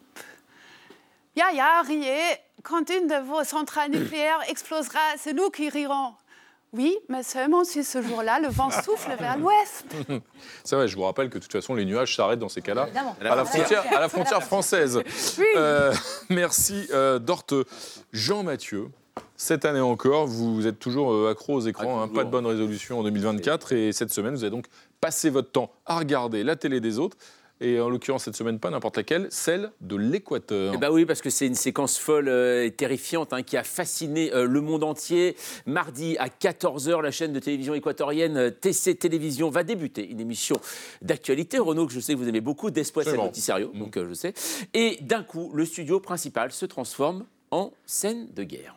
Ya, 1.35 1.51
ya, 1.53 1.81
riez. 1.81 2.37
Quand 2.63 2.89
une 2.89 3.07
de 3.07 3.25
vos 3.25 3.43
centrales 3.43 3.91
nucléaires 3.91 4.41
explosera, 4.49 4.99
c'est 5.17 5.33
nous 5.33 5.49
qui 5.49 5.69
rirons. 5.69 6.13
Oui, 6.71 6.97
mais 7.07 7.23
seulement 7.23 7.63
si 7.63 7.83
ce 7.83 8.01
jour-là, 8.01 8.39
le 8.39 8.47
vent 8.47 8.69
souffle 8.69 9.11
vers 9.19 9.37
l'ouest. 9.37 9.85
C'est 10.63 10.75
vrai, 10.75 10.87
je 10.87 10.95
vous 10.95 11.03
rappelle 11.03 11.29
que 11.29 11.39
de 11.39 11.43
toute 11.43 11.51
façon, 11.51 11.73
les 11.73 11.85
nuages 11.85 12.15
s'arrêtent 12.15 12.39
dans 12.39 12.49
ces 12.49 12.61
cas-là 12.61 12.87
à 13.21 13.35
la 13.35 13.45
frontière, 13.45 13.83
à 13.91 13.99
la 13.99 14.09
frontière 14.09 14.43
française. 14.43 15.01
Oui. 15.39 15.45
Euh, 15.55 15.93
merci, 16.29 16.87
euh, 16.93 17.17
Dorte. 17.17 17.55
Jean-Mathieu, 18.13 18.89
cette 19.35 19.65
année 19.65 19.79
encore, 19.79 20.27
vous 20.27 20.67
êtes 20.67 20.77
toujours 20.77 21.11
euh, 21.11 21.31
accro 21.31 21.55
aux 21.55 21.61
écrans, 21.61 22.01
ah, 22.01 22.03
hein, 22.03 22.07
pas 22.07 22.23
de 22.23 22.29
bonne 22.29 22.45
résolution 22.45 22.99
en 22.99 23.03
2024. 23.03 23.73
Et 23.73 23.91
cette 23.91 24.13
semaine, 24.13 24.35
vous 24.35 24.43
avez 24.43 24.51
donc 24.51 24.65
passé 25.01 25.31
votre 25.31 25.51
temps 25.51 25.71
à 25.87 25.97
regarder 25.97 26.43
la 26.43 26.55
télé 26.55 26.79
des 26.79 26.99
autres 26.99 27.17
et 27.61 27.79
en 27.79 27.89
l'occurrence 27.89 28.23
cette 28.23 28.35
semaine 28.35 28.59
pas 28.59 28.69
n'importe 28.69 28.97
laquelle, 28.97 29.27
celle 29.29 29.71
de 29.81 29.95
l'Équateur. 29.95 30.73
Eh 30.75 30.77
ben 30.77 30.89
oui, 30.91 31.05
parce 31.05 31.21
que 31.21 31.29
c'est 31.29 31.47
une 31.47 31.55
séquence 31.55 31.97
folle 31.97 32.29
euh, 32.29 32.65
et 32.65 32.71
terrifiante 32.71 33.33
hein, 33.33 33.43
qui 33.43 33.57
a 33.57 33.63
fasciné 33.63 34.33
euh, 34.33 34.45
le 34.45 34.61
monde 34.61 34.83
entier. 34.83 35.35
Mardi 35.65 36.17
à 36.17 36.27
14h, 36.27 37.01
la 37.01 37.11
chaîne 37.11 37.33
de 37.33 37.39
télévision 37.39 37.73
équatorienne 37.73 38.37
euh, 38.37 38.49
TC 38.49 38.95
Télévision 38.97 39.49
va 39.49 39.63
débuter 39.63 40.09
une 40.09 40.19
émission 40.19 40.55
d'actualité. 41.01 41.59
Renaud, 41.59 41.87
que 41.87 41.93
je 41.93 41.99
sais 41.99 42.13
que 42.13 42.17
vous 42.17 42.29
aimez 42.29 42.41
beaucoup, 42.41 42.71
d'Espoir 42.71 43.05
Noticiario, 43.05 43.71
mmh. 43.73 43.79
donc 43.79 43.97
je 43.97 44.13
sais. 44.13 44.33
Et 44.73 44.97
d'un 45.01 45.23
coup, 45.23 45.51
le 45.53 45.65
studio 45.65 45.99
principal 45.99 46.51
se 46.51 46.65
transforme 46.65 47.25
en 47.51 47.71
scène 47.85 48.27
de 48.33 48.43
guerre. 48.43 48.75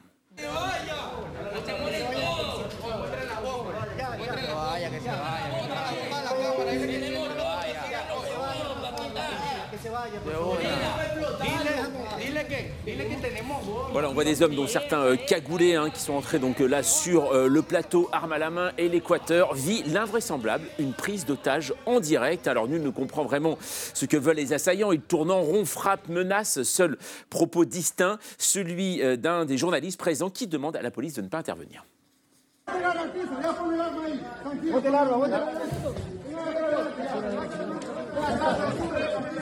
Voilà, 13.92 14.08
on 14.08 14.14
voit 14.14 14.24
des 14.24 14.40
hommes, 14.42 14.54
dont 14.54 14.66
certains 14.66 15.00
euh, 15.00 15.16
cagoulés, 15.16 15.74
hein, 15.74 15.90
qui 15.90 16.00
sont 16.00 16.14
entrés 16.14 16.38
donc 16.38 16.62
euh, 16.62 16.66
là 16.66 16.82
sur 16.82 17.32
euh, 17.32 17.46
le 17.46 17.60
plateau, 17.60 18.08
arme 18.10 18.32
à 18.32 18.38
la 18.38 18.48
main, 18.48 18.70
et 18.78 18.88
l'Équateur 18.88 19.52
vit 19.52 19.82
l'invraisemblable, 19.82 20.64
une 20.78 20.94
prise 20.94 21.26
d'otage 21.26 21.74
en 21.84 22.00
direct. 22.00 22.48
Alors 22.48 22.68
nul 22.68 22.82
ne 22.82 22.88
comprend 22.88 23.22
vraiment 23.24 23.58
ce 23.60 24.06
que 24.06 24.16
veulent 24.16 24.36
les 24.36 24.54
assaillants. 24.54 24.92
Ils 24.92 25.02
tournent 25.02 25.30
en 25.30 25.42
rond, 25.42 25.66
frappent, 25.66 26.08
menacent. 26.08 26.62
Seul 26.62 26.96
propos 27.28 27.66
distinct, 27.66 28.18
celui 28.38 29.02
d'un 29.18 29.44
des 29.44 29.58
journalistes 29.58 29.98
présents 29.98 30.30
qui 30.30 30.46
demande 30.46 30.74
à 30.74 30.80
la 30.80 30.90
police 30.90 31.14
de 31.14 31.20
ne 31.20 31.28
pas 31.28 31.38
intervenir. 31.38 31.84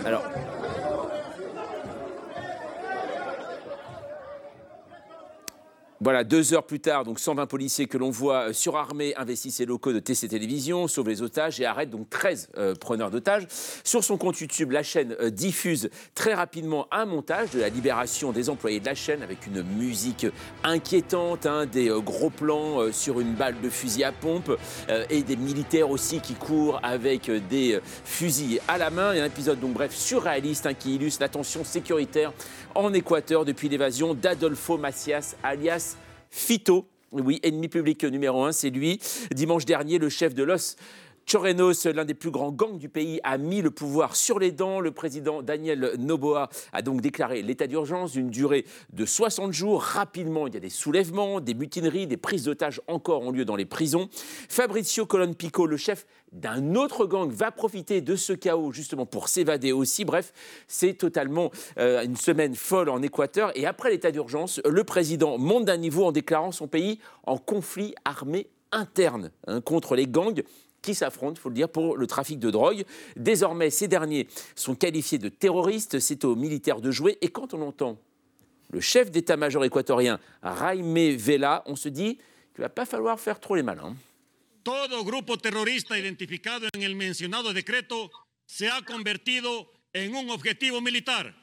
Alors, 0.04 0.24
Voilà, 6.02 6.24
deux 6.24 6.54
heures 6.54 6.64
plus 6.64 6.80
tard, 6.80 7.04
donc 7.04 7.20
120 7.20 7.44
policiers 7.44 7.86
que 7.86 7.98
l'on 7.98 8.08
voit 8.08 8.48
euh, 8.48 8.52
surarmés 8.54 9.14
investissent 9.16 9.58
les 9.58 9.66
locaux 9.66 9.92
de 9.92 9.98
TC 9.98 10.28
Télévision, 10.28 10.88
sauvent 10.88 11.10
les 11.10 11.20
otages 11.20 11.60
et 11.60 11.66
arrêtent 11.66 11.90
donc 11.90 12.08
13 12.08 12.48
euh, 12.56 12.74
preneurs 12.74 13.10
d'otages. 13.10 13.46
Sur 13.84 14.02
son 14.02 14.16
compte 14.16 14.40
YouTube, 14.40 14.70
la 14.70 14.82
chaîne 14.82 15.14
euh, 15.20 15.28
diffuse 15.28 15.90
très 16.14 16.32
rapidement 16.32 16.86
un 16.90 17.04
montage 17.04 17.50
de 17.50 17.60
la 17.60 17.68
libération 17.68 18.32
des 18.32 18.48
employés 18.48 18.80
de 18.80 18.86
la 18.86 18.94
chaîne 18.94 19.22
avec 19.22 19.46
une 19.46 19.62
musique 19.62 20.26
inquiétante, 20.64 21.44
hein, 21.44 21.66
des 21.66 21.90
gros 21.90 22.30
plans 22.30 22.90
sur 22.92 23.20
une 23.20 23.34
balle 23.34 23.60
de 23.60 23.68
fusil 23.68 24.02
à 24.02 24.12
pompe 24.12 24.56
et 25.10 25.22
des 25.22 25.36
militaires 25.36 25.90
aussi 25.90 26.20
qui 26.20 26.32
courent 26.34 26.80
avec 26.82 27.30
des 27.48 27.78
fusils 28.04 28.60
à 28.68 28.78
la 28.78 28.88
main. 28.88 29.12
Et 29.12 29.20
un 29.20 29.26
épisode 29.26 29.60
donc 29.60 29.74
bref 29.74 29.94
surréaliste 29.94 30.64
hein, 30.64 30.72
qui 30.72 30.94
illustre 30.94 31.20
la 31.20 31.28
tension 31.28 31.62
sécuritaire 31.62 32.32
en 32.74 32.92
Équateur 32.94 33.44
depuis 33.44 33.68
l'évasion 33.68 34.14
d'Adolfo 34.14 34.78
Macias 34.78 35.34
alias 35.42 35.89
Fito. 36.30 36.86
Oui, 37.12 37.40
ennemi 37.42 37.68
public 37.68 38.04
numéro 38.04 38.44
un, 38.44 38.52
c'est 38.52 38.70
lui. 38.70 39.00
Dimanche 39.32 39.64
dernier, 39.64 39.98
le 39.98 40.08
chef 40.08 40.32
de 40.32 40.44
l'OS 40.44 40.76
Chorenos, 41.30 41.84
l'un 41.84 42.04
des 42.04 42.14
plus 42.14 42.32
grands 42.32 42.50
gangs 42.50 42.76
du 42.76 42.88
pays, 42.88 43.20
a 43.22 43.38
mis 43.38 43.62
le 43.62 43.70
pouvoir 43.70 44.16
sur 44.16 44.40
les 44.40 44.50
dents. 44.50 44.80
Le 44.80 44.90
président 44.90 45.42
Daniel 45.42 45.94
Noboa 45.96 46.48
a 46.72 46.82
donc 46.82 47.02
déclaré 47.02 47.40
l'état 47.42 47.68
d'urgence 47.68 48.10
d'une 48.10 48.30
durée 48.30 48.64
de 48.92 49.06
60 49.06 49.52
jours. 49.52 49.80
Rapidement, 49.80 50.48
il 50.48 50.54
y 50.54 50.56
a 50.56 50.60
des 50.60 50.70
soulèvements, 50.70 51.38
des 51.40 51.54
mutineries, 51.54 52.08
des 52.08 52.16
prises 52.16 52.42
d'otages 52.46 52.80
encore 52.88 53.22
ont 53.22 53.30
lieu 53.30 53.44
dans 53.44 53.54
les 53.54 53.64
prisons. 53.64 54.08
Fabrizio 54.48 55.06
Colon-Pico, 55.06 55.66
le 55.66 55.76
chef 55.76 56.04
d'un 56.32 56.74
autre 56.74 57.06
gang, 57.06 57.30
va 57.30 57.52
profiter 57.52 58.00
de 58.00 58.16
ce 58.16 58.32
chaos 58.32 58.72
justement 58.72 59.06
pour 59.06 59.28
s'évader 59.28 59.70
aussi. 59.70 60.04
Bref, 60.04 60.32
c'est 60.66 60.94
totalement 60.94 61.52
euh, 61.78 62.02
une 62.02 62.16
semaine 62.16 62.56
folle 62.56 62.88
en 62.88 63.02
Équateur. 63.02 63.52
Et 63.54 63.66
après 63.66 63.90
l'état 63.90 64.10
d'urgence, 64.10 64.60
le 64.68 64.82
président 64.82 65.38
monte 65.38 65.66
d'un 65.66 65.76
niveau 65.76 66.06
en 66.06 66.10
déclarant 66.10 66.50
son 66.50 66.66
pays 66.66 66.98
en 67.22 67.38
conflit 67.38 67.94
armé 68.04 68.48
interne 68.72 69.30
hein, 69.46 69.60
contre 69.60 69.94
les 69.94 70.06
gangs 70.06 70.42
qui 70.82 70.94
s'affrontent, 70.94 71.34
il 71.36 71.40
faut 71.40 71.48
le 71.48 71.54
dire, 71.54 71.68
pour 71.68 71.96
le 71.96 72.06
trafic 72.06 72.38
de 72.38 72.50
drogue. 72.50 72.84
Désormais, 73.16 73.70
ces 73.70 73.88
derniers 73.88 74.28
sont 74.54 74.74
qualifiés 74.74 75.18
de 75.18 75.28
terroristes, 75.28 75.98
c'est 75.98 76.24
aux 76.24 76.36
militaires 76.36 76.80
de 76.80 76.90
jouer. 76.90 77.18
Et 77.20 77.28
quand 77.28 77.54
on 77.54 77.62
entend 77.62 77.98
le 78.70 78.80
chef 78.80 79.10
d'état-major 79.10 79.64
équatorien, 79.64 80.20
Jaime 80.42 81.16
Vela, 81.16 81.62
on 81.66 81.76
se 81.76 81.88
dit 81.88 82.16
qu'il 82.54 82.60
ne 82.60 82.64
va 82.64 82.68
pas 82.68 82.86
falloir 82.86 83.18
faire 83.18 83.40
trop 83.40 83.56
les 83.56 83.62
malins. 83.62 83.96
Todo 84.62 85.04
grupo 85.04 85.38
terrorista 85.38 85.98
identificado 85.98 86.68
en 86.74 86.82
el 86.82 86.94
mencionado 86.94 87.52
decreto 87.54 88.10
se 88.44 88.68
ha 88.68 88.82
convertido 88.82 89.72
en 89.92 90.14
un 90.14 90.30
objetivo 90.30 90.80
militar. 90.80 91.34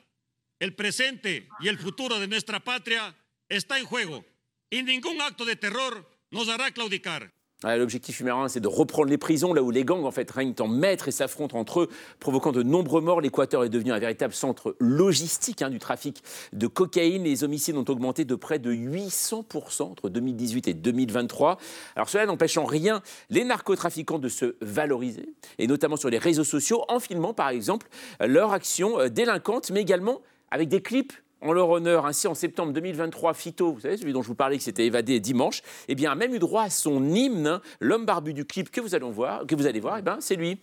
El 0.60 0.76
presente 0.76 1.48
y 1.60 1.68
el 1.68 1.78
futuro 1.78 2.20
de 2.20 2.28
nuestra 2.28 2.60
patria 2.60 3.16
está 3.50 3.80
en 3.80 3.86
juego 3.86 4.24
y 4.70 4.84
ningún 4.84 5.22
acto 5.22 5.46
de 5.46 5.56
terror 5.56 6.08
nos 6.32 6.48
hará 6.50 6.72
claudicar. 6.72 7.34
L'objectif 7.64 8.20
numéro 8.20 8.42
un, 8.42 8.50
c'est 8.50 8.60
de 8.60 8.68
reprendre 8.68 9.10
les 9.10 9.18
prisons, 9.18 9.52
là 9.52 9.64
où 9.64 9.72
les 9.72 9.84
gangs 9.84 10.06
en 10.06 10.12
fait 10.12 10.30
règnent 10.30 10.54
en 10.60 10.68
maître 10.68 11.08
et 11.08 11.12
s'affrontent 11.12 11.58
entre 11.58 11.82
eux, 11.82 11.90
provoquant 12.20 12.52
de 12.52 12.62
nombreux 12.62 13.02
morts. 13.02 13.20
L'Équateur 13.20 13.64
est 13.64 13.70
devenu 13.70 13.92
un 13.92 13.98
véritable 13.98 14.34
centre 14.34 14.76
logistique 14.80 15.64
hein, 15.64 15.72
du 15.72 15.80
trafic 15.80 16.22
de 16.54 16.68
cocaïne. 16.68 17.24
Les 17.24 17.44
homicides 17.44 17.76
ont 17.76 17.86
augmenté 17.90 18.26
de 18.26 18.36
près 18.36 18.60
de 18.60 18.72
800% 18.72 19.82
entre 19.82 20.10
2018 20.10 20.68
et 20.68 20.76
2023. 20.76 21.58
Alors 21.96 22.10
cela 22.10 22.28
n'empêche 22.28 22.60
en 22.60 22.66
rien 22.66 23.02
les 23.32 23.44
narcotrafiquants 23.44 24.20
de 24.20 24.30
se 24.30 24.56
valoriser, 24.62 25.34
et 25.58 25.66
notamment 25.66 25.96
sur 25.96 26.12
les 26.12 26.20
réseaux 26.20 26.44
sociaux, 26.44 26.84
en 26.90 27.00
filmant 27.00 27.34
par 27.34 27.50
exemple 27.50 27.88
leur 28.20 28.54
action 28.54 29.00
euh, 29.00 29.10
délinquante, 29.10 29.72
mais 29.72 29.82
également 29.82 30.22
avec 30.52 30.70
des 30.70 30.84
clips 30.84 31.14
en 31.42 31.54
leur 31.54 31.70
honneur. 31.70 32.06
Ainsi, 32.06 32.28
en 32.28 32.36
septembre 32.36 32.74
2023, 32.74 33.34
Fito, 33.34 33.74
vous 33.74 33.82
savez, 33.82 33.98
celui 33.98 34.14
dont 34.14 34.22
je 34.22 34.28
vous 34.28 34.36
parlais, 34.36 34.58
qui 34.58 34.64
s'était 34.64 34.86
évadé 34.86 35.20
dimanche, 35.20 35.62
eh 35.88 35.96
bien, 35.96 36.12
a 36.12 36.16
même 36.16 36.34
eu 36.34 36.40
droit 36.40 36.64
à 36.64 36.70
son 36.70 37.04
hymne, 37.04 37.60
l'homme 37.80 38.06
barbu 38.06 38.34
du 38.34 38.46
clip 38.46 38.70
que 38.72 38.82
vous 38.82 38.96
allez 38.96 39.10
voir, 39.10 39.46
voir, 39.80 39.98
eh 39.98 40.02
ben, 40.02 40.18
c'est 40.20 40.36
lui. 40.36 40.60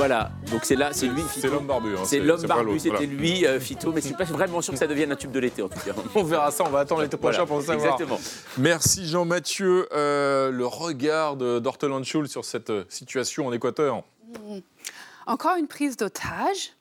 Voilà, 0.00 0.30
donc 0.50 0.64
c'est 0.64 0.76
là, 0.76 0.94
c'est 0.94 1.08
lui. 1.08 1.20
C'est 1.30 1.48
l'homme 1.48 1.66
barbu. 1.66 1.94
Hein, 1.94 2.04
c'est 2.06 2.20
l'homme 2.20 2.40
barbu, 2.40 2.78
c'était 2.80 3.04
lui, 3.04 3.44
euh, 3.44 3.60
Fito, 3.60 3.92
mais 3.92 4.00
je 4.00 4.06
suis 4.06 4.14
pas 4.14 4.24
vraiment 4.24 4.62
sûr 4.62 4.72
que 4.72 4.78
ça 4.78 4.86
devienne 4.86 5.12
un 5.12 5.14
tube 5.14 5.30
de 5.30 5.38
l'été 5.38 5.60
en 5.60 5.68
tout 5.68 5.78
cas. 5.78 5.92
on 6.14 6.22
verra 6.22 6.50
ça, 6.50 6.64
on 6.64 6.70
va 6.70 6.78
attendre 6.78 7.02
l'été 7.02 7.18
prochain 7.18 7.44
pour 7.44 7.60
savoir. 7.60 7.84
Exactement. 7.84 8.18
Merci 8.56 9.06
Jean-Mathieu. 9.06 9.88
Euh, 9.92 10.50
le 10.50 10.64
regard 10.64 11.36
d'Orteland 11.36 12.02
Schulz 12.02 12.30
sur 12.30 12.46
cette 12.46 12.70
euh, 12.70 12.86
situation 12.88 13.46
en 13.46 13.52
Équateur. 13.52 14.02
Hmm. 14.26 14.60
Encore 15.26 15.56
une 15.56 15.68
prise 15.68 15.98
d'otage. 15.98 16.72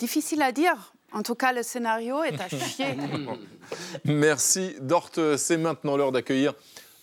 Difficile 0.00 0.42
à 0.42 0.50
dire. 0.50 0.92
En 1.12 1.22
tout 1.22 1.36
cas, 1.36 1.52
le 1.52 1.62
scénario 1.62 2.24
est 2.24 2.40
à 2.40 2.48
chier. 2.48 2.96
Merci 4.04 4.74
Dort. 4.80 5.10
C'est 5.36 5.58
maintenant 5.58 5.96
l'heure 5.96 6.10
d'accueillir 6.10 6.54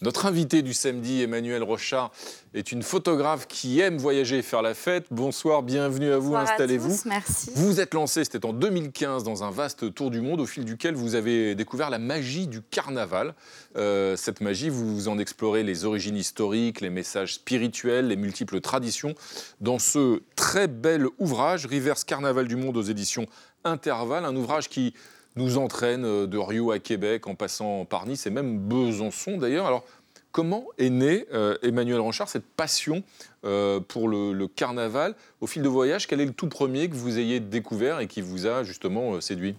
notre 0.01 0.25
invité 0.25 0.63
du 0.63 0.73
samedi, 0.73 1.21
Emmanuel 1.21 1.61
Rochard, 1.61 2.11
est 2.55 2.71
une 2.71 2.81
photographe 2.81 3.47
qui 3.47 3.79
aime 3.79 3.97
voyager 3.97 4.39
et 4.39 4.41
faire 4.41 4.63
la 4.63 4.73
fête. 4.73 5.05
Bonsoir, 5.11 5.61
bienvenue 5.61 6.11
à 6.11 6.17
vous, 6.17 6.35
installez-vous. 6.35 7.01
Merci. 7.05 7.51
Vous 7.53 7.67
vous 7.67 7.79
êtes 7.79 7.93
lancé, 7.93 8.23
c'était 8.23 8.43
en 8.43 8.51
2015, 8.51 9.23
dans 9.23 9.43
un 9.43 9.51
vaste 9.51 9.93
tour 9.93 10.09
du 10.09 10.19
monde 10.19 10.41
au 10.41 10.47
fil 10.47 10.65
duquel 10.65 10.95
vous 10.95 11.13
avez 11.13 11.53
découvert 11.53 11.91
la 11.91 11.99
magie 11.99 12.47
du 12.47 12.61
carnaval. 12.61 13.35
Euh, 13.77 14.15
cette 14.15 14.41
magie, 14.41 14.69
vous 14.69 15.07
en 15.07 15.19
explorez 15.19 15.61
les 15.61 15.85
origines 15.85 16.17
historiques, 16.17 16.81
les 16.81 16.89
messages 16.89 17.35
spirituels, 17.35 18.07
les 18.07 18.15
multiples 18.15 18.59
traditions. 18.59 19.13
Dans 19.59 19.77
ce 19.77 20.23
très 20.35 20.67
bel 20.67 21.05
ouvrage, 21.19 21.67
Rivers 21.67 22.03
Carnaval 22.05 22.47
du 22.47 22.55
Monde 22.55 22.75
aux 22.75 22.81
éditions 22.81 23.27
Intervalle, 23.63 24.25
un 24.25 24.35
ouvrage 24.35 24.67
qui 24.67 24.95
nous 25.35 25.57
entraîne 25.57 26.25
de 26.25 26.37
Rio 26.37 26.71
à 26.71 26.79
Québec 26.79 27.27
en 27.27 27.35
passant 27.35 27.85
par 27.85 28.05
Nice 28.05 28.27
et 28.27 28.29
même 28.29 28.57
Besançon 28.59 29.37
d'ailleurs. 29.37 29.65
Alors, 29.65 29.85
comment 30.31 30.65
est 30.77 30.89
né 30.89 31.25
Emmanuel 31.63 31.99
Ranchard 31.99 32.29
cette 32.29 32.45
passion 32.45 33.03
pour 33.41 34.07
le, 34.09 34.47
carnaval 34.47 35.15
au 35.39 35.47
fil 35.47 35.61
de 35.61 35.69
voyage? 35.69 36.07
Quel 36.07 36.21
est 36.21 36.25
le 36.25 36.33
tout 36.33 36.49
premier 36.49 36.89
que 36.89 36.95
vous 36.95 37.19
ayez 37.19 37.39
découvert 37.39 37.99
et 37.99 38.07
qui 38.07 38.21
vous 38.21 38.45
a 38.45 38.63
justement 38.63 39.21
séduit? 39.21 39.55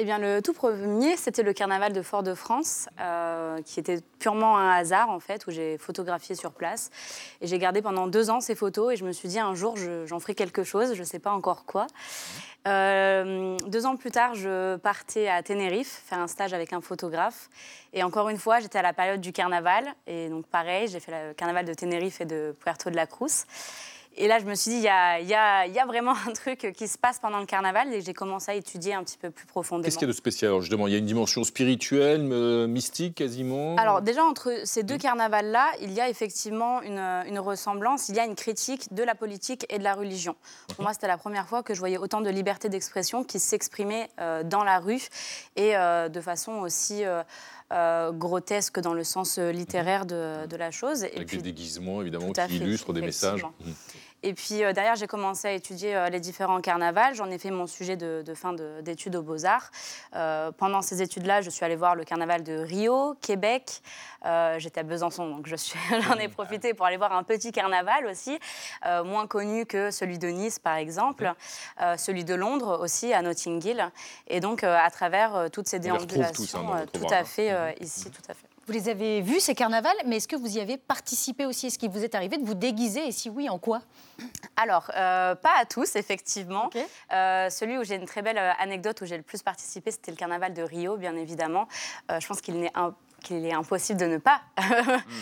Eh 0.00 0.04
bien, 0.04 0.18
le 0.18 0.42
tout 0.42 0.52
premier, 0.52 1.16
c'était 1.16 1.44
le 1.44 1.52
carnaval 1.52 1.92
de 1.92 2.02
Fort-de-France, 2.02 2.88
euh, 3.00 3.62
qui 3.62 3.78
était 3.78 4.00
purement 4.18 4.58
un 4.58 4.70
hasard, 4.70 5.08
en 5.08 5.20
fait, 5.20 5.46
où 5.46 5.52
j'ai 5.52 5.78
photographié 5.78 6.34
sur 6.34 6.52
place. 6.52 6.90
Et 7.40 7.46
j'ai 7.46 7.58
gardé 7.60 7.80
pendant 7.80 8.08
deux 8.08 8.28
ans 8.28 8.40
ces 8.40 8.56
photos 8.56 8.92
et 8.92 8.96
je 8.96 9.04
me 9.04 9.12
suis 9.12 9.28
dit, 9.28 9.38
un 9.38 9.54
jour, 9.54 9.76
j'en 9.76 10.18
ferai 10.18 10.34
quelque 10.34 10.64
chose, 10.64 10.94
je 10.94 11.00
ne 11.00 11.04
sais 11.04 11.20
pas 11.20 11.30
encore 11.30 11.64
quoi. 11.64 11.86
Euh, 12.66 13.56
deux 13.68 13.86
ans 13.86 13.96
plus 13.96 14.10
tard, 14.10 14.34
je 14.34 14.76
partais 14.76 15.28
à 15.28 15.42
Tenerife 15.42 16.02
faire 16.06 16.18
un 16.18 16.28
stage 16.28 16.54
avec 16.54 16.72
un 16.72 16.80
photographe. 16.80 17.48
Et 17.92 18.02
encore 18.02 18.28
une 18.30 18.38
fois, 18.38 18.58
j'étais 18.58 18.78
à 18.78 18.82
la 18.82 18.94
période 18.94 19.20
du 19.20 19.32
carnaval. 19.32 19.86
Et 20.08 20.28
donc, 20.28 20.46
pareil, 20.46 20.88
j'ai 20.88 20.98
fait 20.98 21.12
le 21.12 21.34
carnaval 21.34 21.66
de 21.66 21.74
Tenerife 21.74 22.20
et 22.20 22.24
de 22.24 22.52
Puerto 22.58 22.90
de 22.90 22.96
la 22.96 23.06
Cruz. 23.06 23.44
Et 24.16 24.28
là, 24.28 24.38
je 24.38 24.44
me 24.44 24.54
suis 24.54 24.70
dit, 24.70 24.76
il 24.78 24.82
y 24.82 24.88
a, 24.88 25.86
vraiment 25.86 26.14
un 26.26 26.32
truc 26.32 26.72
qui 26.76 26.88
se 26.88 26.96
passe 26.98 27.18
pendant 27.18 27.40
le 27.40 27.46
carnaval 27.46 27.92
et 27.92 28.00
j'ai 28.00 28.14
commencé 28.14 28.52
à 28.52 28.54
étudier 28.54 28.94
un 28.94 29.02
petit 29.02 29.18
peu 29.18 29.30
plus 29.30 29.46
profondément. 29.46 29.84
Qu'est-ce 29.84 29.98
qu'il 29.98 30.06
y 30.06 30.10
a 30.10 30.12
de 30.12 30.16
spécial 30.16 30.50
Alors, 30.50 30.60
justement, 30.60 30.86
il 30.86 30.92
y 30.92 30.96
a 30.96 30.98
une 30.98 31.06
dimension 31.06 31.44
spirituelle, 31.44 32.28
euh, 32.32 32.66
mystique 32.66 33.16
quasiment? 33.16 33.76
Alors, 33.76 34.02
déjà, 34.02 34.24
entre 34.24 34.62
ces 34.64 34.82
deux 34.82 34.98
carnavals-là, 34.98 35.72
il 35.80 35.92
y 35.92 36.00
a 36.00 36.08
effectivement 36.08 36.80
une, 36.82 37.38
ressemblance, 37.38 38.08
il 38.08 38.16
y 38.16 38.20
a 38.20 38.24
une 38.24 38.36
critique 38.36 38.94
de 38.94 39.02
la 39.02 39.14
politique 39.14 39.66
et 39.68 39.78
de 39.78 39.84
la 39.84 39.94
religion. 39.94 40.36
Pour 40.74 40.82
moi, 40.82 40.92
c'était 40.92 41.08
la 41.08 41.18
première 41.18 41.48
fois 41.48 41.62
que 41.62 41.74
je 41.74 41.80
voyais 41.80 41.98
autant 41.98 42.20
de 42.20 42.30
liberté 42.30 42.68
d'expression 42.68 43.24
qui 43.24 43.40
s'exprimait 43.40 44.08
euh, 44.20 44.42
dans 44.44 44.64
la 44.64 44.78
rue 44.78 45.02
et 45.56 45.76
euh, 45.76 46.08
de 46.08 46.20
façon 46.20 46.52
aussi... 46.52 47.04
grotesque 47.70 48.80
dans 48.80 48.94
le 48.94 49.04
sens 49.04 49.38
littéraire 49.38 50.06
de, 50.06 50.56
la 50.56 50.70
chose. 50.70 51.04
Avec 51.04 51.30
des 51.30 51.42
déguisements, 51.42 52.00
évidemment, 52.02 52.32
qui 52.32 52.56
illustrent 52.56 52.92
des 52.92 53.00
messages. 53.00 53.44
Et 54.24 54.32
puis 54.32 54.64
euh, 54.64 54.72
derrière, 54.72 54.96
j'ai 54.96 55.06
commencé 55.06 55.48
à 55.48 55.52
étudier 55.52 55.94
euh, 55.94 56.08
les 56.08 56.18
différents 56.18 56.62
carnavals. 56.62 57.14
J'en 57.14 57.30
ai 57.30 57.36
fait 57.36 57.50
mon 57.50 57.66
sujet 57.66 57.96
de, 57.96 58.24
fin 58.34 58.54
d'études 58.80 59.16
aux 59.16 59.22
Beaux-Arts. 59.22 59.70
Euh, 60.16 60.50
pendant 60.50 60.80
ces 60.80 61.02
études-là, 61.02 61.42
je 61.42 61.50
suis 61.50 61.62
allée 61.62 61.76
voir 61.76 61.94
le 61.94 62.04
carnaval 62.04 62.42
de 62.42 62.56
Rio, 62.56 63.16
Québec. 63.20 63.82
J'étais 64.56 64.80
à 64.80 64.82
Besançon, 64.82 65.28
donc 65.28 65.46
j'en 66.08 66.14
ai 66.14 66.28
profité 66.28 66.72
pour 66.72 66.86
aller 66.86 66.96
voir 66.96 67.12
un 67.12 67.22
petit 67.22 67.52
carnaval 67.52 68.06
aussi, 68.06 68.38
moins 69.04 69.26
connu 69.26 69.66
que 69.66 69.90
celui 69.90 70.18
de 70.18 70.28
Nice, 70.28 70.58
par 70.58 70.76
exemple, 70.76 71.30
celui 71.98 72.24
de 72.24 72.34
Londres 72.34 72.78
aussi, 72.80 73.12
à 73.12 73.20
Notting 73.20 73.62
Hill. 73.62 73.90
Et 74.26 74.40
donc, 74.40 74.64
à 74.64 74.90
travers 74.90 75.50
toutes 75.52 75.68
ces 75.68 75.78
déambulations, 75.78 76.70
tout 76.90 77.06
à 77.10 77.24
fait, 77.24 77.76
ici, 77.80 78.10
tout 78.10 78.22
à 78.30 78.32
fait. 78.32 78.53
Vous 78.66 78.72
les 78.72 78.88
avez 78.88 79.20
vus, 79.20 79.40
ces 79.40 79.54
carnavals, 79.54 79.96
mais 80.06 80.16
est-ce 80.16 80.28
que 80.28 80.36
vous 80.36 80.56
y 80.56 80.60
avez 80.60 80.78
participé 80.78 81.44
aussi? 81.44 81.66
Est-ce 81.66 81.78
qu'il 81.78 81.90
vous 81.90 82.02
est 82.02 82.14
arrivé 82.14 82.38
de 82.38 82.46
vous 82.46 82.54
déguiser? 82.54 83.06
Et 83.06 83.12
si 83.12 83.28
oui, 83.28 83.50
en 83.50 83.58
quoi? 83.58 83.82
Alors, 84.56 84.90
euh, 84.96 85.34
pas 85.34 85.52
à 85.58 85.66
tous, 85.66 85.96
effectivement. 85.96 86.70
Euh, 87.12 87.50
celui 87.50 87.76
où 87.76 87.84
j'ai 87.84 87.96
une 87.96 88.06
très 88.06 88.22
belle 88.22 88.38
euh, 88.38 88.52
anecdote, 88.58 89.02
où 89.02 89.04
j'ai 89.04 89.18
le 89.18 89.22
plus 89.22 89.42
participé, 89.42 89.90
c'était 89.90 90.12
le 90.12 90.16
carnaval 90.16 90.54
de 90.54 90.62
Rio, 90.62 90.96
bien 90.96 91.14
évidemment. 91.14 91.68
je 92.08 92.26
pense 92.26 92.40
qu'il 92.40 92.58
n'est 92.58 92.72
un 92.74 92.94
qu'il 93.24 93.44
est 93.44 93.52
impossible 93.52 93.98
de 93.98 94.06
ne 94.06 94.18
pas 94.18 94.40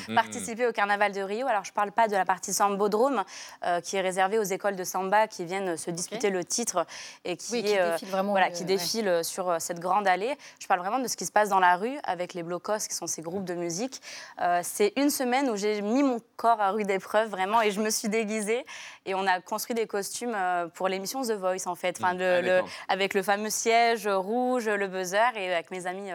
mhm. 0.09 0.15
participer 0.15 0.67
au 0.67 0.73
carnaval 0.73 1.13
de 1.13 1.23
Rio. 1.23 1.47
Alors, 1.47 1.65
je 1.65 1.71
ne 1.71 1.75
parle 1.75 1.93
pas 1.93 2.09
de 2.09 2.13
la 2.15 2.27
partie 2.27 2.53
sambodrome 2.53 3.25
euh, 3.65 3.81
qui 3.81 3.97
est 3.97 4.01
réservée 4.01 4.39
aux 4.39 4.43
écoles 4.43 4.77
de 4.77 4.85
samba 4.85 5.29
qui 5.29 5.45
viennent 5.45 5.77
se 5.77 5.91
disputer 5.91 6.29
le 6.29 6.45
titre 6.45 6.87
et 7.25 7.37
qui, 7.37 7.63
défile, 7.63 8.09
vraiment 8.09 8.33
voilà, 8.33 8.51
qui 8.51 8.65
défile 8.65 9.21
sur 9.23 9.49
euh, 9.49 9.57
cette 9.59 9.81
grande 9.81 10.07
allée. 10.07 10.37
Je 10.59 10.67
parle 10.67 10.81
vraiment 10.81 10.99
de 10.99 11.09
ce 11.09 11.17
qui 11.17 11.25
se 11.25 11.33
passe 11.33 11.49
dans 11.49 11.61
la 11.61 11.77
rue 11.77 11.99
avec 12.05 12.35
les 12.35 12.43
blocos, 12.43 12.89
qui 12.89 12.95
sont 12.95 13.07
ces 13.07 13.23
groupes 13.23 13.45
de 13.45 13.55
musique. 13.55 14.03
Euh, 14.41 14.61
c'est 14.63 14.93
une 14.97 15.11
semaine 15.11 15.49
où 15.49 15.57
j'ai 15.57 15.81
mis 15.81 16.03
mon 16.03 16.19
corps 16.37 16.61
à 16.61 16.71
rude 16.73 16.91
épreuve, 16.91 17.31
vraiment, 17.31 17.63
et 17.63 17.71
je 17.71 17.81
me 17.81 17.91
suis 17.91 18.09
déguisée. 18.09 18.67
Et 19.05 19.15
on 19.15 19.27
a 19.27 19.41
construit 19.41 19.75
des 19.75 19.87
costumes 19.87 20.37
pour 20.75 20.89
l'émission 20.89 21.23
The 21.23 21.33
Voice, 21.33 21.67
en 21.67 21.75
fait, 21.75 21.97
enfin, 21.99 22.17
ah, 22.19 22.41
le, 22.41 22.61
avec 22.89 23.15
le 23.15 23.23
fameux 23.23 23.51
siège 23.51 24.07
rouge, 24.07 24.69
le 24.69 24.87
buzzer, 24.87 25.37
et 25.37 25.53
avec 25.53 25.71
mes 25.71 25.87
amis 25.87 26.11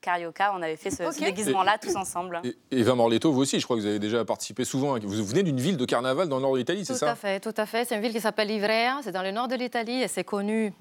Carioca, 0.00 0.52
on 0.56 0.62
avait 0.62 0.76
fait 0.76 0.90
ce, 0.90 1.18
déguisement-là 1.18 1.78
tous 1.80 1.94
ensemble. 1.96 2.40
Et, 2.44 2.56
Eva 2.70 2.94
Morletto, 2.94 3.32
vous 3.32 3.42
aussi, 3.42 3.60
je 3.60 3.64
crois 3.64 3.76
que 3.76 3.82
vous 3.82 3.86
avez 3.86 3.98
déjà 3.98 4.24
participé 4.24 4.64
souvent. 4.64 4.98
Vous 4.98 5.24
venez 5.24 5.42
d'une 5.42 5.60
ville 5.60 5.76
de 5.76 5.84
carnaval 5.84 6.28
dans 6.28 6.36
le 6.36 6.42
nord 6.42 6.52
de 6.52 6.58
l'Italie, 6.58 6.84
c'est 6.84 6.94
ça 6.94 7.06
Tout 7.06 7.12
à 7.12 7.16
fait, 7.16 7.40
tout 7.40 7.54
à 7.56 7.66
fait. 7.66 7.84
C'est 7.84 7.94
une 7.94 8.02
ville 8.02 8.12
qui 8.12 8.20
s'appelle 8.20 8.50
Ivrea, 8.50 9.02
c'est 9.02 9.12
dans 9.12 9.22
le 9.22 9.30
nord 9.30 9.48
de 9.48 9.54
l'Italie 9.54 10.02
et 10.02 10.08
c'est 10.08 10.24
connu 10.24 10.72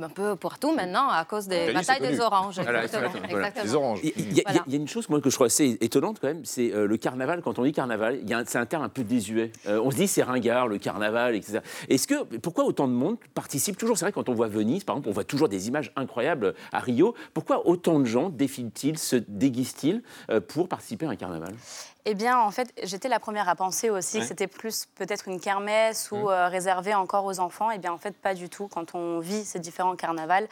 un 0.00 0.08
peu 0.08 0.36
partout 0.36 0.74
maintenant 0.74 1.08
à 1.08 1.24
cause 1.24 1.46
des 1.46 1.72
batailles 1.72 2.00
des 2.00 2.20
oranges. 2.20 2.60
Les 3.62 3.74
oranges. 3.74 4.00
Il 4.02 4.36
y, 4.36 4.42
a, 4.44 4.64
une 4.68 4.88
chose 4.88 5.08
moi, 5.08 5.20
que 5.20 5.30
je 5.30 5.34
trouve 5.34 5.46
assez 5.46 5.78
étonnante 5.80 6.18
quand 6.20 6.28
même, 6.28 6.44
c'est 6.44 6.72
euh, 6.72 6.86
le 6.86 6.96
carnaval. 6.96 7.42
Quand 7.42 7.58
on 7.58 7.64
dit 7.64 7.72
carnaval, 7.72 8.20
c'est 8.46 8.58
un 8.58 8.66
terme 8.66 8.82
un 8.82 8.88
peu 8.88 9.04
désuet. 9.04 9.52
Euh, 9.66 9.80
on 9.82 9.90
se 9.90 9.96
dit 9.96 10.08
c'est 10.08 10.22
ringard, 10.22 10.68
le 10.68 10.78
carnaval, 10.78 11.34
etc. 11.34 11.60
Est-ce 11.88 12.06
que, 12.06 12.24
pourquoi 12.38 12.64
autant 12.64 12.88
de 12.88 12.92
monde 12.92 13.16
participe 13.34 13.76
toujours? 13.76 13.96
C'est 13.96 14.04
vrai, 14.04 14.12
quand 14.12 14.28
on 14.28 14.34
voit 14.34 14.48
Venise, 14.48 14.84
par 14.84 14.96
exemple, 14.96 15.08
on 15.08 15.12
voit 15.12 15.24
toujours 15.24 15.48
des 15.48 15.68
images 15.68 15.92
incroyables 15.96 16.54
à 16.72 16.80
Rio. 16.80 17.14
Pourquoi 17.32 17.66
autant 17.66 18.00
de 18.00 18.04
gens 18.04 18.28
défilent-ils, 18.28 18.98
se 18.98 19.16
déguisent-ils 19.16 20.02
euh, 20.30 20.40
pour 20.40 20.68
participer 20.68 21.06
à 21.06 21.10
un 21.10 21.16
carnaval? 21.16 21.54
Eh 22.06 22.14
bien, 22.14 22.38
en 22.38 22.50
fait, 22.50 22.70
j'étais 22.82 23.08
la 23.08 23.18
première 23.18 23.48
à 23.48 23.56
penser 23.56 23.88
aussi 23.88 24.18
que 24.18 24.26
c'était 24.26 24.46
plus 24.46 24.86
peut-être 24.94 25.26
une 25.26 25.40
kermesse 25.40 26.10
ou 26.10 26.28
euh, 26.28 26.48
réservée 26.48 26.94
encore 26.94 27.24
aux 27.24 27.40
enfants. 27.40 27.70
Eh 27.70 27.78
bien, 27.78 27.92
en 27.92 27.98
fait, 27.98 28.14
pas 28.14 28.34
du 28.34 28.50
tout. 28.50 28.68
Quand 28.68 28.94
on 28.94 29.20
vit 29.20 29.42
ces 29.46 29.58
différents 29.58 29.96
carnavals, 29.96 30.46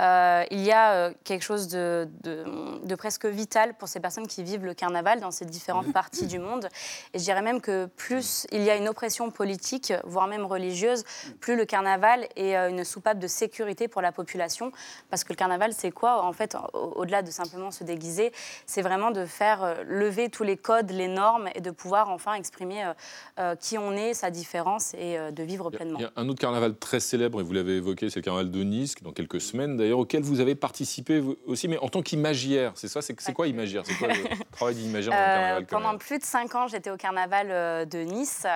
euh, 0.00 0.44
il 0.52 0.60
y 0.60 0.70
a 0.70 0.92
euh, 0.92 1.12
quelque 1.24 1.42
chose 1.42 1.66
de, 1.66 2.08
de, 2.22 2.94
presque 2.94 3.26
vital 3.26 3.74
pour 3.74 3.88
ces 3.88 3.98
personnes 3.98 4.28
qui 4.28 4.44
vivent 4.44 4.64
le 4.64 4.72
carnaval 4.72 5.18
dans 5.18 5.32
ces 5.32 5.44
différentes 5.44 5.92
parties 5.92 6.28
du 6.28 6.38
monde. 6.38 6.68
Et 7.12 7.18
je 7.18 7.24
dirais 7.24 7.42
même 7.42 7.60
que 7.60 7.86
plus 7.86 8.46
il 8.52 8.62
y 8.62 8.70
a 8.70 8.76
une 8.76 8.88
oppression 8.88 9.32
politique, 9.32 9.92
voire 10.04 10.28
même 10.28 10.44
religieuse, 10.44 11.02
plus 11.40 11.56
le 11.56 11.64
carnaval 11.64 12.28
est 12.36 12.54
une 12.54 12.84
soupape 12.84 13.18
de 13.18 13.26
sécurité 13.26 13.88
pour 13.88 14.00
la 14.00 14.12
population. 14.12 14.70
Parce 15.10 15.24
que 15.24 15.32
le 15.32 15.36
carnaval, 15.36 15.72
c'est 15.72 15.90
quoi? 15.90 16.24
En 16.24 16.32
fait, 16.32 16.56
au-delà 16.72 17.22
de 17.22 17.32
simplement 17.32 17.72
se 17.72 17.82
déguiser, 17.82 18.32
c'est 18.64 18.82
vraiment 18.82 19.10
de 19.10 19.26
faire 19.26 19.82
lever 19.84 20.28
tous 20.28 20.44
les 20.44 20.56
codes 20.56 20.83
les 20.92 21.08
normes 21.08 21.48
et 21.54 21.60
de 21.60 21.70
pouvoir 21.70 22.10
enfin 22.10 22.34
exprimer 22.34 22.84
euh, 22.84 22.92
euh, 23.38 23.56
qui 23.56 23.78
on 23.78 23.92
est, 23.92 24.14
sa 24.14 24.30
différence 24.30 24.94
et 24.94 25.18
euh, 25.18 25.30
de 25.30 25.42
vivre 25.42 25.70
pleinement. 25.70 25.98
Il 25.98 26.02
y 26.02 26.06
a 26.06 26.12
un 26.16 26.28
autre 26.28 26.40
carnaval 26.40 26.76
très 26.76 27.00
célèbre, 27.00 27.40
et 27.40 27.44
vous 27.44 27.52
l'avez 27.52 27.76
évoqué, 27.76 28.10
c'est 28.10 28.20
le 28.20 28.24
carnaval 28.24 28.50
de 28.50 28.62
Nice, 28.62 28.94
dans 29.02 29.12
quelques 29.12 29.40
semaines 29.40 29.76
d'ailleurs, 29.76 29.98
auquel 29.98 30.22
vous 30.22 30.40
avez 30.40 30.54
participé 30.54 31.22
aussi, 31.46 31.68
mais 31.68 31.78
en 31.78 31.88
tant 31.88 32.02
qu'imagière. 32.02 32.72
C'est 32.74 32.88
ça 32.88 33.00
C'est 33.02 33.32
quoi 33.32 33.46
imagière 33.46 33.84
C'est 33.86 33.94
quoi 33.94 34.08
le 34.08 34.14
travail 34.52 34.74
d'imagière 34.74 35.12
dans 35.12 35.18
le 35.18 35.24
carnaval 35.24 35.66
Pendant 35.66 35.98
plus 35.98 36.18
de 36.18 36.24
cinq 36.24 36.54
ans, 36.54 36.66
j'étais 36.68 36.90
au 36.90 36.96
carnaval 36.96 37.88
de 37.88 37.98
Nice. 37.98 38.46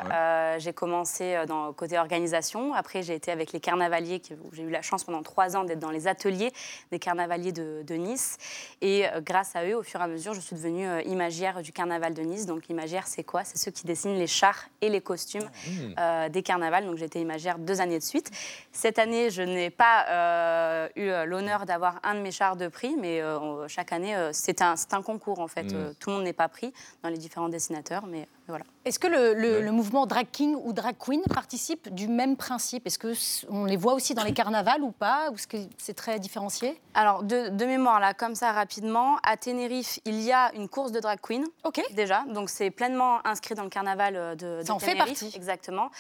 j'ai 0.58 0.72
commencé 0.72 1.42
dans 1.46 1.72
côté 1.72 1.98
organisation. 1.98 2.74
Après, 2.74 3.02
j'ai 3.02 3.14
été 3.14 3.30
avec 3.30 3.52
les 3.52 3.60
carnavaliers, 3.60 4.20
j'ai 4.52 4.62
eu 4.62 4.70
la 4.70 4.82
chance 4.82 5.04
pendant 5.04 5.22
trois 5.22 5.56
ans 5.56 5.64
d'être 5.64 5.78
dans 5.78 5.90
les 5.90 6.06
ateliers 6.06 6.52
des 6.90 6.98
carnavaliers 6.98 7.52
de, 7.52 7.82
de 7.86 7.94
Nice. 7.94 8.36
Et 8.80 9.04
grâce 9.22 9.56
à 9.56 9.64
eux, 9.66 9.76
au 9.76 9.82
fur 9.82 10.00
et 10.00 10.04
à 10.04 10.08
mesure, 10.08 10.34
je 10.34 10.40
suis 10.40 10.56
devenue 10.56 10.86
imagière 11.04 11.62
du 11.62 11.72
carnaval 11.72 12.14
de 12.14 12.17
Nice. 12.22 12.46
Donc 12.46 12.68
l'imagère, 12.68 13.06
c'est 13.06 13.24
quoi? 13.24 13.44
C'est 13.44 13.58
ceux 13.58 13.70
qui 13.70 13.86
dessinent 13.86 14.18
les 14.18 14.26
chars 14.26 14.68
et 14.80 14.88
les 14.88 15.00
costumes 15.00 15.42
mmh. 15.42 15.70
euh, 15.98 16.28
des 16.28 16.42
carnavals. 16.42 16.86
Donc 16.86 16.96
j'étais 16.96 17.20
imagère 17.20 17.58
deux 17.58 17.80
années 17.80 17.98
de 17.98 18.04
suite. 18.04 18.30
Cette 18.72 18.98
année, 18.98 19.30
je 19.30 19.42
n'ai 19.42 19.70
pas 19.70 20.06
euh, 20.08 20.88
eu 20.96 21.08
euh, 21.08 21.24
l'honneur 21.24 21.66
d'avoir 21.66 22.00
un 22.02 22.14
de 22.14 22.20
mes 22.20 22.30
chars 22.30 22.56
de 22.56 22.68
prix, 22.68 22.96
mais 22.98 23.22
chaque 23.68 23.92
année, 23.92 24.16
c'est 24.32 24.62
un, 24.62 24.74
un, 24.92 25.02
concours 25.02 25.40
en 25.40 25.48
fait. 25.48 25.64
Mmh. 25.64 25.94
tout 25.98 26.10
le 26.10 26.16
monde 26.16 26.24
n'est 26.24 26.32
pas 26.32 26.48
pris 26.48 26.72
dans 27.02 27.08
les 27.08 27.18
différents 27.18 27.48
dessinateurs, 27.48 28.06
mais 28.06 28.28
voilà. 28.46 28.64
Est-ce 28.89 28.99
que 28.99 29.07
le, 29.07 29.70
mouvement 29.70 30.07
drag 30.07 30.28
king 30.32 30.57
ou 30.64 30.72
drag 30.72 30.97
queen 30.99 31.20
participe 31.34 31.93
du 31.95 32.09
même 32.09 32.39
principe? 32.39 32.86
Est-ce 32.86 32.99
qu'on 33.47 33.66
les 33.66 33.76
voit 33.76 33.93
aussi 33.93 34.14
dans 34.14 34.24
les 34.24 34.32
carnavals 34.32 34.82
ou 34.82 34.93
pas? 34.93 35.30
Ou 35.30 35.34
est-ce 35.34 35.47
que 35.47 35.59
c'est 35.76 35.93
très 35.93 36.18
différencié? 36.18 36.80
Alors, 36.95 37.22
de, 37.22 37.64
mémoire, 37.66 38.01
là, 38.01 38.14
comme 38.14 38.34
ça, 38.34 38.51
rapidement, 38.51 39.18
à 39.24 39.36
Tenerife, 39.36 40.01
il 40.07 40.22
y 40.22 40.32
a 40.32 40.55
une 40.55 40.70
course 40.70 40.91
de 40.91 41.01
drag 41.01 41.20
queen. 41.20 41.45
OK. 41.64 41.82
Déjà. 41.93 42.24
Donc, 42.32 42.49
c'est 42.49 42.70
pleinement 42.70 43.18
inscrit 43.26 43.55
dans 43.55 43.64
le 43.64 43.68
carnaval 43.68 44.16
euh, 44.16 44.34
de, 44.34 44.61
de 44.62 44.66
ça 44.66 44.72
en 44.72 44.78
fait 44.78 44.95
partie. 44.95 45.32
Exactement. 45.34 45.91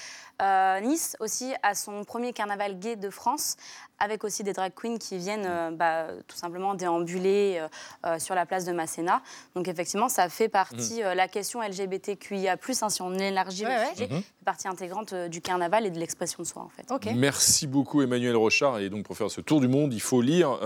Euh, 0.40 0.80
nice 0.80 1.14
aussi 1.20 1.52
a 1.62 1.74
son 1.74 2.04
premier 2.04 2.32
carnaval 2.32 2.78
gay 2.78 2.96
de 2.96 3.10
France, 3.10 3.56
avec 3.98 4.24
aussi 4.24 4.42
des 4.42 4.52
drag 4.52 4.72
queens 4.74 4.98
qui 4.98 5.18
viennent 5.18 5.46
euh, 5.46 5.70
bah, 5.70 6.06
tout 6.26 6.36
simplement 6.36 6.74
déambuler 6.74 7.60
sur 8.18 8.34
la 8.34 8.46
place 8.46 8.64
de 8.64 8.72
Masséna. 8.72 9.22
Donc 9.54 9.68
effectivement, 9.68 10.08
ça 10.08 10.28
fait 10.28 10.48
partie, 10.48 11.02
mmh. 11.02 11.14
la 11.14 11.28
question 11.28 11.62
LGBTQIA+, 11.62 12.56
hein, 12.82 12.88
si 12.88 13.02
on 13.02 13.14
élargit 13.14 13.64
le 13.64 13.70
sujet, 13.94 14.08
mmh. 14.08 14.22
partie 14.44 14.68
intégrante 14.68 15.14
du 15.14 15.40
carnaval 15.40 15.86
et 15.86 15.90
de 15.90 15.98
l'expression 15.98 16.42
de 16.42 16.48
soi 16.48 16.62
en 16.62 16.68
fait. 16.68 17.14
Merci 17.14 17.66
beaucoup 17.66 18.02
Emmanuel 18.02 18.36
Rochard. 18.36 18.78
Et 18.78 18.90
donc 18.90 19.04
pour 19.04 19.16
faire 19.16 19.30
ce 19.30 19.40
tour 19.40 19.60
du 19.60 19.68
monde, 19.68 19.92
il 19.92 20.00
faut 20.00 20.20
lire 20.20 20.58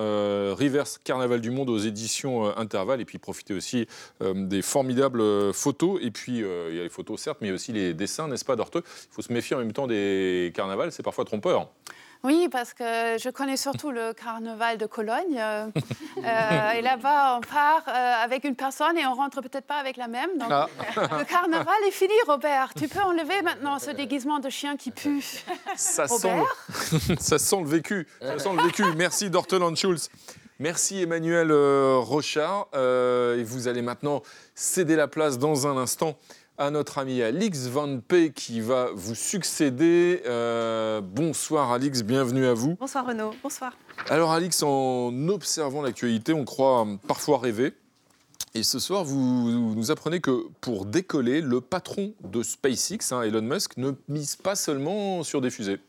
Rivers 0.56 1.02
Carnaval 1.04 1.40
du 1.40 1.50
Monde 1.50 1.70
aux 1.70 1.78
éditions 1.78 2.56
Interval 2.56 3.00
et 3.00 3.04
puis 3.04 3.18
profiter 3.18 3.54
aussi 3.54 3.86
des 4.20 4.62
formidables 4.62 5.52
photos. 5.52 6.00
Et 6.02 6.10
puis 6.10 6.38
il 6.38 6.76
y 6.76 6.80
a 6.80 6.82
les 6.82 6.88
photos 6.88 7.20
certes, 7.20 7.38
mais 7.40 7.50
aussi 7.50 7.72
les 7.72 7.94
dessins, 7.94 8.28
n'est-ce 8.28 8.44
pas, 8.44 8.56
d'Orteux 8.56 8.82
Il 8.84 9.14
faut 9.14 9.22
se 9.22 9.32
méfier 9.32 9.56
en 9.56 9.60
même 9.60 9.72
temps 9.72 9.86
des 9.86 10.52
carnavals, 10.54 10.92
c'est 10.92 11.02
parfois 11.02 11.24
trompeur. 11.24 11.68
Oui, 12.24 12.48
parce 12.52 12.72
que 12.72 12.84
je 12.84 13.30
connais 13.30 13.56
surtout 13.56 13.90
le 13.90 14.12
carnaval 14.12 14.78
de 14.78 14.86
Cologne. 14.86 15.36
Euh, 15.38 15.66
euh, 16.18 16.70
et 16.70 16.80
là-bas, 16.80 17.38
on 17.38 17.40
part 17.40 17.82
euh, 17.88 18.24
avec 18.24 18.44
une 18.44 18.54
personne 18.54 18.96
et 18.96 19.04
on 19.06 19.14
rentre 19.14 19.40
peut-être 19.40 19.66
pas 19.66 19.78
avec 19.78 19.96
la 19.96 20.06
même. 20.06 20.30
Donc, 20.38 20.48
ah. 20.50 20.68
le 20.96 21.24
carnaval 21.24 21.74
est 21.88 21.90
fini, 21.90 22.14
Robert. 22.28 22.74
Tu 22.78 22.86
peux 22.86 23.00
enlever 23.00 23.42
maintenant 23.42 23.80
ce 23.80 23.90
déguisement 23.90 24.38
de 24.38 24.50
chien 24.50 24.76
qui 24.76 24.92
pue. 24.92 25.24
Ça, 25.74 26.06
sent 26.06 26.32
le... 26.36 27.16
Ça 27.20 27.38
sent 27.38 27.60
le 27.60 27.68
vécu. 27.68 28.06
Ça 28.20 28.38
sent 28.38 28.52
le 28.56 28.62
vécu. 28.62 28.84
Merci, 28.96 29.28
Dorteland 29.28 29.74
Schulz. 29.74 30.08
Merci 30.60 31.02
Emmanuel 31.02 31.50
Rochard. 31.52 32.68
et 32.74 33.42
vous 33.42 33.66
allez 33.66 33.82
maintenant 33.82 34.22
céder 34.54 34.94
la 34.94 35.08
place 35.08 35.38
dans 35.38 35.66
un 35.66 35.76
instant 35.76 36.16
à 36.62 36.70
notre 36.70 36.98
ami 36.98 37.22
Alix 37.22 37.66
Van 37.66 37.98
P 37.98 38.30
qui 38.30 38.60
va 38.60 38.90
vous 38.94 39.16
succéder. 39.16 40.22
Euh, 40.26 41.00
bonsoir 41.00 41.72
Alix, 41.72 42.04
bienvenue 42.04 42.46
à 42.46 42.54
vous. 42.54 42.76
Bonsoir 42.78 43.04
Renaud, 43.04 43.32
bonsoir. 43.42 43.72
Alors 44.08 44.30
Alix, 44.30 44.62
en 44.62 45.10
observant 45.28 45.82
l'actualité, 45.82 46.32
on 46.32 46.44
croit 46.44 46.86
parfois 47.08 47.38
rêver. 47.38 47.72
Et 48.54 48.62
ce 48.62 48.78
soir, 48.78 49.02
vous 49.02 49.74
nous 49.74 49.90
apprenez 49.90 50.20
que 50.20 50.44
pour 50.60 50.86
décoller, 50.86 51.40
le 51.40 51.60
patron 51.60 52.14
de 52.22 52.44
SpaceX, 52.44 53.10
hein, 53.10 53.22
Elon 53.22 53.42
Musk, 53.42 53.76
ne 53.76 53.90
mise 54.06 54.36
pas 54.36 54.54
seulement 54.54 55.24
sur 55.24 55.40
des 55.40 55.50
fusées. 55.50 55.80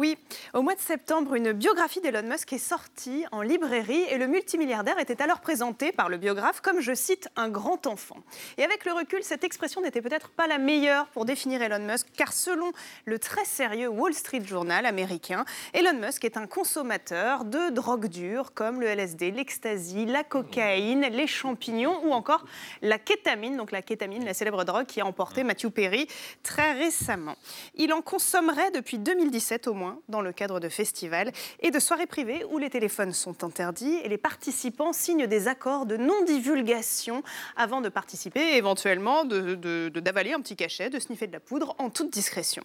Oui, 0.00 0.16
au 0.54 0.62
mois 0.62 0.74
de 0.74 0.80
septembre, 0.80 1.34
une 1.34 1.52
biographie 1.52 2.00
d'Elon 2.00 2.22
Musk 2.22 2.54
est 2.54 2.58
sortie 2.58 3.26
en 3.32 3.42
librairie 3.42 4.00
et 4.08 4.16
le 4.16 4.28
multimilliardaire 4.28 4.98
était 4.98 5.20
alors 5.20 5.40
présenté 5.40 5.92
par 5.92 6.08
le 6.08 6.16
biographe 6.16 6.62
comme, 6.62 6.80
je 6.80 6.94
cite, 6.94 7.28
un 7.36 7.50
grand 7.50 7.86
enfant. 7.86 8.16
Et 8.56 8.64
avec 8.64 8.86
le 8.86 8.94
recul, 8.94 9.22
cette 9.22 9.44
expression 9.44 9.82
n'était 9.82 10.00
peut-être 10.00 10.30
pas 10.30 10.46
la 10.46 10.56
meilleure 10.56 11.06
pour 11.08 11.26
définir 11.26 11.60
Elon 11.60 11.86
Musk, 11.86 12.06
car 12.16 12.32
selon 12.32 12.72
le 13.04 13.18
très 13.18 13.44
sérieux 13.44 13.88
Wall 13.88 14.14
Street 14.14 14.40
Journal 14.42 14.86
américain, 14.86 15.44
Elon 15.74 16.00
Musk 16.00 16.24
est 16.24 16.38
un 16.38 16.46
consommateur 16.46 17.44
de 17.44 17.68
drogues 17.68 18.08
dures 18.08 18.54
comme 18.54 18.80
le 18.80 18.86
LSD, 18.86 19.32
l'ecstasy, 19.32 20.06
la 20.06 20.24
cocaïne, 20.24 21.02
les 21.12 21.26
champignons 21.26 22.00
ou 22.06 22.14
encore 22.14 22.46
la 22.80 22.98
kétamine, 22.98 23.58
donc 23.58 23.70
la 23.70 23.82
kétamine, 23.82 24.24
la 24.24 24.32
célèbre 24.32 24.64
drogue 24.64 24.86
qui 24.86 25.02
a 25.02 25.04
emporté 25.04 25.44
Matthew 25.44 25.68
Perry 25.68 26.06
très 26.42 26.72
récemment. 26.72 27.36
Il 27.74 27.92
en 27.92 28.00
consommerait 28.00 28.70
depuis 28.70 28.98
2017 28.98 29.68
au 29.68 29.74
moins 29.74 29.89
dans 30.08 30.20
le 30.20 30.32
cadre 30.32 30.60
de 30.60 30.68
festivals 30.68 31.32
et 31.60 31.70
de 31.70 31.78
soirées 31.78 32.06
privées 32.06 32.44
où 32.50 32.58
les 32.58 32.70
téléphones 32.70 33.12
sont 33.12 33.44
interdits 33.44 33.98
et 34.04 34.08
les 34.08 34.18
participants 34.18 34.92
signent 34.92 35.26
des 35.26 35.48
accords 35.48 35.86
de 35.86 35.96
non-divulgation 35.96 37.22
avant 37.56 37.80
de 37.80 37.88
participer 37.88 38.40
et 38.40 38.56
éventuellement 38.56 39.24
d'avaler 39.24 40.32
un 40.32 40.40
petit 40.40 40.56
cachet, 40.56 40.90
de 40.90 40.98
sniffer 40.98 41.26
de 41.26 41.32
la 41.32 41.40
poudre 41.40 41.74
en 41.78 41.90
toute 41.90 42.10
discrétion. 42.10 42.62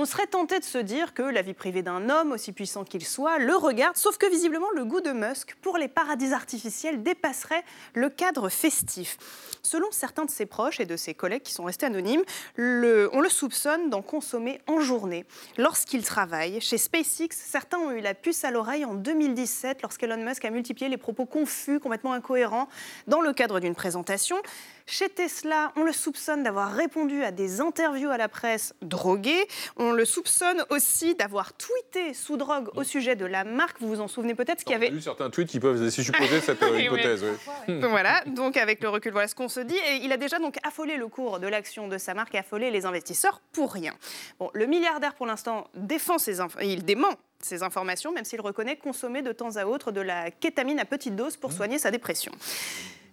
On 0.00 0.04
serait 0.04 0.28
tenté 0.28 0.60
de 0.60 0.64
se 0.64 0.78
dire 0.78 1.12
que 1.12 1.22
la 1.22 1.42
vie 1.42 1.54
privée 1.54 1.82
d'un 1.82 2.08
homme, 2.08 2.30
aussi 2.30 2.52
puissant 2.52 2.84
qu'il 2.84 3.04
soit, 3.04 3.38
le 3.38 3.56
regarde, 3.56 3.96
sauf 3.96 4.16
que 4.16 4.30
visiblement 4.30 4.70
le 4.76 4.84
goût 4.84 5.00
de 5.00 5.10
Musk 5.10 5.56
pour 5.60 5.76
les 5.76 5.88
paradis 5.88 6.32
artificiels 6.32 7.02
dépasserait 7.02 7.64
le 7.94 8.08
cadre 8.08 8.48
festif. 8.48 9.18
Selon 9.64 9.88
certains 9.90 10.24
de 10.24 10.30
ses 10.30 10.46
proches 10.46 10.78
et 10.78 10.86
de 10.86 10.96
ses 10.96 11.14
collègues 11.14 11.42
qui 11.42 11.52
sont 11.52 11.64
restés 11.64 11.86
anonymes, 11.86 12.22
on 12.58 13.20
le 13.20 13.28
soupçonne 13.28 13.90
d'en 13.90 14.00
consommer 14.00 14.60
en 14.68 14.78
journée. 14.78 15.24
Lorsqu'il 15.56 16.04
travaille 16.04 16.60
chez 16.60 16.78
SpaceX, 16.78 17.30
certains 17.32 17.78
ont 17.78 17.90
eu 17.90 18.00
la 18.00 18.14
puce 18.14 18.44
à 18.44 18.52
l'oreille 18.52 18.84
en 18.84 18.94
2017 18.94 19.82
lorsqu'Elon 19.82 20.24
Musk 20.24 20.44
a 20.44 20.50
multiplié 20.50 20.88
les 20.88 20.96
propos 20.96 21.26
confus, 21.26 21.80
complètement 21.80 22.12
incohérents, 22.12 22.68
dans 23.08 23.20
le 23.20 23.32
cadre 23.32 23.58
d'une 23.58 23.74
présentation. 23.74 24.36
Chez 24.90 25.10
Tesla, 25.10 25.70
on 25.76 25.82
le 25.82 25.92
soupçonne 25.92 26.42
d'avoir 26.42 26.72
répondu 26.72 27.22
à 27.22 27.30
des 27.30 27.60
interviews 27.60 28.08
à 28.08 28.16
la 28.16 28.26
presse 28.26 28.72
droguées. 28.80 29.46
On 29.76 29.92
le 29.92 30.06
soupçonne 30.06 30.64
aussi 30.70 31.14
d'avoir 31.14 31.52
tweeté 31.52 32.14
sous 32.14 32.38
drogue 32.38 32.70
au 32.74 32.84
sujet 32.84 33.14
de 33.14 33.26
la 33.26 33.44
marque. 33.44 33.78
Vous 33.82 33.88
vous 33.88 34.00
en 34.00 34.08
souvenez 34.08 34.34
peut-être 34.34 34.60
ce 34.60 34.64
qu'il 34.64 34.72
y 34.72 34.76
avait. 34.76 34.88
vu 34.88 35.02
certains 35.02 35.28
tweets 35.28 35.50
qui 35.50 35.60
peuvent 35.60 35.82
laisser 35.82 36.02
supposer 36.02 36.40
cette 36.40 36.62
euh, 36.62 36.80
hypothèse. 36.80 37.22
Donc 37.68 37.90
voilà, 37.90 38.24
donc 38.28 38.56
avec 38.56 38.82
le 38.82 38.88
recul, 38.88 39.12
voilà 39.12 39.28
ce 39.28 39.34
qu'on 39.34 39.50
se 39.50 39.60
dit. 39.60 39.76
Et 39.76 39.96
il 39.96 40.10
a 40.10 40.16
déjà 40.16 40.38
donc 40.38 40.56
affolé 40.66 40.96
le 40.96 41.06
cours 41.08 41.38
de 41.38 41.46
l'action 41.46 41.86
de 41.86 41.98
sa 41.98 42.14
marque 42.14 42.34
et 42.34 42.38
affolé 42.38 42.70
les 42.70 42.86
investisseurs 42.86 43.42
pour 43.52 43.74
rien. 43.74 43.92
Bon, 44.40 44.50
le 44.54 44.64
milliardaire 44.64 45.14
pour 45.14 45.26
l'instant 45.26 45.68
défend 45.74 46.16
ses 46.16 46.38
il 46.62 46.86
dément 46.86 47.12
ces 47.40 47.62
informations, 47.62 48.10
même 48.10 48.24
s'il 48.24 48.40
reconnaît 48.40 48.76
consommer 48.76 49.20
de 49.20 49.32
temps 49.32 49.56
à 49.56 49.66
autre 49.66 49.92
de 49.92 50.00
la 50.00 50.30
kétamine 50.30 50.80
à 50.80 50.86
petite 50.86 51.14
dose 51.14 51.36
pour 51.36 51.50
mmh. 51.50 51.56
soigner 51.56 51.78
sa 51.78 51.90
dépression. 51.90 52.32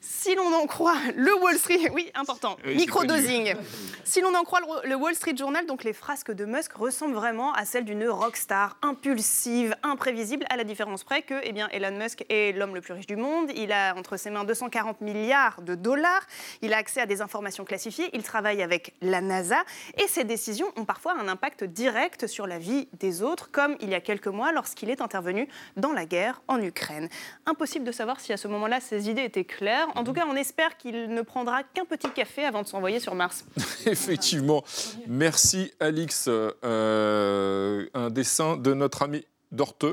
Si 0.08 0.36
l'on 0.36 0.54
en 0.54 0.68
croit 0.68 0.98
le 1.16 1.34
Wall 1.36 1.58
Street, 1.58 1.90
oui, 1.94 2.12
important, 2.14 2.58
microdosing. 2.64 3.56
Si 4.04 4.22
l'on 4.22 4.36
en 4.36 4.44
croit 4.44 4.60
le 4.84 4.96
Wall 4.96 5.16
Street 5.16 5.36
Journal, 5.36 5.66
donc 5.66 5.84
les 5.84 5.94
frasques 5.94 6.32
de 6.32 6.46
Musk 6.46 6.74
ressemblent 6.74 7.16
vraiment 7.16 7.54
à 7.54 7.66
celles 7.66 7.86
d'une 7.86 8.08
rockstar 8.08 8.78
impulsive, 8.84 9.76
imprévisible, 9.82 10.46
à 10.52 10.58
la 10.58 10.64
différence 10.64 11.04
près 11.04 11.24
que 11.24 11.34
eh 11.44 11.52
bien, 11.52 11.68
Elon 11.70 11.98
Musk 11.98 12.24
est 12.30 12.56
l'homme 12.56 12.76
le 12.76 12.82
plus 12.82 12.94
riche 12.94 13.08
du 13.08 13.16
monde. 13.16 13.50
Il 13.56 13.72
a 13.72 13.96
entre 13.96 14.18
ses 14.18 14.30
mains 14.30 14.44
240 14.44 15.02
milliards 15.02 15.62
de 15.64 15.74
dollars. 15.74 16.26
Il 16.62 16.74
a 16.74 16.78
accès 16.78 17.02
à 17.02 17.08
des 17.08 17.22
informations 17.22 17.66
classifiées. 17.66 18.10
Il 18.14 18.22
travaille 18.22 18.62
avec 18.62 18.94
la 19.02 19.22
NASA. 19.22 19.64
Et 19.98 20.08
ses 20.08 20.24
décisions 20.24 20.68
ont 20.76 20.86
parfois 20.86 21.16
un 21.20 21.28
impact 21.28 21.64
direct 21.64 22.28
sur 22.28 22.46
la 22.46 22.60
vie 22.60 22.88
des 23.00 23.24
autres, 23.24 23.50
comme 23.50 23.76
il 23.80 23.90
y 23.90 23.96
a 23.96 24.02
quelques 24.02 24.28
mois 24.28 24.52
lorsqu'il 24.52 24.92
est 24.92 25.02
intervenu 25.02 25.48
dans 25.78 25.94
la 25.94 26.06
guerre 26.06 26.42
en 26.48 26.62
Ukraine. 26.62 27.10
Impossible 27.48 27.86
de 27.86 27.92
savoir 27.92 28.20
si 28.20 28.34
à 28.34 28.38
ce 28.38 28.48
moment-là 28.48 28.80
ses 28.80 29.10
idées 29.10 29.24
étaient 29.24 29.46
claires. 29.46 29.88
En 29.96 30.04
tout 30.04 30.14
cas, 30.14 30.26
on 30.30 30.36
espère 30.36 30.78
qu'il 30.78 31.10
ne 31.10 31.22
prendra 31.22 31.64
qu'un 31.64 31.86
petit 31.86 32.10
café 32.10 32.46
avant 32.46 32.62
de 32.62 32.68
s'envoyer 32.68 33.00
sur 33.00 33.16
Mars. 33.16 33.46
Effectivement. 33.86 34.64
Merci, 35.08 35.72
Alix. 35.80 36.28
Euh, 36.28 37.86
un 37.94 38.10
dessin 38.10 38.58
de 38.58 38.74
notre 38.74 39.04
ami 39.04 39.26
Dorte 39.52 39.86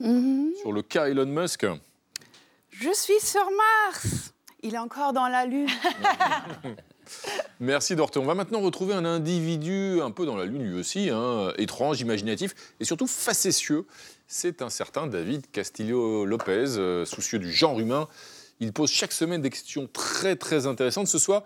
mhm. 0.00 0.50
sur 0.60 0.72
le 0.72 0.82
cas 0.82 1.08
Elon 1.08 1.26
Musk. 1.26 1.66
Je 2.70 2.92
suis 2.92 3.20
sur 3.20 3.46
Mars. 3.86 4.32
Il 4.62 4.74
est 4.74 4.78
encore 4.78 5.12
dans 5.12 5.28
la 5.28 5.46
Lune. 5.46 5.68
Merci 7.60 7.96
Dorte. 7.96 8.16
On 8.16 8.24
va 8.24 8.34
maintenant 8.34 8.60
retrouver 8.60 8.94
un 8.94 9.04
individu 9.04 10.00
un 10.02 10.10
peu 10.10 10.26
dans 10.26 10.36
la 10.36 10.44
lune 10.44 10.64
lui 10.64 10.78
aussi, 10.78 11.10
hein, 11.10 11.52
étrange, 11.56 12.00
imaginatif 12.00 12.54
et 12.80 12.84
surtout 12.84 13.06
facétieux. 13.06 13.86
C'est 14.26 14.60
un 14.60 14.70
certain 14.70 15.06
David 15.06 15.48
Castillo-Lopez, 15.52 16.78
euh, 16.78 17.04
soucieux 17.04 17.38
du 17.38 17.52
genre 17.52 17.78
humain. 17.78 18.08
Il 18.60 18.72
pose 18.72 18.90
chaque 18.90 19.12
semaine 19.12 19.42
des 19.42 19.50
questions 19.50 19.88
très 19.92 20.36
très 20.36 20.66
intéressantes. 20.66 21.08
Ce 21.08 21.18
soit 21.18 21.44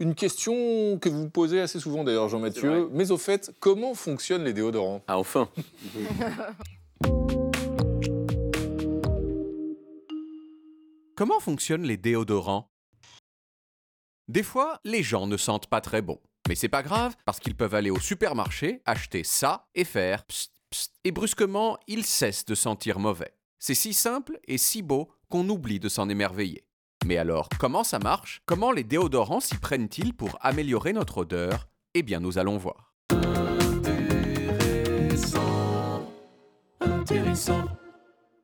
une 0.00 0.14
question 0.14 0.98
que 0.98 1.08
vous 1.08 1.28
posez 1.28 1.60
assez 1.60 1.78
souvent 1.80 2.04
d'ailleurs, 2.04 2.28
Jean-Mathieu. 2.28 2.88
Mais 2.92 3.10
au 3.10 3.18
fait, 3.18 3.52
comment 3.60 3.94
fonctionnent 3.94 4.44
les 4.44 4.52
déodorants? 4.52 5.02
Ah, 5.06 5.18
enfin 5.18 5.48
Comment 11.16 11.40
fonctionnent 11.40 11.82
les 11.82 11.96
déodorants? 11.96 12.70
Des 14.28 14.44
fois, 14.44 14.78
les 14.84 15.02
gens 15.02 15.26
ne 15.26 15.36
sentent 15.36 15.66
pas 15.66 15.80
très 15.80 16.00
bon. 16.00 16.20
Mais 16.48 16.54
c'est 16.54 16.68
pas 16.68 16.84
grave, 16.84 17.16
parce 17.24 17.40
qu'ils 17.40 17.56
peuvent 17.56 17.74
aller 17.74 17.90
au 17.90 17.98
supermarché, 17.98 18.82
acheter 18.84 19.24
ça 19.24 19.66
et 19.74 19.84
faire 19.84 20.24
psst, 20.26 20.52
psst, 20.70 20.92
et 21.02 21.10
brusquement, 21.10 21.76
ils 21.88 22.04
cessent 22.04 22.44
de 22.44 22.54
sentir 22.54 23.00
mauvais. 23.00 23.34
C'est 23.58 23.74
si 23.74 23.94
simple 23.94 24.38
et 24.46 24.58
si 24.58 24.82
beau 24.82 25.10
qu'on 25.28 25.48
oublie 25.48 25.80
de 25.80 25.88
s'en 25.88 26.08
émerveiller. 26.08 26.64
Mais 27.04 27.16
alors, 27.16 27.48
comment 27.58 27.84
ça 27.84 27.98
marche? 27.98 28.40
Comment 28.46 28.72
les 28.72 28.84
déodorants 28.84 29.40
s'y 29.40 29.56
prennent-ils 29.56 30.14
pour 30.14 30.38
améliorer 30.40 30.92
notre 30.92 31.18
odeur? 31.18 31.68
Eh 31.94 32.02
bien, 32.02 32.20
nous 32.20 32.38
allons 32.38 32.56
voir. 32.56 32.94
Intéressant. 35.20 36.12
Intéressant. 36.80 37.64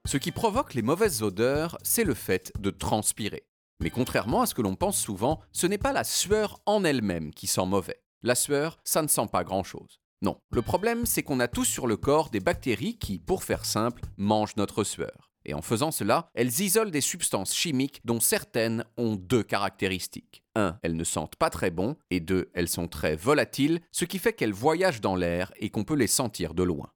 Ce 0.07 0.17
qui 0.19 0.33
provoque 0.33 0.75
les 0.75 0.83
mauvaises 0.83 1.23
odeurs, 1.23 1.79
c'est 1.83 2.05
le 2.05 2.15
fait 2.15 2.53
de 2.61 2.71
transpirer. 2.71 3.47
Mais 3.81 3.91
contrairement 3.91 4.43
à 4.43 4.47
ce 4.47 4.55
que 4.55 4.63
l'on 4.63 4.77
pense 4.77 5.01
souvent, 5.01 5.41
ce 5.53 5.67
n'est 5.67 5.79
pas 5.79 5.93
la 5.93 6.05
sueur 6.05 6.61
en 6.67 6.85
elle-même 6.85 7.33
qui 7.33 7.47
sent 7.47 7.67
mauvais. 7.67 8.01
La 8.23 8.35
sueur, 8.35 8.79
ça 8.85 9.03
ne 9.03 9.09
sent 9.09 9.27
pas 9.33 9.45
grand-chose. 9.45 10.01
Non, 10.23 10.39
le 10.51 10.63
problème, 10.63 11.05
c'est 11.05 11.23
qu'on 11.23 11.41
a 11.41 11.49
tous 11.49 11.65
sur 11.65 11.87
le 11.87 11.97
corps 11.97 12.31
des 12.31 12.41
bactéries 12.41 12.99
qui, 12.99 13.19
pour 13.19 13.45
faire 13.45 13.65
simple, 13.65 14.03
mangent 14.17 14.57
notre 14.57 14.85
sueur. 14.85 15.34
Et 15.45 15.55
en 15.55 15.63
faisant 15.63 15.91
cela, 15.91 16.31
elles 16.35 16.61
isolent 16.61 16.91
des 16.91 17.01
substances 17.01 17.55
chimiques 17.55 18.01
dont 18.05 18.21
certaines 18.21 18.85
ont 18.97 19.17
deux 19.17 19.43
caractéristiques. 19.43 20.43
1. 20.55 20.79
Elles 20.83 20.97
ne 20.97 21.05
sentent 21.05 21.37
pas 21.37 21.51
très 21.51 21.71
bon, 21.71 21.97
et 22.11 22.21
2. 22.21 22.51
Elles 22.55 22.69
sont 22.69 22.89
très 22.89 23.17
volatiles, 23.17 23.81
ce 23.93 24.05
qui 24.05 24.19
fait 24.19 24.33
qu'elles 24.33 24.53
voyagent 24.53 25.01
dans 25.01 25.17
l'air 25.17 25.53
et 25.59 25.71
qu'on 25.71 25.85
peut 25.85 25.97
les 25.97 26.07
sentir 26.07 26.55
de 26.55 26.63
loin. 26.63 26.91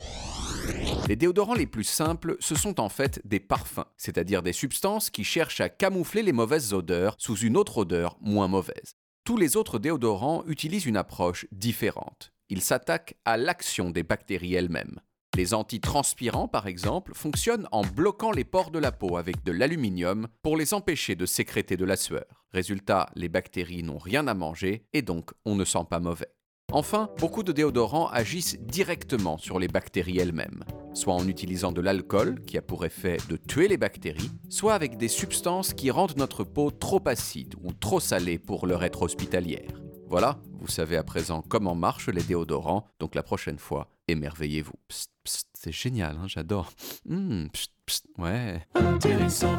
Les 1.09 1.17
déodorants 1.17 1.55
les 1.55 1.67
plus 1.67 1.85
simples, 1.85 2.37
ce 2.41 2.55
sont 2.55 2.81
en 2.81 2.89
fait 2.89 3.21
des 3.25 3.41
parfums, 3.41 3.87
c'est-à-dire 3.97 4.43
des 4.43 4.53
substances 4.53 5.11
qui 5.11 5.25
cherchent 5.25 5.61
à 5.61 5.69
camoufler 5.69 6.23
les 6.23 6.33
mauvaises 6.33 6.75
odeurs 6.75 7.17
sous 7.19 7.37
une 7.37 7.57
autre 7.57 7.79
odeur 7.79 8.19
moins 8.21 8.49
mauvaise. 8.49 8.95
Tous 9.25 9.37
les 9.37 9.57
autres 9.57 9.79
déodorants 9.79 10.45
utilisent 10.47 10.87
une 10.87 10.97
approche 10.97 11.47
différente. 11.53 12.33
Ils 12.51 12.63
s'attaquent 12.63 13.15
à 13.25 13.37
l'action 13.37 13.91
des 13.91 14.03
bactéries 14.03 14.55
elles-mêmes. 14.55 15.01
Les 15.37 15.55
antitranspirants, 15.55 16.49
par 16.49 16.67
exemple, 16.67 17.13
fonctionnent 17.15 17.69
en 17.71 17.83
bloquant 17.83 18.33
les 18.33 18.45
pores 18.45 18.71
de 18.71 18.79
la 18.79 18.93
peau 18.93 19.17
avec 19.17 19.45
de 19.45 19.53
l'aluminium 19.53 20.27
pour 20.43 20.57
les 20.57 20.75
empêcher 20.75 21.15
de 21.15 21.27
sécréter 21.27 21.77
de 21.77 21.85
la 21.85 21.97
sueur. 21.97 22.45
Résultat, 22.53 23.09
les 23.15 23.29
bactéries 23.29 23.83
n'ont 23.83 23.99
rien 23.99 24.27
à 24.27 24.35
manger 24.35 24.87
et 24.93 25.03
donc 25.03 25.31
on 25.45 25.55
ne 25.55 25.65
sent 25.65 25.85
pas 25.89 26.01
mauvais. 26.01 26.33
Enfin, 26.73 27.09
beaucoup 27.19 27.43
de 27.43 27.53
déodorants 27.53 28.09
agissent 28.09 28.59
directement 28.61 29.39
sur 29.39 29.59
les 29.59 29.69
bactéries 29.69 30.19
elles-mêmes. 30.19 30.65
soit 30.93 31.15
en 31.15 31.29
utilisant 31.29 31.73
de 31.73 31.81
l'alcool, 31.81 32.41
qui 32.45 32.59
a 32.59 32.63
pour 32.63 32.85
effet 32.85 33.19
de 33.29 33.37
tuer 33.37 33.69
les 33.69 33.77
bactéries, 33.77 34.31
soit 34.49 34.75
avec 34.75 34.97
des 34.97 35.09
substances 35.09 35.73
qui 35.73 35.91
rendent 35.91 36.17
notre 36.17 36.45
peau 36.45 36.71
trop 36.71 37.01
acide 37.07 37.55
ou 37.63 37.73
trop 37.73 38.01
salée 38.01 38.39
pour 38.39 38.67
leur 38.67 38.83
être 38.83 39.03
hospitalière. 39.03 39.81
Voilà, 40.09 40.41
vous 40.59 40.69
savez 40.69 40.97
à 40.97 41.05
présent 41.05 41.43
comment 41.49 41.75
marchent 41.75 42.09
les 42.09 42.23
déodorants, 42.23 42.87
donc 42.99 43.15
la 43.15 43.23
prochaine 43.23 43.59
fois, 43.59 43.89
émerveillez-vous. 44.09 44.75
c'est 45.55 45.73
génial, 45.73 46.17
hein, 46.17 46.27
j'adore. 46.27 46.73
Mmh, 47.07 47.47
ouais. 48.19 48.67
Intéressant. 48.75 49.59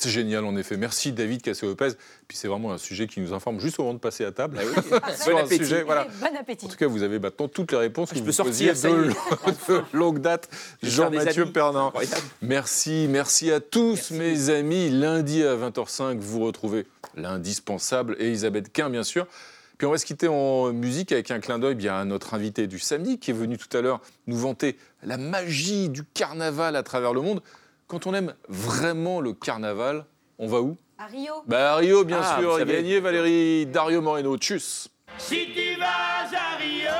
C'est 0.00 0.08
génial, 0.08 0.46
en 0.46 0.56
effet. 0.56 0.78
Merci 0.78 1.12
David 1.12 1.42
Cassé-Lopez. 1.42 1.90
Puis 2.26 2.38
c'est 2.38 2.48
vraiment 2.48 2.72
un 2.72 2.78
sujet 2.78 3.06
qui 3.06 3.20
nous 3.20 3.34
informe 3.34 3.60
juste 3.60 3.78
au 3.78 3.82
moment 3.82 3.94
de 3.94 3.98
passer 3.98 4.24
à 4.24 4.32
table. 4.32 4.58
Ah 5.02 5.14
Sur 5.22 5.36
un 5.36 5.46
sujet, 5.46 5.82
voilà. 5.82 6.06
Bon 6.20 6.36
appétit. 6.38 6.64
En 6.64 6.68
tout 6.70 6.76
cas, 6.76 6.86
vous 6.86 7.02
avez 7.02 7.18
maintenant 7.18 7.48
toutes 7.48 7.72
les 7.72 7.78
réponses. 7.78 8.08
Je 8.14 8.22
peux 8.22 8.32
sortir, 8.32 8.72
de, 8.72 9.08
de, 9.08 9.82
longue 9.92 10.20
date. 10.20 10.48
Jean-Mathieu 10.82 11.52
Pernin. 11.52 11.92
Merci, 12.40 13.08
merci 13.10 13.52
à 13.52 13.60
tous 13.60 14.10
mes 14.12 14.48
amis. 14.48 14.88
Lundi 14.88 15.42
à 15.42 15.54
20h05, 15.54 16.16
vous 16.16 16.40
retrouvez 16.46 16.86
l'indispensable 17.14 18.16
Elisabeth 18.18 18.72
Quint, 18.72 18.88
bien 18.88 19.04
sûr. 19.04 19.26
Puis 19.80 19.86
on 19.86 19.92
va 19.92 19.96
se 19.96 20.04
quitter 20.04 20.28
en 20.28 20.74
musique 20.74 21.10
avec 21.10 21.30
un 21.30 21.40
clin 21.40 21.58
d'œil 21.58 21.74
bien 21.74 21.96
à 21.96 22.04
notre 22.04 22.34
invité 22.34 22.66
du 22.66 22.78
samedi 22.78 23.18
qui 23.18 23.30
est 23.30 23.34
venu 23.34 23.56
tout 23.56 23.74
à 23.74 23.80
l'heure 23.80 24.02
nous 24.26 24.36
vanter 24.36 24.76
la 25.02 25.16
magie 25.16 25.88
du 25.88 26.04
carnaval 26.04 26.76
à 26.76 26.82
travers 26.82 27.14
le 27.14 27.22
monde. 27.22 27.40
Quand 27.86 28.06
on 28.06 28.12
aime 28.12 28.34
vraiment 28.50 29.22
le 29.22 29.32
carnaval, 29.32 30.04
on 30.38 30.48
va 30.48 30.60
où? 30.60 30.76
À 30.98 31.06
Rio. 31.06 31.32
Bah 31.46 31.72
à 31.72 31.76
Rio, 31.76 32.04
bien 32.04 32.20
ah, 32.22 32.36
sûr. 32.38 32.62
Gagné 32.66 33.00
Valérie 33.00 33.64
Dario 33.64 34.02
Moreno. 34.02 34.36
Tchuss. 34.36 34.90
Si 35.16 35.46
tu 35.54 35.80
vas 35.80 36.28
à 36.30 36.58
Rio, 36.58 36.92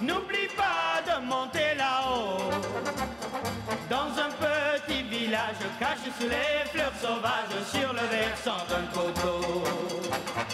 n'oublie 0.00 0.48
pas 0.56 1.02
de 1.04 1.22
monter 1.22 1.74
là-haut. 1.76 2.40
Dans 3.90 4.08
un 4.18 4.30
petit 4.30 5.02
village 5.02 5.56
caché 5.78 6.10
sous 6.18 6.30
les 6.30 6.66
fleurs 6.70 6.94
sauvages 6.98 7.62
sur 7.70 7.92
le 7.92 8.08
versant 8.08 8.64
d'un 8.70 8.86
coteau. 8.94 9.85